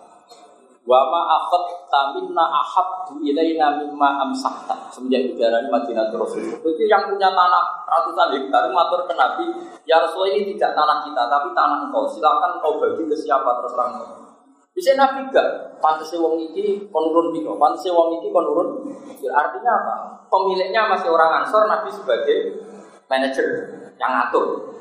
Wa 0.91 1.07
ma 1.07 1.39
akhad 1.39 1.87
taminna 1.87 2.51
ahabdu 2.51 3.23
ilaina 3.23 3.79
mimma 3.79 4.27
amsahta. 4.27 4.91
Semenjak 4.91 5.31
itu 5.31 5.39
diarani 5.39 5.71
Madinah 5.71 6.11
Rasul. 6.11 6.51
Itu 6.51 6.83
yang 6.91 7.07
punya 7.07 7.31
tanah 7.31 7.87
ratusan 7.87 8.35
hektar 8.35 8.67
matur 8.75 9.07
ke 9.07 9.15
Nabi, 9.15 9.55
ya 9.87 10.03
Rasulullah 10.03 10.35
ini 10.35 10.59
tidak 10.59 10.75
tanah 10.75 11.07
kita, 11.07 11.31
tapi 11.31 11.55
tanah 11.55 11.87
engkau. 11.87 12.11
Silakan 12.11 12.59
kau 12.59 12.83
bagi 12.83 13.07
ke 13.07 13.15
siapa 13.15 13.63
terserah 13.63 13.87
engkau. 13.95 14.09
Bisa 14.75 14.99
Nabi 14.99 15.31
gak? 15.31 15.79
Pantasnya 15.79 16.19
wong 16.19 16.43
iki 16.43 16.91
konurun 16.91 17.31
biko, 17.39 17.55
pantasnya 17.55 17.95
wong 17.95 18.19
iki 18.19 18.35
konurun. 18.35 18.91
Artinya 19.31 19.71
apa? 19.71 19.95
Pemiliknya 20.27 20.91
masih 20.91 21.15
orang 21.15 21.47
Ansor, 21.47 21.71
Nabi 21.71 21.87
sebagai 21.87 22.67
manajer 23.07 23.47
yang 23.95 24.11
ngatur. 24.11 24.75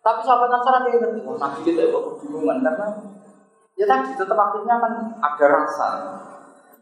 Tapi 0.00 0.20
sahabat 0.24 0.48
Ansor 0.56 0.72
ada 0.72 0.88
yang 0.88 1.04
ngerti, 1.04 1.20
oh, 1.28 1.36
Nabi 1.36 1.58
kita 1.68 1.92
kok 1.92 2.02
kebingungan 2.16 2.64
karena 2.64 2.86
Ya 3.76 3.84
tadi 3.88 4.12
tetap 4.12 4.36
akhirnya 4.36 4.76
kan 4.78 4.92
ada 5.18 5.46
rasa. 5.48 5.88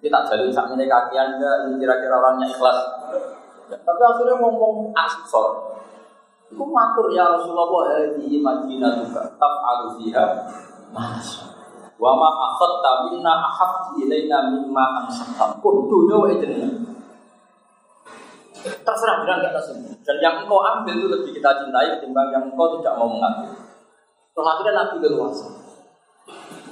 Kita 0.00 0.26
jadi 0.26 0.48
saat 0.48 0.72
ini 0.72 0.88
kaki 0.88 1.14
anda, 1.14 1.68
ini 1.68 1.76
kira-kira 1.76 2.16
orangnya 2.16 2.48
ikhlas. 2.48 2.78
Ya, 3.68 3.76
tapi 3.84 4.02
akhirnya 4.02 4.40
ngomong 4.40 4.90
asor. 4.96 5.76
Itu 6.50 6.64
matur 6.66 7.06
ya 7.14 7.30
Rasulullah 7.30 7.94
hadi 7.94 8.42
Madinah 8.42 9.06
juga 9.06 9.22
taf 9.38 9.54
alufiha 9.62 10.24
mas. 10.90 11.46
Wa 12.00 12.16
ma 12.16 12.28
akhadta 12.50 13.12
minna 13.12 13.38
ahab 13.38 13.94
ilaina 14.00 14.50
mimma 14.50 15.06
ansakta. 15.06 15.62
Pun 15.62 15.86
dunia 15.86 16.16
wa 16.18 16.32
Terserah 18.60 19.24
bilang 19.24 19.40
gak 19.40 19.56
terserah. 19.56 19.96
Dan 20.04 20.16
yang 20.20 20.44
engkau 20.44 20.60
ambil 20.60 20.92
itu 20.92 21.08
lebih 21.08 21.32
kita 21.38 21.64
cintai 21.64 21.96
ketimbang 21.96 22.28
yang 22.28 22.44
engkau 22.44 22.76
tidak 22.76 22.92
mau 22.98 23.08
mengambil. 23.08 23.56
Terus 24.36 24.46
akhirnya 24.48 24.72
Nabi 24.76 24.96
leluasa. 25.00 25.48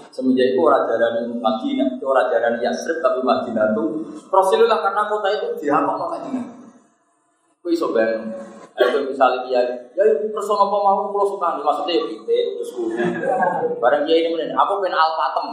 Semenjak 0.08 0.56
itu 0.56 0.60
orang 0.64 0.88
jarani 0.88 1.28
Madinah, 1.36 1.88
itu 1.94 2.04
orang 2.08 2.26
jarani 2.32 2.58
Yasrib 2.64 2.98
tapi 3.04 3.20
Madinah 3.22 3.76
itu 3.76 3.84
Rasulullah 4.32 4.80
karena 4.80 5.02
kota 5.06 5.28
itu 5.30 5.46
dihampak 5.60 5.94
sama 5.94 6.16
Madinah. 6.16 6.44
Iso 7.68 7.92
bayang. 7.92 8.32
Ayo 8.78 9.10
misalnya 9.10 9.42
dia, 9.44 9.60
ya 9.98 10.02
itu 10.06 10.30
person 10.30 10.54
apa 10.54 10.70
mau 10.70 11.10
pulau 11.10 11.26
suka 11.26 11.58
maksudnya 11.58 11.98
ya 11.98 12.04
kita 12.06 12.54
terus 12.54 12.70
Barang 13.82 14.06
dia 14.06 14.22
ini 14.22 14.38
mending, 14.38 14.54
aku 14.54 14.78
pengen 14.78 14.94
alpatem. 14.94 15.46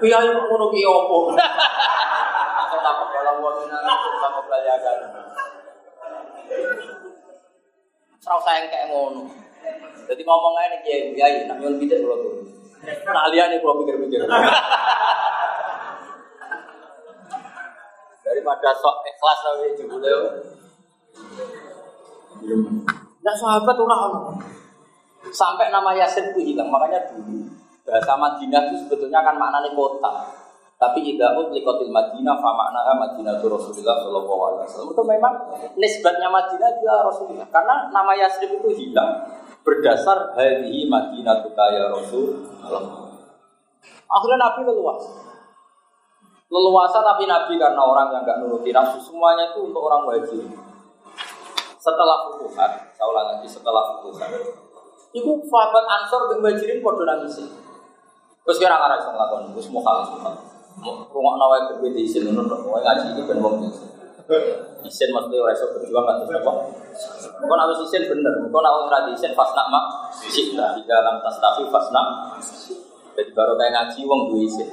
Iya 0.00 0.16
itu 0.22 0.38
ngono 0.38 0.70
ki 0.70 0.86
opo. 0.86 1.34
Aku 2.62 2.76
takut 2.78 3.08
kalau 3.10 3.42
mau 3.42 3.52
minang, 3.58 3.84
aku 3.84 4.16
takut 4.22 4.44
belajar. 4.46 4.96
Serau 8.22 8.40
sayang 8.46 8.70
kayak 8.70 8.86
ngono. 8.94 9.49
Jadi 10.10 10.22
ngomong 10.26 10.54
aja 10.58 10.74
nih 10.74 10.80
kiai, 10.82 11.00
kiai, 11.14 11.46
nak 11.46 11.60
nyuwun 11.62 11.78
bidek 11.78 12.02
kalau 12.02 12.18
tuh. 12.18 12.34
Nah 13.06 13.28
liane 13.28 13.60
kalau 13.60 13.78
pikir-pikir. 13.84 14.24
Daripada 18.24 18.70
sok 18.74 18.96
ikhlas 19.04 19.38
tapi 19.44 19.76
jebule. 19.76 20.12
Nah 23.20 23.34
sahabat 23.36 23.76
orang 23.76 24.32
Sampai 25.30 25.68
nama 25.68 25.92
Yasin 25.92 26.32
itu 26.32 26.40
hilang, 26.40 26.72
makanya 26.72 27.12
dulu 27.12 27.44
bahasa 27.84 28.16
Madinah 28.16 28.72
itu 28.72 28.88
sebetulnya 28.88 29.20
kan 29.20 29.36
maknanya 29.36 29.68
kota. 29.76 30.39
Tapi 30.80 31.04
tidak 31.04 31.36
likotil 31.52 31.92
Madinah, 31.92 32.40
fa 32.40 32.56
Madinah 32.96 33.36
itu 33.36 33.46
Rasulullah 33.52 34.00
Shallallahu 34.00 34.40
Alaihi 34.48 34.60
Wasallam. 34.64 34.88
Itu 34.96 35.04
memang 35.04 35.34
nisbatnya 35.76 36.32
Madinah 36.32 36.68
adalah 36.72 37.12
Rasulullah. 37.12 37.44
Karena 37.52 37.92
nama 37.92 38.16
Yasrib 38.16 38.48
itu 38.56 38.72
hilang 38.72 39.28
berdasar 39.60 40.32
hadhi 40.40 40.88
Madinah 40.88 41.44
ya 41.52 41.84
Rasul 41.92 42.48
Akhirnya 44.08 44.38
Nabi 44.40 44.60
leluasa. 44.72 45.12
Leluasa 46.48 46.98
tapi 47.04 47.28
Nabi 47.28 47.60
karena 47.60 47.84
orang 47.84 48.16
yang 48.16 48.24
nggak 48.24 48.40
nuruti 48.40 48.72
nafsu 48.72 49.04
semuanya 49.04 49.52
itu 49.52 49.68
untuk 49.68 49.84
orang 49.84 50.08
wajib. 50.08 50.48
Setelah 51.76 52.24
futuhat, 52.24 52.96
saya 52.96 53.04
ulang 53.04 53.36
lagi 53.36 53.46
setelah 53.46 54.00
futuhat. 54.00 54.32
Ibu 55.12 55.44
sahabat 55.44 55.84
Ansor 55.84 56.32
yang 56.32 56.40
wajirin 56.40 56.80
kode 56.80 57.04
nangis. 57.04 57.36
Terus 58.48 58.56
kira 58.56 58.80
ngarang 58.80 59.04
sama 59.04 59.28
lakon, 59.28 59.52
terus 59.52 59.68
mau 59.68 59.84
kalah 59.84 60.08
Rumah 60.84 61.34
nawai 61.36 61.60
berbeda 61.74 62.00
isin, 62.00 62.32
nunut, 62.32 62.64
ngaji 62.64 63.12
itu 63.12 63.22
ben 63.28 63.38
wong 63.44 63.68
Isin 64.86 65.10
maksudnya 65.10 65.42
orang 65.42 65.54
iso 65.58 65.66
berjuang 65.74 66.04
nggak 66.06 66.16
terus 66.22 66.38
apa? 66.40 66.52
Kau 67.42 67.56
nak 67.58 67.74
isin 67.82 68.06
bener, 68.06 68.34
kau 68.48 68.62
nak 68.62 68.72
ora 68.86 68.98
isin 69.10 69.34
pas 69.34 69.50
nak 69.52 69.66
mak 69.68 69.84
sita 70.14 70.78
di 70.78 70.86
dalam 70.86 71.18
tas 71.18 71.36
tapi 71.42 71.66
pas 71.68 71.86
nak. 71.90 72.38
Jadi 73.18 73.34
baru 73.34 73.58
kayak 73.58 73.72
ngaji 73.74 74.00
wong 74.06 74.20
dua 74.30 74.40
isin. 74.46 74.70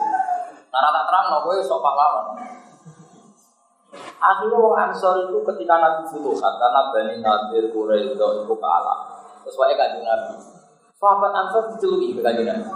Nara 0.70 0.90
tak 0.94 1.04
terang 1.10 1.26
no 1.34 1.38
kowe 1.42 1.58
sok 1.58 1.82
pahlawan. 1.82 2.26
Akhirnya 4.18 4.58
wong 4.62 4.76
Ansor 4.78 5.26
itu 5.26 5.38
ketika 5.42 5.76
Nabi 5.82 6.06
Futuhat 6.06 6.54
karena 6.62 6.82
Bani 6.94 7.16
Nadir 7.18 7.66
Quraisy 7.74 8.14
itu 8.14 8.56
kalah. 8.62 9.00
Wae 9.48 9.74
kanjeng 9.74 10.06
Nabi. 10.06 10.38
Sahabat 11.02 11.34
Ansor 11.34 11.64
diceluki 11.74 12.14
ke 12.14 12.22
kanjeng 12.22 12.46
Nabi. 12.46 12.70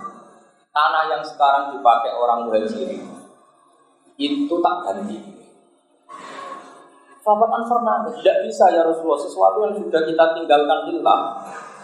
Tanah 0.73 1.03
yang 1.13 1.21
sekarang 1.21 1.77
dipakai 1.77 2.15
orang 2.15 2.47
muhajirin 2.47 3.20
itu 4.21 4.55
tak 4.61 4.75
ganti 4.85 5.41
Sahabat 7.21 7.53
Ansor 7.53 7.85
tidak 8.17 8.37
bisa 8.49 8.65
ya 8.73 8.81
Rasulullah, 8.81 9.21
sesuatu 9.21 9.61
yang 9.61 9.77
sudah 9.77 10.01
kita 10.09 10.25
tinggalkan 10.33 10.89
hilang, 10.89 11.37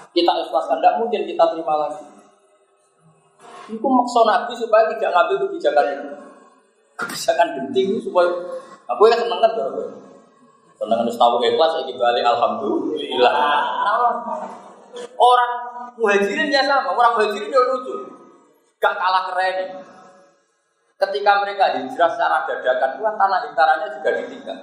kita 0.09 0.33
ikhlaskan, 0.33 0.81
tidak 0.81 0.97
mungkin 0.97 1.29
kita 1.29 1.43
terima 1.53 1.73
lagi. 1.77 2.01
Itu 3.69 3.85
maksud 3.85 4.25
Nabi 4.25 4.57
supaya 4.57 4.89
tidak 4.89 5.13
ngambil 5.13 5.37
kebijakan 5.45 5.85
itu. 5.93 6.09
Kebijakan 6.97 7.47
genting 7.53 8.01
supaya 8.01 8.33
aku 8.89 9.01
ya 9.05 9.15
seneng 9.21 9.37
kan 9.37 9.53
Seneng 10.77 10.97
harus 11.05 11.17
tahu 11.21 11.37
ikhlas 11.45 11.85
ya 11.85 11.93
balik 11.93 12.25
alhamdulillah. 12.25 13.37
orang 14.97 15.51
muhajirin 16.01 16.49
ya 16.49 16.65
sama, 16.65 16.97
orang 16.97 17.13
muhajirin 17.13 17.53
ya 17.53 17.61
lucu. 17.61 17.93
Gak 18.81 18.97
kalah 18.97 19.29
keren. 19.29 19.85
Ketika 20.97 21.31
mereka 21.45 21.77
hijrah 21.77 22.09
secara 22.09 22.41
dadakan, 22.49 22.97
kan 22.97 23.13
tanah 23.21 23.39
hektarannya 23.45 23.87
juga 24.01 24.09
ditinggal. 24.17 24.57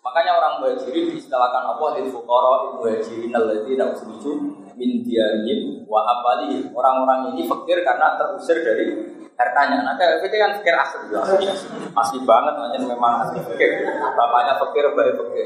Makanya 0.00 0.32
orang 0.40 0.52
muhajirin 0.64 1.12
diistilahkan 1.12 1.76
Allah 1.76 2.00
lil 2.00 2.08
fuqara 2.08 2.72
muhajirin 2.80 3.28
alladzina 3.36 3.92
ukhriju 3.92 4.56
min 4.80 5.04
diyarihim 5.04 5.84
wa 5.84 6.00
amwalihim. 6.08 6.72
Orang-orang 6.72 7.36
ini 7.36 7.44
fakir 7.44 7.84
karena 7.84 8.16
terusir 8.16 8.64
dari 8.64 8.96
hartanya. 9.36 9.84
Nah, 9.84 9.94
kayak 10.00 10.24
itu 10.24 10.36
kan 10.40 10.56
fakir 10.56 10.72
asli, 10.72 11.12
asli, 11.12 11.44
asli 11.92 12.18
banget, 12.24 12.54
makanya 12.56 12.88
memang 12.88 13.12
asli 13.28 13.38
fakir. 13.44 13.84
Bapaknya 14.16 14.56
fakir, 14.56 14.84
bayi 14.96 15.12
fakir. 15.20 15.44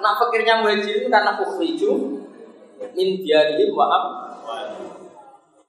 Nah, 0.00 0.16
fakirnya 0.16 0.64
muhajirin 0.64 1.12
karena 1.12 1.36
ukhriju 1.36 2.24
min 2.96 3.08
diyarihim 3.20 3.76
wa. 3.76 3.86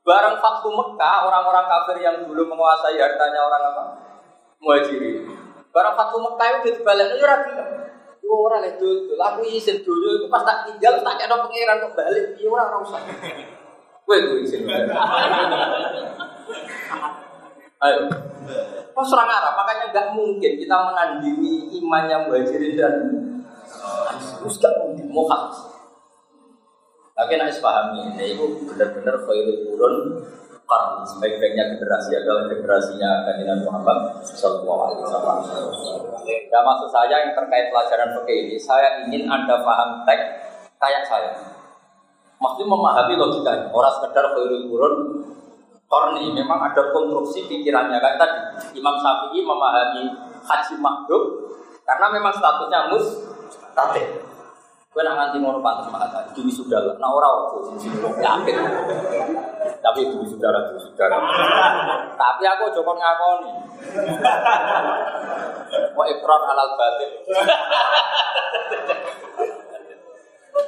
Barang 0.09 0.41
Fathu 0.41 0.73
Mekah, 0.73 1.29
orang-orang 1.29 1.69
kafir 1.69 2.01
yang 2.01 2.25
dulu 2.25 2.49
menguasai 2.49 2.97
hartanya 2.97 3.45
orang 3.45 3.61
apa? 3.61 3.83
Muhajirin. 4.57 5.29
Barang 5.69 5.93
Fathu 5.93 6.17
Mekah 6.17 6.65
itu 6.65 6.81
dibalik, 6.81 7.13
itu 7.13 7.21
rapi 7.21 7.53
Gue 8.17 8.37
orang 8.45 8.65
itu, 8.65 9.09
aku 9.17 9.41
izin 9.45 9.85
dulu 9.85 10.21
itu 10.21 10.25
pas 10.29 10.45
tak 10.45 10.65
tinggal 10.65 11.01
tak 11.01 11.17
ada 11.17 11.33
pangeran 11.33 11.81
kok 11.81 11.93
balik, 11.97 12.37
iya 12.37 12.45
orang 12.45 12.67
orang 12.73 12.81
usah. 12.85 13.01
Gue 14.05 14.15
itu 14.21 14.33
izin. 14.49 14.69
Ayo. 17.85 17.99
Kok 18.93 19.05
serang 19.05 19.29
Arab, 19.29 19.53
makanya 19.61 19.93
nggak 19.93 20.07
mungkin 20.17 20.51
kita 20.57 20.75
menandingi 20.89 21.73
imannya 21.81 22.17
muhajirin 22.25 22.73
dan 22.73 22.93
terus 24.41 24.57
gak 24.57 24.73
mungkin. 24.81 25.09
Tapi 27.19 27.35
nak 27.35 27.51
pahami, 27.59 28.15
ini 28.15 28.39
itu 28.39 28.63
benar-benar 28.63 29.19
khairul 29.27 29.59
turun 29.67 29.95
karena 30.63 31.03
sebaik-baiknya 31.03 31.75
generasi 31.75 32.15
adalah 32.15 32.47
generasinya 32.47 33.27
kajian 33.27 33.59
Muhammad 33.67 34.23
Sallallahu 34.23 34.81
Alaihi 34.87 35.01
Wasallam. 35.03 35.37
Ya 36.23 36.59
maksud 36.63 36.87
saya 36.87 37.27
yang 37.27 37.35
terkait 37.35 37.67
pelajaran 37.73 38.15
fikih 38.21 38.37
ini, 38.47 38.55
saya 38.55 39.03
ingin 39.03 39.27
anda 39.27 39.59
paham 39.59 40.07
teks 40.07 40.23
kayak 40.79 41.03
saya. 41.03 41.35
Maksudnya 42.39 42.71
memahami 42.71 43.19
logikanya. 43.19 43.67
Orang 43.67 43.93
sekedar 43.99 44.31
khairul 44.31 44.63
turun 44.71 44.95
korni 45.89 46.31
memang 46.31 46.71
ada 46.71 46.93
konstruksi 46.93 47.49
pikirannya 47.49 47.97
kayak 47.97 48.15
tadi 48.21 48.39
Imam 48.77 48.95
Syafi'i 49.01 49.41
memahami 49.41 50.05
haji 50.45 50.75
makhluk 50.77 51.23
karena 51.83 52.07
memang 52.13 52.31
statusnya 52.31 52.93
mus 52.93 53.05
tate. 53.73 54.18
Kowe 54.99 55.07
nak 55.07 55.15
nganti 55.15 55.39
ngono 55.39 55.63
pantes 55.63 55.87
mah 55.87 56.11
tadi 56.11 56.35
demi 56.35 56.51
sudah 56.51 56.75
lah. 56.83 56.91
Nah 56.99 57.07
ora 57.07 57.31
ojo 57.31 57.71
yakin. 58.19 58.55
Tapi 59.79 59.99
demi 60.11 60.27
sudah 60.27 60.51
lah 60.51 60.67
demi 60.67 60.83
sudah. 60.83 61.07
Tapi 62.19 62.43
aku 62.43 62.67
ojo 62.67 62.83
kon 62.83 62.99
ngakoni. 62.99 63.51
Wa 65.95 66.03
ikrar 66.03 66.41
alal 66.51 66.75
batil. 66.75 67.15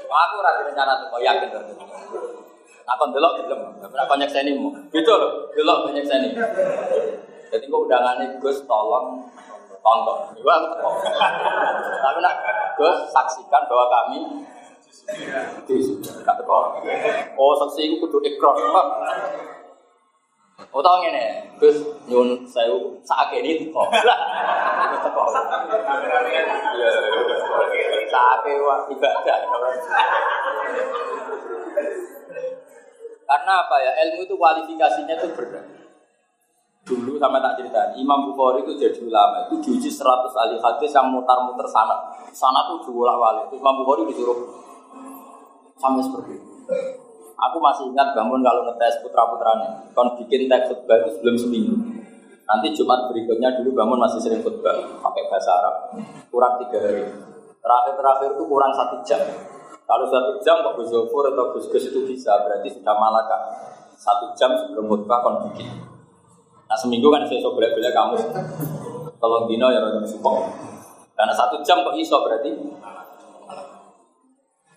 Aku 0.08 0.34
ora 0.40 0.64
rencana 0.64 1.04
tuh 1.04 1.20
yakin 1.20 1.52
terus. 1.52 1.76
Apa 2.88 3.04
delok 3.12 3.36
gelem. 3.44 3.68
Ora 3.84 4.08
banyak 4.08 4.32
seni 4.32 4.56
mu. 4.56 4.72
Gitu 4.96 5.12
loh, 5.12 5.52
delok 5.52 5.92
banyak 5.92 6.08
seni. 6.08 6.32
Jadi 7.52 7.68
kok 7.68 7.84
undangannya 7.84 8.40
Gus 8.40 8.64
tolong 8.64 9.28
tonton. 9.82 10.18
Teko. 10.38 10.90
Tapi 12.02 12.20
nak 12.22 12.36
Gus 12.78 12.98
saksikan 13.12 13.66
bahwa 13.68 13.86
kami 13.90 14.46
di 15.66 15.76
gak. 16.24 16.38
Oh, 17.36 17.54
saksi 17.58 17.82
iku 17.90 18.08
kudu 18.08 18.18
ikrar. 18.24 18.56
Oh 20.72 20.80
tau 20.80 21.02
ngene, 21.02 21.58
Gus 21.58 21.82
nyun 22.06 22.46
sewu 22.46 23.02
sakake 23.02 23.42
ini 23.42 23.68
teko. 23.68 23.90
Ibadah. 28.92 29.38
Karena 33.32 33.54
apa 33.64 33.76
ya? 33.80 33.92
Ilmu 34.04 34.28
itu 34.28 34.36
kualifikasinya 34.36 35.16
itu 35.16 35.32
berat. 35.32 35.81
Dulu 36.82 37.14
sama 37.22 37.38
tak 37.38 37.62
cerita, 37.62 37.94
Imam 37.94 38.34
Bukhari 38.34 38.66
itu 38.66 38.74
jadi 38.74 39.06
ulama, 39.06 39.46
itu 39.46 39.62
diuji 39.62 39.86
100 39.86 40.34
ahli 40.34 40.58
hadis 40.58 40.90
yang 40.90 41.14
mutar-mutar 41.14 41.70
sana. 41.70 41.94
Sana 42.34 42.66
tuh 42.74 42.90
diulang 42.90 43.22
wali. 43.22 43.54
Imam 43.54 43.86
Bukhari 43.86 44.10
disuruh 44.10 44.50
sampai 45.78 46.02
seperti 46.02 46.42
itu. 46.42 46.50
Aku 47.42 47.58
masih 47.58 47.90
ingat 47.90 48.18
bangun 48.18 48.42
kalau 48.42 48.66
ngetes 48.66 49.02
putra-putranya. 49.06 49.94
Kon 49.94 50.14
bikin 50.18 50.50
teks 50.50 50.74
khutbah 50.74 51.06
sebelum 51.10 51.38
seminggu. 51.38 51.74
Nanti 52.50 52.74
Jumat 52.74 53.10
berikutnya 53.14 53.62
dulu 53.62 53.78
bangun 53.78 53.98
masih 54.02 54.18
sering 54.22 54.42
khutbah 54.42 54.74
pakai 55.02 55.24
bahasa 55.30 55.50
Arab. 55.62 55.76
Kurang 56.34 56.62
tiga 56.66 56.82
hari. 56.82 57.06
Terakhir-terakhir 57.62 58.30
itu 58.38 58.44
kurang 58.50 58.74
satu 58.74 58.98
jam. 59.06 59.22
Kalau 59.86 60.06
satu 60.10 60.38
jam 60.42 60.66
kok 60.66 60.82
Gus 60.82 60.90
atau 60.90 61.46
Gus 61.54 61.66
Gus 61.70 61.86
itu 61.94 62.00
bisa, 62.10 62.42
berarti 62.42 62.74
sudah 62.74 62.96
malaka. 62.98 63.38
Satu 63.98 64.34
jam 64.34 64.54
sebelum 64.58 64.90
khutbah 64.90 65.22
kon 65.22 65.50
bikin. 65.50 65.91
Nah 66.72 66.80
seminggu 66.80 67.12
kan 67.12 67.28
saya 67.28 67.44
coba 67.44 67.68
bela 67.68 67.92
kamu. 67.92 68.16
Tolong 69.20 69.44
dino 69.52 69.68
ya 69.68 69.84
orang 69.84 70.08
support. 70.08 70.48
Karena 71.20 71.36
satu 71.36 71.60
jam 71.68 71.84
kok 71.84 72.00
iso 72.00 72.16
berarti. 72.24 72.48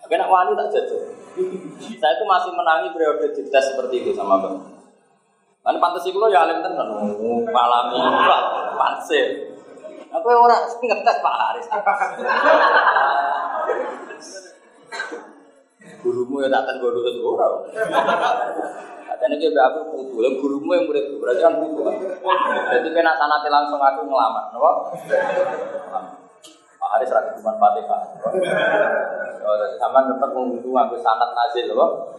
Tapi 0.03 0.15
nak 0.19 0.27
wani 0.27 0.59
tak 0.59 0.75
jatuh. 0.75 1.01
Saya 1.95 2.19
itu 2.19 2.25
masih 2.27 2.51
menangi 2.51 2.91
periode 2.91 3.31
dites 3.31 3.65
seperti 3.71 4.03
itu 4.03 4.11
sama 4.11 4.43
bang. 4.43 4.59
Kan 5.63 5.79
pantas 5.79 6.03
itu 6.03 6.19
ya 6.35 6.45
alim 6.45 6.67
tenan, 6.67 6.91
malami, 7.49 7.97
panse. 8.75 9.55
Aku 10.11 10.27
orang 10.29 10.67
ngetes 10.67 11.19
Pak 11.23 11.35
Haris. 11.39 11.67
Gurumu 16.05 16.45
ya 16.45 16.53
tak 16.53 16.69
tes 16.69 16.77
gue 16.85 16.91
lulus 16.93 17.17
ora. 17.25 17.49
Katanya 19.09 19.37
dia 19.41 19.63
aku 19.73 19.81
putu, 19.89 20.21
yang 20.21 20.37
gurumu 20.37 20.77
yang 20.77 20.85
murid 20.85 21.17
berarti 21.17 21.41
kan. 21.41 21.57
Jadi 22.77 22.89
kena 22.93 23.17
sanati 23.17 23.49
langsung 23.49 23.81
aku 23.81 24.05
ngelamar, 24.05 24.53
nopo? 24.53 24.93
Pak 26.77 26.89
Haris 26.93 27.09
rakyat 27.09 27.33
cuma 27.41 27.57
fatihah. 27.57 28.01
Oh, 29.45 29.57
jadi 29.57 29.77
sama 29.81 30.05
tetap 30.05 30.29
menguntung 30.37 30.77
aku 30.77 31.01
sanat 31.01 31.33
nazil, 31.33 31.73
nopo? 31.73 32.13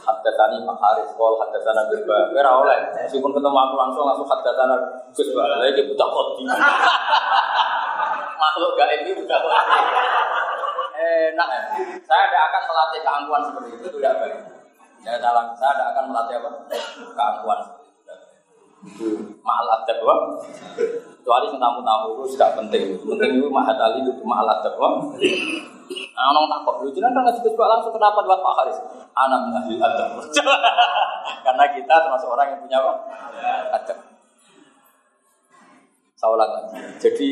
Hadatani 0.00 0.64
Pak 0.64 0.76
Haris, 0.80 1.12
kol 1.12 1.36
hadatana 1.36 1.92
Gus 1.92 2.00
Ba. 2.08 2.32
Kira 2.32 2.48
oleh, 2.48 2.78
meskipun 3.04 3.36
ketemu 3.36 3.58
aku 3.60 3.74
langsung 3.76 4.08
langsung 4.08 4.24
hadatana 4.24 4.80
Gus 5.12 5.28
Ba. 5.36 5.60
Lagi 5.60 5.82
buta 5.92 6.06
kodi. 6.08 6.48
Makhluk 8.40 8.72
gaib 8.80 9.04
ini 9.04 9.12
buta 9.12 9.36
kodi. 9.44 9.80
Enak 11.16 11.48
ya. 11.48 11.62
Saya 12.04 12.22
tidak 12.28 12.42
akan 12.52 12.62
melatih 12.68 13.00
keangkuhan 13.00 13.42
seperti 13.48 13.68
itu, 13.72 13.86
itu 13.88 13.98
tidak 14.00 14.14
baik. 14.20 14.36
Ya 15.06 15.12
dalam 15.22 15.54
saya 15.56 15.72
tidak 15.72 15.88
akan 15.96 16.04
melatih 16.12 16.34
apa? 16.40 16.48
Keangkuhan 17.16 17.58
seperti 17.64 17.88
itu. 17.88 19.08
Mahal 19.40 19.66
adab 19.80 19.98
wah. 20.04 20.18
Kecuali 20.76 21.46
yang 21.50 21.58
tamu-tamu 21.58 22.06
itu 22.14 22.22
sudah 22.36 22.54
penting. 22.54 22.84
Penting 23.02 23.30
itu 23.40 23.48
mahat 23.50 23.78
ali 23.80 24.04
itu 24.04 24.12
mahal 24.22 24.46
adab 24.46 24.74
wah. 24.78 24.92
Nah, 25.86 26.32
orang 26.34 26.50
takut 26.50 26.74
lu 26.82 26.90
jangan 26.90 27.14
kan 27.14 27.22
ngasih 27.30 27.54
langsung 27.54 27.94
kenapa 27.94 28.18
buat 28.26 28.40
Pak 28.42 28.54
Haris? 28.58 28.78
Anak 29.14 29.40
mengambil 29.46 29.78
adab. 29.86 30.08
Karena 31.46 31.64
kita 31.70 31.94
termasuk 32.02 32.28
orang 32.30 32.46
yang 32.52 32.60
punya 32.62 32.78
apa? 32.82 32.92
Adab. 33.78 33.98
Saya 36.16 36.32
ulang 36.32 36.50
lagi. 36.50 36.80
Jadi 36.96 37.30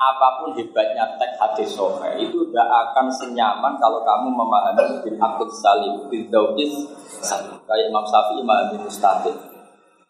apa 0.00 0.40
pun 0.40 0.56
hebatnya 0.56 1.04
teks 1.20 1.36
hadis 1.36 1.68
sohe 1.76 2.16
itu 2.16 2.48
tidak 2.48 2.68
akan 2.72 3.12
senyaman 3.12 3.76
kalau 3.76 4.00
kamu 4.00 4.32
memahami 4.32 5.04
bin 5.04 5.20
akid 5.20 5.50
salim 5.52 6.08
bin 6.08 6.32
daukis 6.32 6.88
salim. 7.20 7.60
Kayak 7.68 7.92
Imam 7.92 8.04
Syafi'i 8.08 8.40
Imam 8.40 8.72
bin 8.72 8.80
Mustaqim 8.88 9.36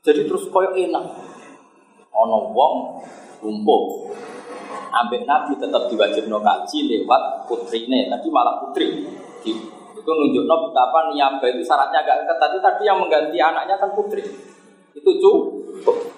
jadi 0.00 0.24
terus 0.24 0.48
koyo 0.48 0.72
enak. 0.72 1.04
Ono 2.10 2.38
wong 2.56 2.74
lumpuh. 3.44 4.14
Ambek 4.90 5.22
Nabi 5.22 5.54
tetap 5.54 5.86
diwajibno 5.86 6.42
kaji 6.42 6.78
lewat 6.88 7.46
putrine 7.46 8.10
tadi 8.10 8.28
malah 8.32 8.58
putri. 8.64 9.06
Itu 9.44 10.10
nunjukno 10.10 10.54
betapa 10.70 11.12
niaba 11.12 11.44
itu 11.46 11.62
syaratnya 11.62 12.02
agak 12.02 12.26
ketat 12.26 12.58
tadi 12.58 12.82
yang 12.88 12.98
mengganti 12.98 13.38
anaknya 13.38 13.78
kan 13.78 13.92
putri. 13.94 14.24
Itu 14.96 15.10
cukup 15.20 16.09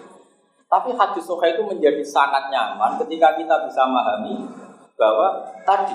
tapi 0.72 0.88
hadis 0.96 1.28
soha 1.28 1.44
itu 1.52 1.60
menjadi 1.68 2.00
sangat 2.00 2.48
nyaman 2.48 2.96
ketika 3.04 3.36
kita 3.36 3.60
bisa 3.68 3.84
memahami 3.84 4.40
bahwa 4.96 5.44
tadi 5.68 5.92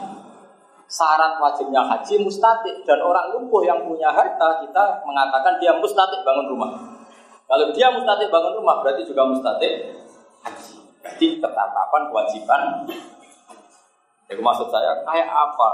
syarat 0.86 1.42
wajibnya 1.42 1.82
haji 1.82 2.22
mustatik 2.22 2.86
dan 2.86 3.02
orang 3.02 3.34
lumpuh 3.34 3.66
yang 3.66 3.82
punya 3.90 4.14
harta 4.14 4.62
kita 4.62 5.02
mengatakan 5.02 5.58
dia 5.58 5.74
mustatik 5.82 6.22
bangun 6.22 6.46
rumah. 6.54 6.72
Kalau 7.50 7.74
dia 7.74 7.90
mustatik 7.90 8.30
bangun 8.30 8.54
rumah 8.54 8.86
berarti 8.86 9.02
juga 9.02 9.26
mustatik 9.26 9.98
haji. 10.46 10.78
Jadi 11.02 11.26
ketetapan 11.42 12.02
kewajiban. 12.14 12.62
Itu 14.30 14.44
maksud 14.46 14.70
saya 14.70 15.02
kayak 15.08 15.26
apa 15.26 15.68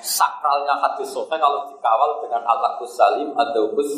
sakralnya 0.00 0.80
hadis 0.80 1.12
soha 1.12 1.36
kalau 1.36 1.68
dikawal 1.68 2.24
dengan 2.24 2.40
al 2.48 2.80
salim 2.88 3.36
atau 3.36 3.68
bus 3.76 3.92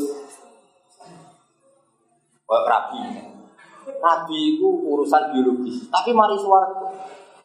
rabi. 2.67 3.38
Nabi 3.97 4.39
itu 4.57 4.69
urusan 4.69 5.33
biologis. 5.33 5.89
Tapi 5.89 6.13
mari 6.13 6.37
suara 6.37 6.69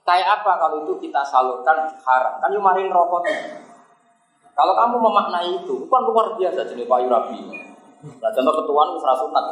Kayak 0.04 0.44
apa 0.44 0.60
kalau 0.60 0.84
itu 0.84 1.00
kita 1.00 1.24
salurkan 1.24 1.96
haram? 2.04 2.34
Kan 2.44 2.52
yang 2.52 2.60
marin 2.60 2.92
rokok. 2.92 3.24
Kalau 4.54 4.76
kamu 4.76 5.00
memaknai 5.00 5.64
itu, 5.64 5.88
itu 5.88 5.88
kan 5.88 6.04
luar 6.04 6.36
biasa 6.36 6.68
jenis 6.68 6.86
payu 6.86 7.08
rabi. 7.08 7.40
Nah, 8.20 8.30
contoh 8.36 8.54
ketuaan 8.62 8.94
itu 8.94 9.00
sunat. 9.00 9.46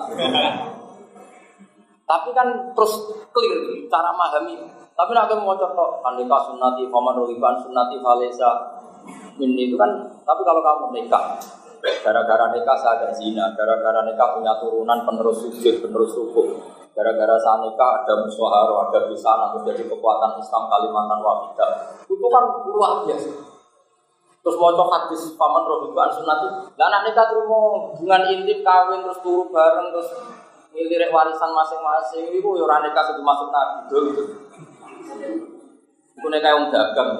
Tapi 2.12 2.30
kan 2.36 2.48
terus 2.76 2.94
clear 3.32 3.88
cara 3.88 4.12
memahami. 4.12 4.60
Tapi 4.92 5.12
nak 5.16 5.32
mau 5.39 5.56
contoh, 5.56 6.04
andika 6.04 6.38
sunati, 6.52 6.84
paman 6.92 7.16
rohiban 7.16 7.56
sunati, 7.64 7.96
falesa, 8.04 8.52
ini 9.39 9.72
itu 9.72 9.80
kan. 9.80 9.88
Tapi 10.28 10.42
kalau 10.44 10.60
kamu 10.60 11.00
nikah, 11.00 11.39
gara-gara 12.04 12.52
nikah 12.52 12.76
saya 12.76 13.00
ada 13.00 13.08
zina, 13.16 13.56
gara-gara 13.56 14.04
nikah 14.04 14.36
punya 14.36 14.52
turunan 14.60 15.08
penerus 15.08 15.48
sujud, 15.48 15.80
penerus 15.80 16.12
rukuk, 16.14 16.80
Gara-gara 16.92 17.36
saat 17.39 17.64
nikah 17.64 18.04
ada 18.04 18.14
musyawarah, 18.28 18.92
ada 18.92 19.08
busana, 19.08 19.56
terus 19.56 19.64
jadi 19.72 19.84
kekuatan 19.88 20.36
Islam 20.44 20.64
Kalimantan 20.68 21.24
Wahidah. 21.24 21.70
Itu 22.04 22.28
kan 22.28 22.44
luar 22.68 23.08
biasa. 23.08 23.32
Terus 24.42 24.58
mau 24.58 24.74
hadis 24.74 25.38
paman 25.38 25.64
rohiban 25.70 26.10
sunati. 26.10 26.50
Lah 26.76 26.86
anak 26.89 27.02
nikah 27.08 27.30
terus 27.30 27.46
mau 27.46 27.94
hubungan 27.94 28.26
intim 28.26 28.66
kawin 28.66 29.06
terus 29.06 29.22
turu 29.22 29.54
bareng 29.54 29.94
terus 29.94 30.10
milirik 30.74 31.14
warisan 31.14 31.54
masing-masing. 31.54 32.34
Itu 32.34 32.58
ya 32.58 32.66
orang 32.66 32.89
nikah 32.89 33.06
itu 33.06 33.22
masuk 33.22 33.48
nabi 33.54 33.80
gitu. 33.88 34.24
Itu 36.18 36.28
nikah 36.28 36.52
yang 36.58 36.74
dagang. 36.74 37.12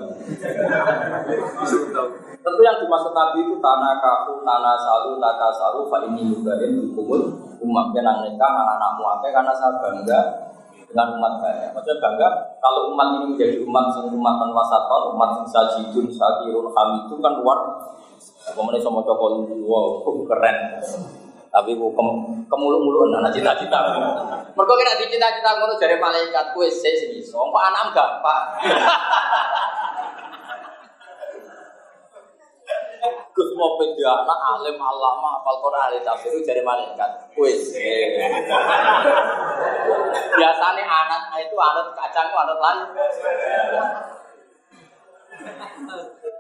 Tentu 2.42 2.62
yang 2.66 2.78
dimaksud 2.82 3.14
Nabi 3.14 3.46
itu 3.46 3.56
tanah 3.62 4.02
kaku, 4.02 4.42
tanah 4.42 4.74
salu, 4.82 5.22
taka 5.22 5.54
salu, 5.54 5.86
fa 5.86 6.02
ini 6.10 6.26
juga 6.26 6.58
ini 6.58 6.89
kumul 6.89 7.38
umat 7.62 7.94
kenang 7.94 8.26
nikah 8.26 8.50
anak-anakmu 8.50 9.04
akeh 9.18 9.30
karena 9.30 9.54
saya 9.54 9.78
bangga 9.78 10.20
dengan 10.89 11.08
umat 11.22 11.34
banyak. 11.38 11.70
Maksudnya 11.70 12.02
bangga 12.02 12.28
kalau 12.58 12.89
umat 12.98 13.08
ini 13.22 13.26
menjadi 13.38 13.56
umat 13.62 13.94
yang 13.94 14.10
umat 14.10 14.42
wasaton, 14.58 15.14
umat 15.14 15.30
yang 15.38 15.48
sajidun, 15.48 16.10
sakirun, 16.10 16.66
itu 17.06 17.16
kan 17.22 17.34
luar. 17.38 17.60
Kemudian 18.58 18.82
sama 18.82 19.06
cokol 19.06 19.46
wow, 19.62 20.02
keren. 20.26 20.82
Tapi 21.52 21.76
bu 21.76 21.92
kem, 21.94 22.08
kemulu-mulu 22.48 23.12
anak 23.12 23.36
cita-cita. 23.36 23.80
Mereka 24.56 24.74
kira 24.80 24.96
di 24.98 25.06
cita-cita 25.12 25.60
ngono 25.60 25.76
dari 25.76 26.00
malaikat 26.00 26.56
kue 26.56 26.72
sih 26.72 26.96
sini. 26.96 27.20
So, 27.20 27.44
anak 27.52 27.92
enggak 27.92 28.10
pak. 28.24 28.42
Lo 33.02 33.68
dia 33.97 34.12
anak 34.14 34.39
alim 34.58 34.78
alama 34.78 35.41
apal 35.41 35.58
Quran 35.62 35.82
ahli 35.89 35.99
tafsir 36.06 36.34
jadi 36.45 36.62
malaikat. 36.62 37.34
Wis. 37.38 37.74
Biasanya 40.38 40.84
anak 40.86 41.22
itu 41.41 41.56
anak 41.58 41.93
kacang 41.97 42.30
anak 42.30 42.58
lan. 42.62 42.78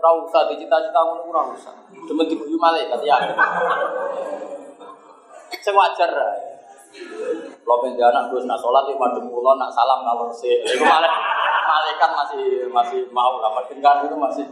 Ora 0.01 0.09
usah 0.25 0.49
dicita-cita 0.49 0.99
ngono 1.01 1.29
ora 1.29 1.41
usah. 1.53 1.73
Demen 2.05 2.25
diguyu 2.29 2.57
malaikat 2.57 3.01
ya. 3.05 3.17
Sing 5.61 5.73
wajar. 5.73 6.09
Lo 7.65 7.75
anak 7.85 8.23
terus 8.29 8.45
nak 8.45 8.59
sholat 8.61 8.85
di 8.89 8.93
madem 8.97 9.29
kula 9.29 9.57
nak 9.57 9.73
salam. 9.73 10.05
Itu 10.05 10.85
malah 10.85 11.13
malaikat 11.65 12.09
masih 12.13 12.69
masih 12.69 12.99
mau 13.13 13.41
lah. 13.41 13.53
Kan 13.65 14.05
itu 14.05 14.17
masih 14.17 14.45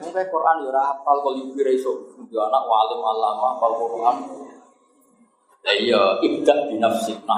Mungkin 0.00 0.26
Quran 0.32 0.56
ya 0.64 0.68
ora 0.72 0.82
hafal 0.90 1.16
kok 1.20 1.34
ibu 1.36 1.60
iso. 1.68 1.92
Ya 2.32 2.40
anak 2.48 2.64
walim 2.64 3.00
alama 3.04 3.44
hafal 3.56 3.72
Quran. 3.76 4.16
Ya 5.60 5.72
iya, 5.76 6.02
ibda 6.24 6.72
di 6.72 6.80
nafsi. 6.80 7.12
Nah, 7.28 7.36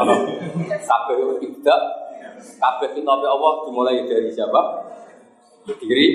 kabeh 0.78 1.42
ibda 1.42 1.76
kabeh 2.62 2.88
Allah 3.02 3.52
dimulai 3.66 4.06
dari 4.06 4.30
siapa? 4.30 4.62
Diri. 5.82 6.06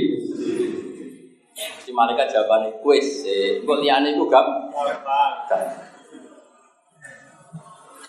Si 1.84 1.92
malaikat 1.92 2.32
jawabannya 2.32 2.80
kuis. 2.80 3.28
Engko 3.60 3.84
liyane 3.84 4.16
iku 4.16 4.32
gam. 4.32 4.48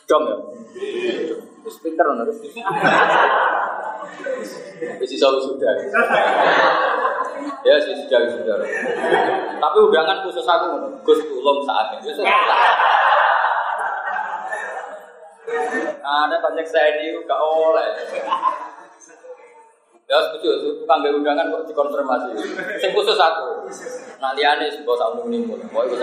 Dom 0.06 0.22
ya. 0.30 0.36
Speaker 1.68 2.06
ono. 2.14 2.22
Wis 5.02 5.10
iso 5.14 5.28
sudah. 5.40 5.74
Ya 7.66 7.74
sudah 7.82 8.20
sudah. 8.30 8.56
Tapi 9.58 9.76
undangan 9.82 10.22
khusus 10.26 10.46
aku 10.46 10.66
Gus 11.02 11.20
tulung 11.26 11.62
saat 11.66 11.98
ini. 11.98 12.14
Nah, 16.08 16.24
ada 16.24 16.40
banyak 16.40 16.64
saya 16.64 16.96
ini 16.96 17.20
gak 17.28 17.40
oleh. 17.40 17.88
Ya 20.08 20.16
setuju, 20.24 20.80
tukang 20.80 21.04
gak 21.04 21.12
undangan 21.12 21.52
kok 21.52 21.68
dikonfirmasi. 21.68 22.32
Sing 22.80 22.90
khusus 22.96 23.20
aku. 23.20 23.68
Nah 24.18 24.32
liane 24.32 24.72
sih 24.72 24.82
bos 24.82 24.98
aku 24.98 25.28
nimbul. 25.28 25.60
Mau 25.68 25.84
ikut 25.84 26.00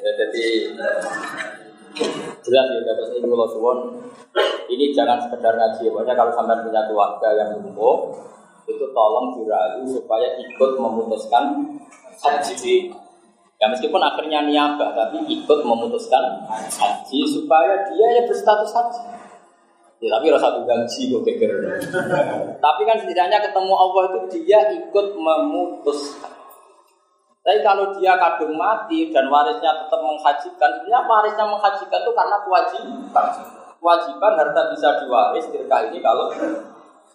Ya 0.00 0.10
jadi 0.16 0.46
jelas 2.40 2.66
ya 2.70 2.80
kata 2.86 3.02
saya 3.10 3.18
kalau 3.22 3.48
suwon. 3.50 3.78
Ini 4.70 4.94
jangan 4.94 5.18
sekedar 5.26 5.58
ngaji 5.58 5.90
pokoknya 5.90 6.14
kalau 6.14 6.30
sampai 6.30 6.62
punya 6.62 6.86
keluarga 6.86 7.28
yang 7.34 7.58
lumpuh 7.58 8.14
itu 8.70 8.86
tolong 8.94 9.34
dirayu 9.34 9.82
supaya 9.90 10.38
ikut 10.38 10.70
memutuskan 10.78 11.74
haji. 12.22 12.94
Ya 13.60 13.66
meskipun 13.68 14.00
akhirnya 14.00 14.46
niabah 14.46 14.94
tapi 14.96 15.26
ikut 15.26 15.60
memutuskan 15.66 16.46
haji 16.48 17.20
supaya 17.28 17.90
dia 17.90 18.06
ya 18.18 18.22
berstatus 18.30 18.70
haji. 18.72 19.02
Ya 20.00 20.08
tapi 20.16 20.32
rasa 20.32 20.64
gaji 20.64 21.00
kok 21.12 21.22
geger. 21.28 21.52
Tapi 22.56 22.82
kan 22.88 22.96
setidaknya 23.04 23.38
ketemu 23.42 23.74
Allah 23.74 24.02
itu 24.08 24.18
dia 24.40 24.64
ikut 24.72 25.06
memutuskan 25.18 26.39
tapi 27.50 27.66
kalau 27.66 27.90
dia 27.98 28.14
kadung 28.14 28.54
mati 28.54 29.10
dan 29.10 29.26
warisnya 29.26 29.82
tetap 29.82 29.98
menghajikan, 29.98 30.70
sebenarnya 30.70 31.02
warisnya 31.02 31.44
menghajikan 31.50 31.98
itu 32.06 32.12
karena 32.14 32.36
kewajiban. 32.46 33.26
Kewajiban 33.74 34.32
harta 34.38 34.62
bisa 34.70 34.88
diwaris 35.02 35.50
tirka 35.50 35.90
ini 35.90 35.98
kalau 35.98 36.30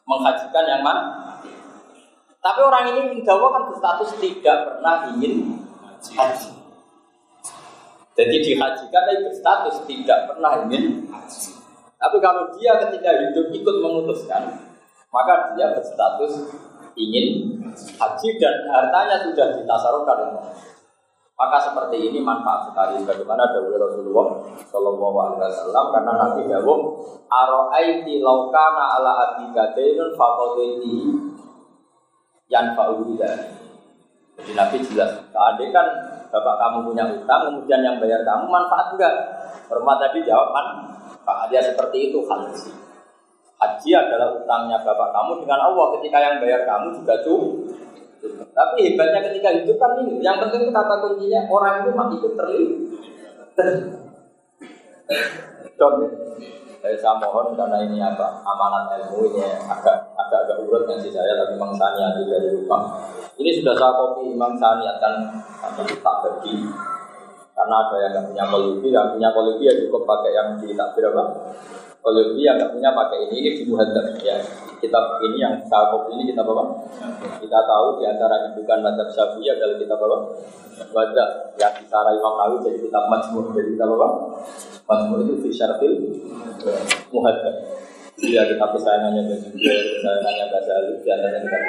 menghajikan 0.03 0.65
yang 0.67 0.83
mati. 0.83 1.47
Tapi 2.43 2.59
orang 2.67 2.83
ini 2.91 3.15
Indawa 3.15 3.47
kan 3.47 3.63
berstatus 3.71 4.11
tidak 4.19 4.57
pernah 4.67 5.07
ingin 5.15 5.55
haji. 6.03 6.51
Jadi 8.19 8.35
dihajikan 8.43 9.03
tapi 9.07 9.23
berstatus 9.31 9.87
tidak 9.87 10.35
pernah 10.35 10.67
ingin 10.67 11.07
haji. 11.15 11.51
Tapi 11.95 12.17
kalau 12.19 12.51
dia 12.59 12.75
ketika 12.83 13.23
hidup 13.23 13.55
ikut 13.55 13.75
memutuskan, 13.79 14.51
maka 15.15 15.55
dia 15.55 15.71
berstatus 15.71 16.51
ingin 16.99 17.54
haji 17.75 18.29
dan 18.39 18.55
hartanya 18.71 19.21
sudah 19.27 19.55
ditasarufkan. 19.59 20.19
Maka 21.35 21.57
seperti 21.59 21.99
ini 21.99 22.23
manfaat 22.23 22.71
sekali 22.71 23.03
bagaimana 23.03 23.51
dawuh 23.51 23.75
Rasulullah 23.75 24.39
Shallallahu 24.71 25.17
Alaihi 25.19 25.51
Wasallam 25.51 25.85
karena 25.91 26.13
Nabi 26.15 26.41
dawuh 26.47 26.79
aroaiti 27.27 28.23
laukana 28.23 28.95
ala 28.95 29.11
abika 29.19 29.75
dainun 29.75 30.15
fakodeti 30.15 31.11
yang 32.47 32.71
faulida 32.71 33.51
jadi 34.35 34.51
Nabi 34.55 34.77
jelas 34.83 35.11
kalau 35.31 35.67
kan 35.71 35.87
bapak 36.31 36.55
kamu 36.55 36.77
punya 36.91 37.03
utang 37.07 37.41
kemudian 37.51 37.79
yang 37.83 37.95
bayar 37.99 38.23
kamu 38.23 38.51
manfaat 38.51 38.95
enggak? 38.95 39.15
Hormat 39.71 39.97
tadi 39.97 40.27
jawab 40.27 40.51
manfaat. 40.51 41.47
Dia 41.51 41.63
seperti 41.63 42.11
itu 42.11 42.19
halus 42.27 42.84
Haji 43.55 43.89
adalah 43.95 44.35
utangnya 44.35 44.77
bapak 44.83 45.09
kamu 45.15 45.31
dengan 45.47 45.59
Allah 45.71 45.85
ketika 45.99 46.17
yang 46.19 46.35
bayar 46.43 46.61
kamu 46.67 46.87
juga 46.99 47.15
tuh. 47.23 47.63
Tapi 48.25 48.75
hebatnya 48.83 49.21
ketika 49.31 49.49
itu 49.53 49.73
kan 49.79 49.95
ini, 50.01 50.19
yang 50.19 50.41
penting 50.41 50.73
kata 50.73 50.95
kuncinya 51.03 51.45
orang 51.47 51.85
itu 51.85 51.91
mati 51.93 52.15
itu 52.19 52.29
terlibat. 52.33 53.67
Dong 55.75 55.95
ya. 56.03 56.09
Saya, 56.85 57.17
mohon 57.17 57.57
karena 57.57 57.81
ini 57.81 57.97
apa 57.97 58.45
amanat 58.45 58.93
ilmu 58.93 59.33
ini 59.33 59.41
agak 59.41 60.05
agak 60.13 60.39
agak 60.45 60.57
urut 60.69 60.85
sih 61.01 61.09
saya 61.09 61.33
tapi 61.33 61.57
Imam 61.57 61.73
Sani 61.73 61.97
tidak 62.13 62.53
lupa. 62.53 62.77
Ini 63.41 63.57
sudah 63.57 63.73
saya 63.73 63.89
kopi 63.97 64.29
Imam 64.29 64.53
Sani 64.53 64.85
akan 64.85 65.13
tak 65.81 66.15
pergi 66.21 66.69
karena 67.55 67.75
ada 67.87 67.95
yang 67.97 68.11
nggak 68.13 68.25
punya 68.29 68.45
kolubi, 68.51 68.87
yang 68.93 69.07
punya 69.15 69.29
kolubi 69.33 69.63
ya 69.65 69.73
cukup 69.81 70.03
pakai 70.05 70.31
yang 70.35 70.47
di 70.61 70.75
takbir 70.77 71.09
apa 71.09 71.23
kalau 72.05 72.37
dia 72.37 72.53
nggak 72.53 72.69
punya 72.69 72.93
pakai 72.93 73.17
ini, 73.25 73.37
ini 73.49 73.61
muhadzab 73.65 74.13
ya. 74.21 74.37
Kitab 74.77 75.17
ini 75.25 75.41
yang 75.41 75.57
saya 75.65 75.89
ini 76.13 76.29
kita 76.29 76.45
bawa. 76.45 76.77
Kita 77.41 77.59
tahu 77.65 77.97
di 77.97 78.05
antara 78.05 78.45
indukan 78.45 78.85
madzhab 78.85 79.09
Syafi'i 79.09 79.49
adalah 79.49 79.73
kita 79.81 79.97
bawa 79.97 80.29
wajah 80.93 81.57
yang 81.57 81.73
disara 81.81 82.13
Imam 82.13 82.61
jadi 82.61 82.77
kitab 82.77 83.09
majmur 83.09 83.49
jadi 83.57 83.73
kita 83.73 83.85
bawa. 83.89 84.37
Majmur 84.85 85.25
itu 85.25 85.33
fi 85.41 85.49
syarfil 85.49 85.97
muhadzab. 87.09 87.55
Dia 88.21 88.53
kitab 88.53 88.69
kesayangannya 88.77 89.25
Basir, 89.25 89.49
kesayangannya 89.97 90.45
Ghazali 90.53 90.93
di 91.01 91.09
antaranya 91.09 91.41
kita 91.41 91.59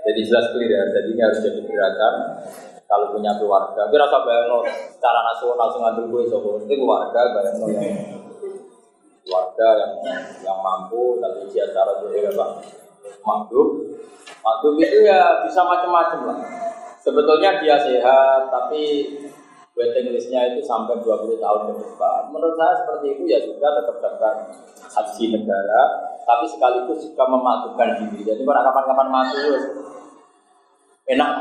Jadi 0.00 0.20
jelas 0.24 0.46
clear 0.54 0.70
ya, 0.72 0.82
jadi 0.94 1.08
ini 1.12 1.20
harus 1.20 1.38
jadi 1.42 1.60
gerakan 1.66 2.14
kalau 2.86 3.12
punya 3.12 3.34
keluarga. 3.36 3.84
Tapi 3.84 3.94
rasa 3.98 4.16
bayang 4.22 4.62
secara 4.94 5.20
nasional 5.26 5.58
langsung 5.58 5.82
ngambil 5.84 6.04
gue, 6.08 6.22
so, 6.30 6.38
itu 6.64 6.74
keluarga 6.78 7.20
bayang 7.36 7.56
yang 7.68 8.29
keluarga 9.24 9.68
yang 9.78 9.92
yang 10.40 10.58
mampu 10.60 11.20
tapi 11.20 11.48
dia 11.52 11.68
cara 11.70 12.00
berpikir 12.00 12.32
apa 12.34 12.64
makhluk 13.24 13.98
makhluk 14.40 14.74
itu 14.80 14.98
ya 15.04 15.44
bisa 15.44 15.60
macam-macam 15.64 16.20
lah. 16.32 16.38
Sebetulnya 17.00 17.60
dia 17.64 17.80
sehat 17.80 18.52
tapi 18.52 19.08
waiting 19.72 20.12
listnya 20.12 20.52
itu 20.52 20.60
sampai 20.60 21.00
20 21.00 21.40
tahun 21.40 21.60
ke 21.68 21.72
depan. 21.80 22.20
Menurut 22.28 22.56
saya 22.60 22.76
seperti 22.84 23.16
itu 23.16 23.22
ya 23.24 23.40
sudah 23.40 23.70
tetap 23.80 23.96
daftar 24.04 24.34
haji 24.84 25.24
negara 25.32 25.82
tapi 26.28 26.44
sekaligus 26.44 27.08
juga 27.08 27.24
mematukan 27.24 27.88
diri. 28.04 28.20
Jadi 28.24 28.42
pada 28.44 28.68
kapan-kapan 28.68 29.08
mati 29.08 29.40
enak. 31.08 31.32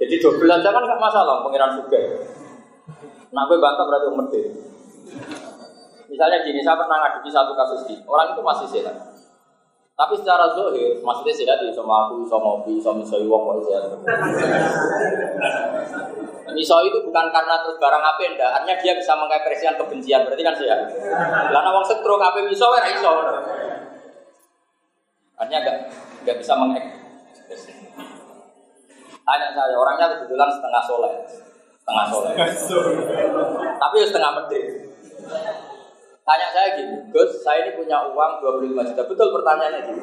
Jadi 0.00 0.14
12 0.18 0.64
jam 0.64 0.72
kan 0.72 0.82
nggak 0.82 1.00
masalah 1.00 1.44
pengiran 1.46 1.78
juga 1.78 2.00
nah 3.32 3.48
gue 3.48 3.56
bantah 3.56 3.88
berarti 3.88 4.06
umur 4.12 4.28
Misalnya 6.12 6.44
gini, 6.44 6.60
saya 6.60 6.76
pernah 6.76 7.00
ngadepi 7.00 7.32
satu 7.32 7.56
kasus 7.56 7.88
ini, 7.88 8.04
orang 8.04 8.36
itu 8.36 8.44
masih 8.44 8.68
sehat. 8.68 8.92
Tapi 9.96 10.12
secara 10.12 10.44
zohir, 10.52 11.00
maksudnya 11.00 11.32
sehat 11.32 11.56
di 11.64 11.72
sama 11.72 12.04
aku, 12.04 12.28
sama 12.28 12.60
ngopi, 12.60 12.76
sama 12.76 13.00
misoi 13.00 13.24
wong 13.24 13.48
kok 13.48 13.64
sehat. 13.64 13.84
Misoi 16.52 16.92
itu 16.92 16.98
bukan 17.00 17.32
karena 17.32 17.64
terus 17.64 17.80
barang 17.80 18.04
apa 18.04 18.20
enggak, 18.28 18.50
artinya 18.60 18.76
dia 18.76 18.92
bisa 18.92 19.16
mengekspresikan 19.16 19.80
kebencian, 19.80 20.20
berarti 20.28 20.44
kan 20.44 20.56
sehat. 20.56 20.80
Karena 21.48 21.70
wong 21.72 21.84
setro 21.88 22.20
apa 22.20 22.44
miso, 22.44 22.68
ya 22.76 22.92
iso. 22.92 23.12
Artinya 25.40 25.58
enggak 25.64 25.76
enggak 26.24 26.36
bisa 26.44 26.52
mengekspresikan. 26.60 27.80
Tanya 29.22 29.48
saya, 29.54 29.76
orangnya 29.80 30.12
kebetulan 30.12 30.50
setengah 30.50 30.82
soleh, 30.84 31.14
setengah 31.80 32.04
soleh, 32.10 32.32
tapi 33.80 33.96
setengah 34.04 34.30
medit. 34.36 34.66
Tanya 36.22 36.48
saya 36.54 36.78
gini, 36.78 36.94
Gus, 37.10 37.42
saya 37.42 37.66
ini 37.66 37.74
punya 37.74 37.98
uang 38.14 38.38
25 38.38 38.88
juta. 38.94 39.02
Betul 39.10 39.28
pertanyaannya 39.34 39.80
gini. 39.90 40.02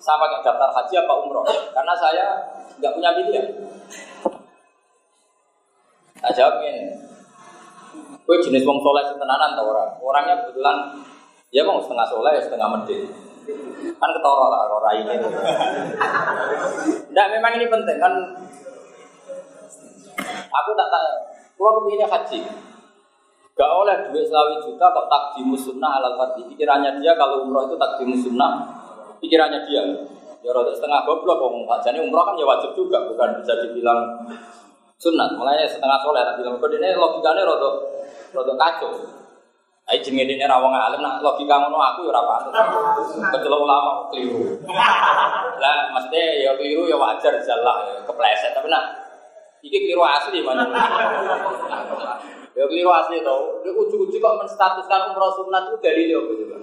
Saya 0.00 0.16
pakai 0.16 0.40
daftar 0.40 0.70
haji 0.72 0.94
apa 1.04 1.12
umroh? 1.20 1.44
Karena 1.44 1.92
saya 1.92 2.26
nggak 2.80 2.92
punya 2.96 3.10
pilihan. 3.12 3.46
Saya 6.24 6.32
jawab 6.32 6.64
ini. 6.64 6.96
Gue 8.24 8.36
jenis 8.40 8.64
wong 8.64 8.80
soleh 8.80 9.04
setenanan 9.04 9.52
tau 9.52 9.68
orang. 9.68 9.90
Orangnya 10.00 10.34
kebetulan 10.44 10.76
ya 11.52 11.64
mau 11.64 11.80
setengah 11.80 12.08
soleh, 12.08 12.40
setengah 12.40 12.68
medit. 12.72 13.08
kan 13.96 14.10
ketoro 14.12 14.52
lah 14.52 14.68
orang 14.68 14.96
ini. 15.00 15.14
Nah 17.16 17.24
memang 17.32 17.52
ini 17.56 17.66
penting 17.68 17.98
kan. 18.00 18.12
Aku 20.48 20.70
tak 20.76 20.88
tahu. 20.88 21.08
Kalau 21.58 21.72
kepinginnya 21.82 22.06
haji, 22.06 22.38
Gak 23.58 23.70
oleh 23.74 24.06
duit 24.14 24.22
selawi 24.30 24.62
juta 24.62 24.86
kok 24.86 25.10
takdimu 25.10 25.58
sunnah 25.58 25.98
ala 25.98 26.14
fardhi. 26.14 26.46
Pikirannya 26.46 27.02
dia 27.02 27.18
kalau 27.18 27.42
umroh 27.42 27.66
itu 27.66 27.74
takdimu 27.74 28.14
sunnah, 28.14 28.62
pikirannya 29.18 29.66
dia. 29.66 29.82
Ya 30.46 30.54
rada 30.54 30.70
setengah 30.70 31.02
goblok 31.02 31.42
wong 31.42 31.66
jadi 31.82 31.98
umroh 31.98 32.22
kan 32.22 32.38
ya 32.38 32.46
wajib 32.46 32.70
juga, 32.78 33.02
bukan 33.10 33.42
bisa 33.42 33.58
dibilang 33.58 33.98
sunat. 35.02 35.34
Makanya 35.34 35.66
setengah 35.66 35.98
soleh 36.06 36.22
tak 36.22 36.38
bilang 36.38 36.62
kok 36.62 36.70
ini 36.70 36.94
logikanya 36.94 37.42
rada 37.42 37.70
rada 38.30 38.52
kacau. 38.54 38.94
Ayo 39.88 40.04
jenenge 40.06 40.36
dene 40.36 40.44
ra 40.46 40.62
wong 40.62 40.70
alim 40.70 41.02
nak 41.02 41.18
logika 41.18 41.58
ngono 41.58 41.82
aku 41.82 42.06
ya 42.06 42.14
ora 42.14 42.22
patut. 42.22 42.54
Kecuali 43.34 43.56
ulama 43.58 44.06
keliru. 44.14 44.62
Lah 45.58 45.90
maksudnya 45.96 46.46
ya 46.46 46.54
keliru 46.54 46.86
ya 46.86 46.94
wajar 46.94 47.34
jalah 47.42 47.90
ya 47.90 48.06
kepleset 48.06 48.54
tapi 48.54 48.70
nak 48.70 48.84
iki 49.66 49.82
keliru 49.82 50.06
asli 50.06 50.46
mana. 50.46 50.62
Ya 52.58 52.66
keliru 52.66 52.90
asli 52.90 53.22
tau. 53.22 53.62
Di 53.62 53.70
ujung-ujung 53.70 54.18
kok 54.18 54.36
menstatuskan 54.42 55.14
umroh 55.14 55.30
sunat 55.30 55.70
itu 55.70 55.78
dari 55.78 56.10
dia 56.10 56.18
coba. 56.18 56.58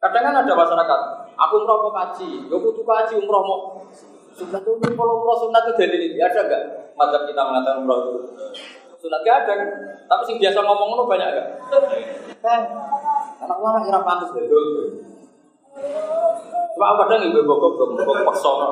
Kadang 0.00 0.22
kan 0.28 0.34
ada 0.44 0.52
masyarakat, 0.52 1.00
aku 1.36 1.54
umroh 1.60 1.88
mau 1.88 1.92
kaji, 1.92 2.48
ya 2.48 2.56
butuh 2.56 2.84
kaji 2.84 3.20
umroh 3.20 3.44
mau 3.44 3.58
sunat 4.36 4.60
itu 4.60 4.88
kalau 4.96 5.24
umroh 5.24 5.36
sunat 5.40 5.64
itu 5.64 5.72
dari 5.76 5.96
dia 6.12 6.28
ada 6.28 6.40
nggak? 6.44 6.62
Madzhab 6.96 7.24
kita 7.24 7.40
mengatakan 7.40 7.80
umroh 7.80 7.98
itu 8.00 8.20
sunat 9.00 9.20
gak 9.24 9.36
ada 9.44 9.52
kan? 9.56 9.68
Tapi 10.04 10.22
sih 10.28 10.36
biasa 10.36 10.58
ngomong 10.60 10.88
itu 10.92 11.04
banyak 11.08 11.28
gak? 11.32 11.48
Kan, 12.44 12.60
anak 13.40 13.56
ulama 13.56 13.80
kira 13.80 14.00
pantas 14.04 14.28
betul. 14.36 15.00
Cuma 16.76 16.84
aku 16.92 16.96
kadang 17.08 17.24
ibu 17.24 17.40
bokok 17.48 17.70
bokok 18.04 18.24
pesona. 18.28 18.68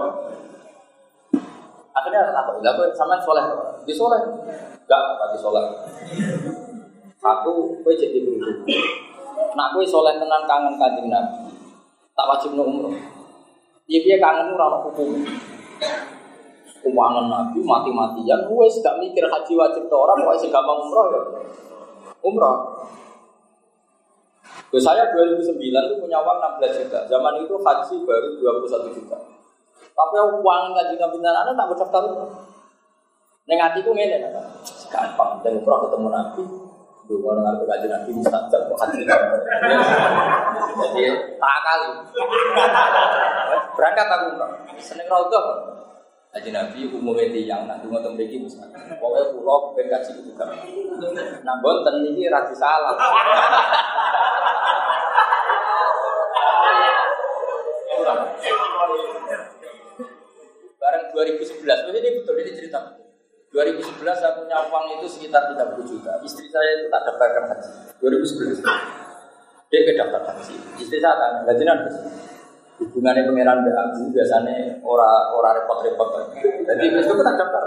Akhirnya 1.99 2.31
tak 2.31 2.47
tahu, 2.47 2.63
aku 2.63 2.83
sama 2.95 3.19
soleh, 3.19 3.43
di 3.83 3.91
soleh, 3.91 4.23
Enggak, 4.89 5.21
pati 5.21 5.37
soleh. 5.37 5.65
Satu, 7.21 7.77
gue 7.83 7.93
jadi 7.93 8.25
beruntung. 8.25 8.65
Nak 9.53 9.69
gue 9.77 9.85
soleh 9.85 10.17
tenan 10.17 10.49
kangen 10.49 10.81
kanjeng 10.81 11.13
Nabi. 11.13 11.51
Tak 12.17 12.25
wajib 12.25 12.57
no 12.57 12.65
umroh. 12.65 12.95
Iya 13.85 13.99
dia 14.01 14.17
kangen 14.17 14.57
ora 14.57 14.81
hukum. 14.81 15.29
Keuangan 16.79 17.27
Nabi 17.29 17.61
mati-matian, 17.61 18.49
gue 18.49 18.65
gak 18.81 18.97
mikir 19.03 19.29
haji 19.29 19.53
wajib 19.59 19.85
ke 19.91 19.97
orang, 19.99 20.25
gue 20.25 20.35
sih 20.41 20.49
gampang 20.49 20.79
umroh 20.89 21.07
ya. 21.11 21.21
Umroh. 22.25 22.57
Saya 24.79 25.11
2009 25.13 25.59
itu 25.59 25.95
punya 26.01 26.23
uang 26.23 26.39
16 26.61 26.81
juta. 26.81 26.99
Zaman 27.13 27.45
itu 27.45 27.55
haji 27.61 27.95
baru 28.09 28.29
21 28.63 28.97
juta. 28.97 29.19
Tapi 29.99 30.17
uang 30.19 30.63
kaji 30.79 30.95
Nabi 30.95 31.17
anak 31.23 31.55
tak 31.59 31.69
berdaftar 31.75 32.03
Neng 33.49 33.59
hatiku 33.65 33.97
ngene 33.97 34.29
kan. 34.29 34.45
Gampang 34.93 35.41
dan 35.41 35.57
umroh 35.57 35.89
ketemu 35.89 36.09
Nabi. 36.13 36.45
Dulu 37.09 37.33
dengar 37.41 37.57
kaji 37.65 37.87
Nabi 37.89 38.11
mustajab 38.13 38.69
hati. 38.77 39.09
Jadi 40.79 41.05
tak 41.41 41.57
kali. 41.65 41.89
Berangkat 43.73 44.07
aku 44.13 44.27
umroh. 44.37 44.51
Seneng 44.77 45.09
rodoh. 45.09 45.45
Haji 46.29 46.53
Nabi 46.53 46.93
umumnya 46.93 47.33
tiang, 47.33 47.65
cuma 47.81 48.05
tempat 48.05 48.29
ini 48.29 48.45
mustajab. 48.45 49.01
Pokoknya 49.01 49.33
pulau 49.33 49.73
ben 49.73 49.89
kaji 49.89 50.13
itu 50.21 50.37
kan. 50.37 50.53
Bonten 51.65 52.05
ini 52.05 52.29
rasi 52.29 52.53
salah. 52.53 52.93
Bareng 60.89 61.13
2011, 61.13 61.69
ini 62.01 62.09
betul 62.17 62.35
ini 62.41 62.57
cerita 62.57 62.81
betul. 62.81 63.13
2011 63.53 64.09
saya 64.09 64.33
punya 64.41 64.57
uang 64.73 64.85
itu 64.97 65.05
sekitar 65.05 65.53
30 65.53 65.85
juta. 65.85 66.17
Istri 66.25 66.49
saya 66.49 66.81
itu 66.81 66.89
tak 66.89 67.05
daftarkan 67.05 67.45
haji. 67.53 67.71
2011. 68.01 68.65
Dia 69.69 69.81
ke 69.85 69.93
daftar 70.01 70.33
haji. 70.33 70.57
Istri 70.81 70.97
saya 70.97 71.21
tanya, 71.21 71.45
gaji 71.45 71.65
nanti. 71.69 71.93
Hubungannya 72.81 73.29
pangeran 73.29 73.69
dengan 73.69 73.93
aku 73.93 74.09
biasanya 74.17 74.81
ora 74.81 75.29
ora 75.37 75.61
repot-repot. 75.61 76.09
Jadi 76.41 76.85
itu 76.89 77.13
tak 77.21 77.37
daftar. 77.37 77.63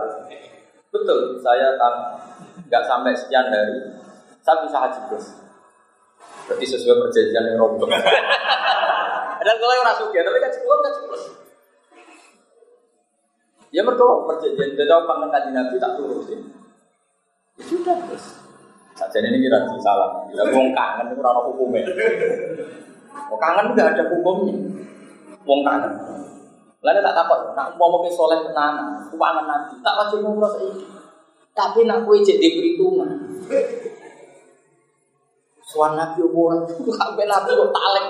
Betul, 0.89 1.37
saya 1.45 1.77
kan 1.77 1.93
nggak 2.73 2.83
sampai 2.89 3.13
sekian 3.13 3.53
hari, 3.53 4.01
saya 4.41 4.65
bisa 4.65 4.81
haji 4.81 4.99
bos. 5.13 5.25
Berarti 6.49 6.65
sesuai 6.65 7.05
perjanjian 7.05 7.53
yang 7.53 7.61
rombong. 7.61 7.93
Dan 9.45 9.55
kalau 9.61 9.77
orang 9.77 9.97
suka, 9.97 10.25
tapi 10.25 10.41
kan 10.41 10.49
sekolah 10.49 10.77
kan 10.81 10.93
plus. 11.05 11.50
Ya 13.71 13.81
mereka 13.87 14.03
perjanjian 14.27 14.75
jadi 14.75 14.95
pangan 15.07 15.31
kaji 15.31 15.49
nabi 15.55 15.79
tak 15.79 15.95
turutin. 15.95 16.43
Ya 17.55 17.63
sudah 17.63 17.95
terus. 18.03 18.25
Saja 18.99 19.17
ini 19.23 19.39
kira 19.39 19.63
salah. 19.79 20.27
Bila 20.27 20.43
wong 20.51 20.75
kangen 20.75 21.15
itu 21.15 21.23
rano 21.23 21.41
hukumnya. 21.47 21.87
Wong 23.31 23.39
kangen 23.39 23.71
nggak 23.71 23.95
ada 23.95 24.03
hukumnya. 24.11 24.55
Wong 25.47 25.63
kangen. 25.63 25.93
Lalu 26.81 26.99
tak 27.05 27.13
takut, 27.13 27.53
nak 27.53 27.77
mau 27.77 27.93
mau 27.93 28.09
soleh 28.09 28.41
tenan, 28.41 29.05
keuangan 29.13 29.45
nabi, 29.45 29.77
tak 29.85 30.01
wajib 30.01 30.25
ngumroh 30.25 30.49
ini. 30.65 30.81
Tapi 31.53 31.85
nak 31.85 32.09
kue 32.09 32.25
jadi 32.25 32.57
perhitungan. 32.57 33.21
Suan 35.61 35.93
nabi 35.93 36.25
orang, 36.25 36.65
sampai 36.97 37.29
nabi 37.29 37.49
kok 37.53 37.69
talek. 37.69 38.05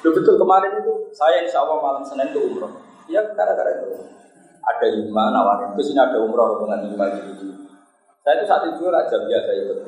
Loh 0.00 0.12
betul 0.16 0.34
kemarin 0.40 0.80
itu 0.80 0.92
saya 1.12 1.44
insya 1.44 1.60
Allah 1.60 1.76
malam 1.80 2.02
Senin 2.04 2.32
itu 2.32 2.40
umroh. 2.40 2.72
Ya 3.10 3.20
gara-gara 3.36 3.68
itu 3.76 4.00
ada 4.60 4.86
lima 4.88 5.24
nawarin. 5.28 5.76
Terus 5.76 5.92
ini 5.92 6.00
ada 6.00 6.16
umroh 6.24 6.64
dengan 6.64 6.80
lima 6.88 7.04
gitu. 7.20 7.68
Saya 8.24 8.40
itu 8.40 8.44
saat 8.48 8.64
itu 8.68 8.84
raja 8.88 9.16
biasa 9.16 9.50
ikut. 9.60 9.78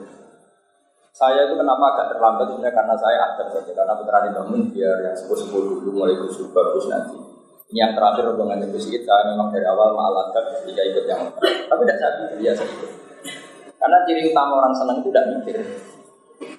Saya 1.12 1.44
itu 1.44 1.54
kenapa 1.60 1.84
agak 1.92 2.06
terlambat 2.16 2.48
sebenarnya 2.48 2.72
karena 2.72 2.94
saya 2.96 3.18
ada 3.20 3.44
saja 3.52 3.72
karena 3.72 3.92
putra 4.00 4.24
bangun 4.32 4.72
biar 4.72 4.96
yang 5.04 5.12
sepuluh 5.12 5.44
sepuluh 5.44 5.84
dulu 5.84 5.90
mulai 6.00 6.16
kusur 6.16 6.48
bagus 6.56 6.88
nanti. 6.88 7.20
Ini 7.72 7.88
yang 7.88 7.92
terakhir 7.96 8.32
hubungan 8.32 8.64
itu 8.64 8.80
saya 8.80 9.32
memang 9.32 9.52
dari 9.52 9.64
awal 9.64 9.96
malakat 9.96 10.60
ketika 10.60 10.82
ikut 10.92 11.04
yang 11.08 11.20
tapi 11.40 11.82
tidak 11.88 11.98
saya 12.00 12.36
biasa 12.36 12.62
ikut. 12.64 12.90
Karena 13.76 13.96
ciri 14.08 14.32
utama 14.32 14.52
orang 14.60 14.72
senang 14.76 15.04
itu 15.04 15.08
tidak 15.12 15.24
mikir. 15.36 15.56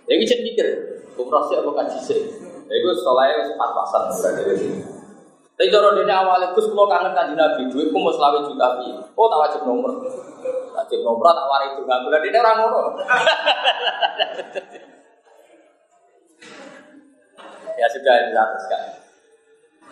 Ya 0.06 0.16
bisa 0.22 0.36
mikir, 0.42 0.68
umroh 1.18 1.44
sih 1.50 1.58
apa 1.58 1.72
kaji. 1.74 2.00
Itu 2.74 2.90
soalnya 2.98 3.46
sempat 3.46 3.70
pasang 3.78 4.10
berarti 4.10 4.58
sini. 4.58 4.82
Tapi 5.54 5.70
cara 5.70 5.94
dia 5.94 6.18
awalnya 6.18 6.50
Gus 6.58 6.66
kalau 6.74 6.90
kangen 6.90 7.14
kaji 7.14 7.38
Nabi, 7.38 7.70
duitku 7.70 7.94
mau 7.94 8.10
selawe 8.10 8.42
juta 8.42 8.82
bi. 8.82 8.90
Oh 9.14 9.30
tak 9.30 9.38
wajib 9.38 9.62
nomor, 9.70 10.02
wajib 10.74 11.06
nomor 11.06 11.30
tak 11.30 11.46
wari 11.46 11.78
itu 11.78 11.86
nggak 11.86 12.02
boleh 12.02 12.26
dia 12.26 12.42
orang 12.42 12.58
ngono. 12.58 12.98
ya 17.80 17.88
sudah 17.94 18.34
dilakukan. 18.34 18.82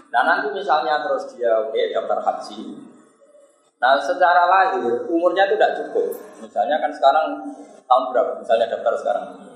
Nah 0.10 0.22
nanti 0.26 0.50
misalnya 0.50 1.06
terus 1.06 1.30
dia 1.38 1.62
oke 1.62 1.78
okay, 1.78 1.94
daftar 1.94 2.26
haji. 2.26 2.82
Nah 3.78 4.02
secara 4.02 4.50
lahir 4.50 5.06
umurnya 5.14 5.46
itu 5.46 5.62
tidak 5.62 5.78
cukup. 5.78 6.10
Misalnya 6.42 6.82
kan 6.82 6.90
sekarang 6.90 7.54
tahun 7.86 8.04
berapa? 8.10 8.42
Misalnya 8.42 8.66
daftar 8.66 8.98
sekarang. 8.98 9.51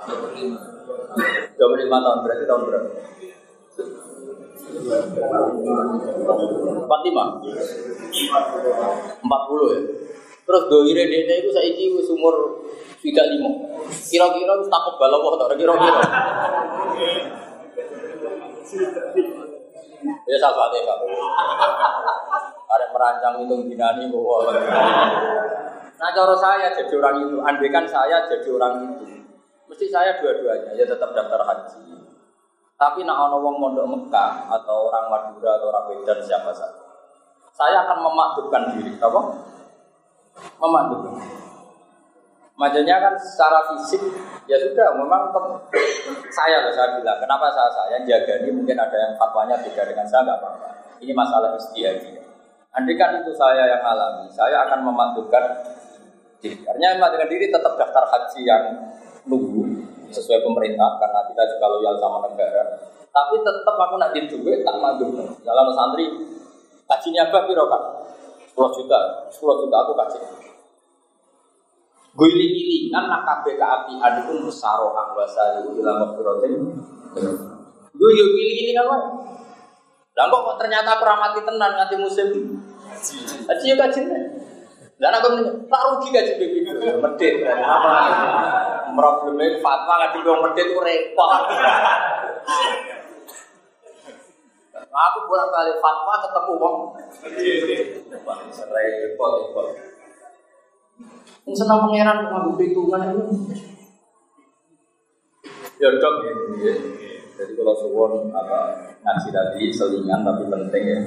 25 0.00 1.60
tahun 1.60 2.18
berarti 2.24 2.44
tahun 2.48 2.62
berapa? 2.64 2.88
45 4.70 4.80
40 9.20 9.74
ya? 9.74 9.80
Terus 10.40 10.62
doire 10.66 11.04
dene 11.06 11.34
itu 11.44 11.50
saiki 11.52 11.94
wis 11.94 12.08
umur 12.10 12.64
35 13.04 14.08
kira-kira 14.10 14.52
wis 14.58 14.70
takut 14.72 14.94
balawa 14.96 15.36
ta 15.36 15.52
kira-kira? 15.54 16.00
Ya 20.24 20.36
sahabat 20.40 20.72
ya 20.74 20.94
ada 22.70 22.86
merancang 22.94 23.42
hitung 23.42 23.66
dinani 23.66 24.06
bahwa 24.14 24.54
nah 26.00 26.08
cara 26.16 26.32
saya 26.32 26.72
jadi 26.72 26.94
orang 26.96 27.28
itu. 27.28 27.36
Andaikan 27.44 27.84
saya 27.84 28.24
jadi 28.30 28.48
orang 28.56 28.72
itu 28.88 29.19
Mesti 29.70 29.86
saya 29.86 30.18
dua-duanya 30.18 30.74
ya 30.74 30.82
tetap 30.82 31.14
daftar 31.14 31.46
haji. 31.46 31.94
Tapi 32.74 33.06
nak 33.06 33.30
ono 33.30 33.38
wong 33.38 33.56
mondok 33.62 33.86
Mekah 33.86 34.50
atau 34.50 34.90
orang 34.90 35.06
Madura 35.06 35.54
atau 35.60 35.70
orang 35.70 35.84
Medan 35.94 36.18
siapa 36.24 36.50
saja, 36.50 36.80
saya 37.52 37.84
akan 37.84 38.08
memakdurkan 38.08 38.62
diri, 38.72 38.96
apa? 38.96 39.20
Memakdurkan. 40.58 41.12
Maksudnya 42.56 42.96
kan 43.00 43.14
secara 43.16 43.68
fisik 43.72 44.00
ya 44.44 44.58
sudah 44.58 44.92
memang 44.98 45.32
saya 46.36 46.66
loh 46.66 46.72
saya 46.74 46.98
bilang 46.98 47.16
kenapa 47.16 47.48
saya 47.54 47.70
saya 47.72 47.96
jaga 48.04 48.44
ini 48.44 48.52
mungkin 48.52 48.76
ada 48.76 48.92
yang 48.92 49.12
fatwanya 49.16 49.56
beda 49.64 49.80
dengan 49.88 50.04
saya 50.04 50.28
nggak 50.28 50.38
apa-apa 50.44 50.68
ini 51.00 51.12
masalah 51.16 51.56
istiadat 51.56 52.20
Andai 52.76 53.00
kan 53.00 53.16
itu 53.16 53.32
saya 53.32 53.64
yang 53.64 53.80
alami 53.80 54.28
saya 54.28 54.68
akan 54.68 54.92
memakdurkan 54.92 55.44
diri 56.44 56.60
karena 56.60 57.00
memakdurkan 57.00 57.32
diri 57.32 57.48
tetap 57.48 57.80
daftar 57.80 58.04
haji 58.12 58.40
yang 58.44 58.64
nunggu 59.30 59.62
sesuai 60.10 60.42
pemerintah 60.42 60.98
karena 60.98 61.20
kita 61.30 61.42
juga 61.54 61.66
loyal 61.70 61.94
sama 62.02 62.26
negara. 62.26 62.62
Tapi 63.10 63.34
tetap 63.42 63.74
aku 63.78 63.94
nak 63.98 64.10
di 64.10 64.26
duit 64.26 64.66
tak 64.66 64.76
maju. 64.78 65.06
Dalam 65.42 65.66
santri 65.70 66.06
kajinya 66.86 67.30
apa 67.30 67.46
piro 67.46 67.70
kan? 67.70 67.82
10 68.50 68.76
juta, 68.76 68.98
10 69.30 69.60
juta 69.62 69.76
aku 69.86 69.92
kasih. 69.94 70.22
Guling-gilingan 72.18 73.06
nak 73.06 73.22
kabeh 73.22 73.54
keapian 73.54 74.12
itu 74.26 74.32
musaro 74.42 74.90
anggasa 74.98 75.62
itu 75.62 75.78
ila 75.78 76.02
maghfiratin. 76.02 76.54
Gue 77.94 78.10
yo 78.18 78.26
giling-gilingan 78.34 78.86
wae. 78.90 79.06
Lah 80.18 80.26
kok 80.26 80.58
ternyata 80.58 80.98
aku 80.98 81.04
ramati 81.06 81.40
tenan 81.46 81.70
nganti 81.80 81.96
musim 81.96 82.28
Haji 83.48 83.78
kaji 83.78 84.00
Dan 85.00 85.16
aku 85.16 85.32
ini, 85.32 85.42
tak 85.64 85.82
rugi 85.88 86.08
gaji 86.12 86.32
BPK 86.36 86.68
Medit 87.00 87.34
Problemnya 88.90 89.62
fatwa 89.62 89.94
ngaji 90.02 90.18
dong 90.26 90.38
medit 90.42 90.66
itu 90.70 90.78
repot. 90.78 91.42
Aku 94.90 95.18
bolak 95.30 95.48
balik 95.54 95.76
fatwa 95.78 96.14
ketemu 96.18 96.52
wong 96.58 96.76
Repot 98.70 99.30
repot 99.38 99.66
Yang 101.46 101.56
senang 101.56 101.86
pangeran 101.86 102.26
mengambil 102.26 102.52
perhitungan 102.58 103.00
itu? 103.14 103.24
Ya 105.80 105.88
dok 105.96 106.14
ya. 106.26 106.74
Jadi 107.40 107.52
kalau 107.56 107.72
suwon 107.72 108.28
apa 108.34 108.92
ngaji 109.00 109.28
tadi 109.32 109.62
selingan 109.72 110.20
tapi 110.20 110.44
penting 110.52 110.84
ya 110.84 111.00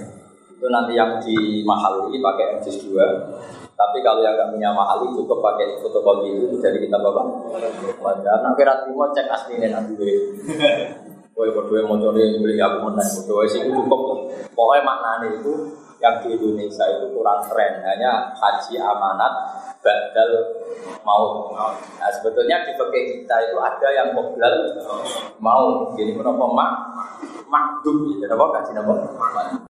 itu 0.64 0.72
nanti 0.72 0.96
yang 0.96 1.20
di 1.20 1.60
mahal 1.68 2.08
ini 2.08 2.24
pakai 2.24 2.64
MJS 2.64 2.88
2 2.88 3.76
tapi 3.76 4.00
kalau 4.00 4.24
yang 4.24 4.40
nggak 4.40 4.56
punya 4.56 4.72
mahal 4.72 5.04
itu 5.04 5.20
cukup 5.28 5.44
pakai 5.44 5.76
fotokopi 5.84 6.40
itu 6.40 6.56
dari 6.64 6.80
kita 6.88 6.96
bapak. 6.96 7.26
Wajar. 8.00 8.40
Nah 8.40 8.56
kira 8.56 8.80
terima 8.80 9.12
cek 9.12 9.28
aslinya 9.28 9.76
nanti. 9.76 9.92
Gue 10.00 10.16
Woi, 11.34 11.50
berdua 11.50 11.84
mau 11.84 11.98
cari 11.98 12.38
beli 12.40 12.62
aku 12.62 12.86
menang, 12.86 13.04
berdua 13.04 13.44
sih 13.50 13.66
cukup. 13.66 14.30
Pokoknya 14.54 14.88
maknanya 14.88 15.28
itu 15.36 15.52
yang 16.00 16.22
di 16.24 16.32
Indonesia 16.32 16.86
itu 16.96 17.12
kurang 17.12 17.42
keren, 17.50 17.84
hanya 17.84 18.32
haji 18.38 18.80
amanat, 18.80 19.34
badal 19.84 20.32
mau. 21.02 21.52
Nah 22.00 22.10
sebetulnya 22.14 22.64
di 22.64 22.78
pakai 22.78 23.02
kita 23.20 23.36
itu 23.50 23.58
ada 23.60 23.88
yang 23.92 24.16
mobil 24.16 24.46
mau. 25.42 25.92
Jadi 25.98 26.14
kenapa? 26.14 26.46
Mak 26.46 26.72
makdum, 27.50 28.18
jadi 28.18 28.34
apa 28.34 28.46
kasih 28.62 28.74
nama? 28.78 28.94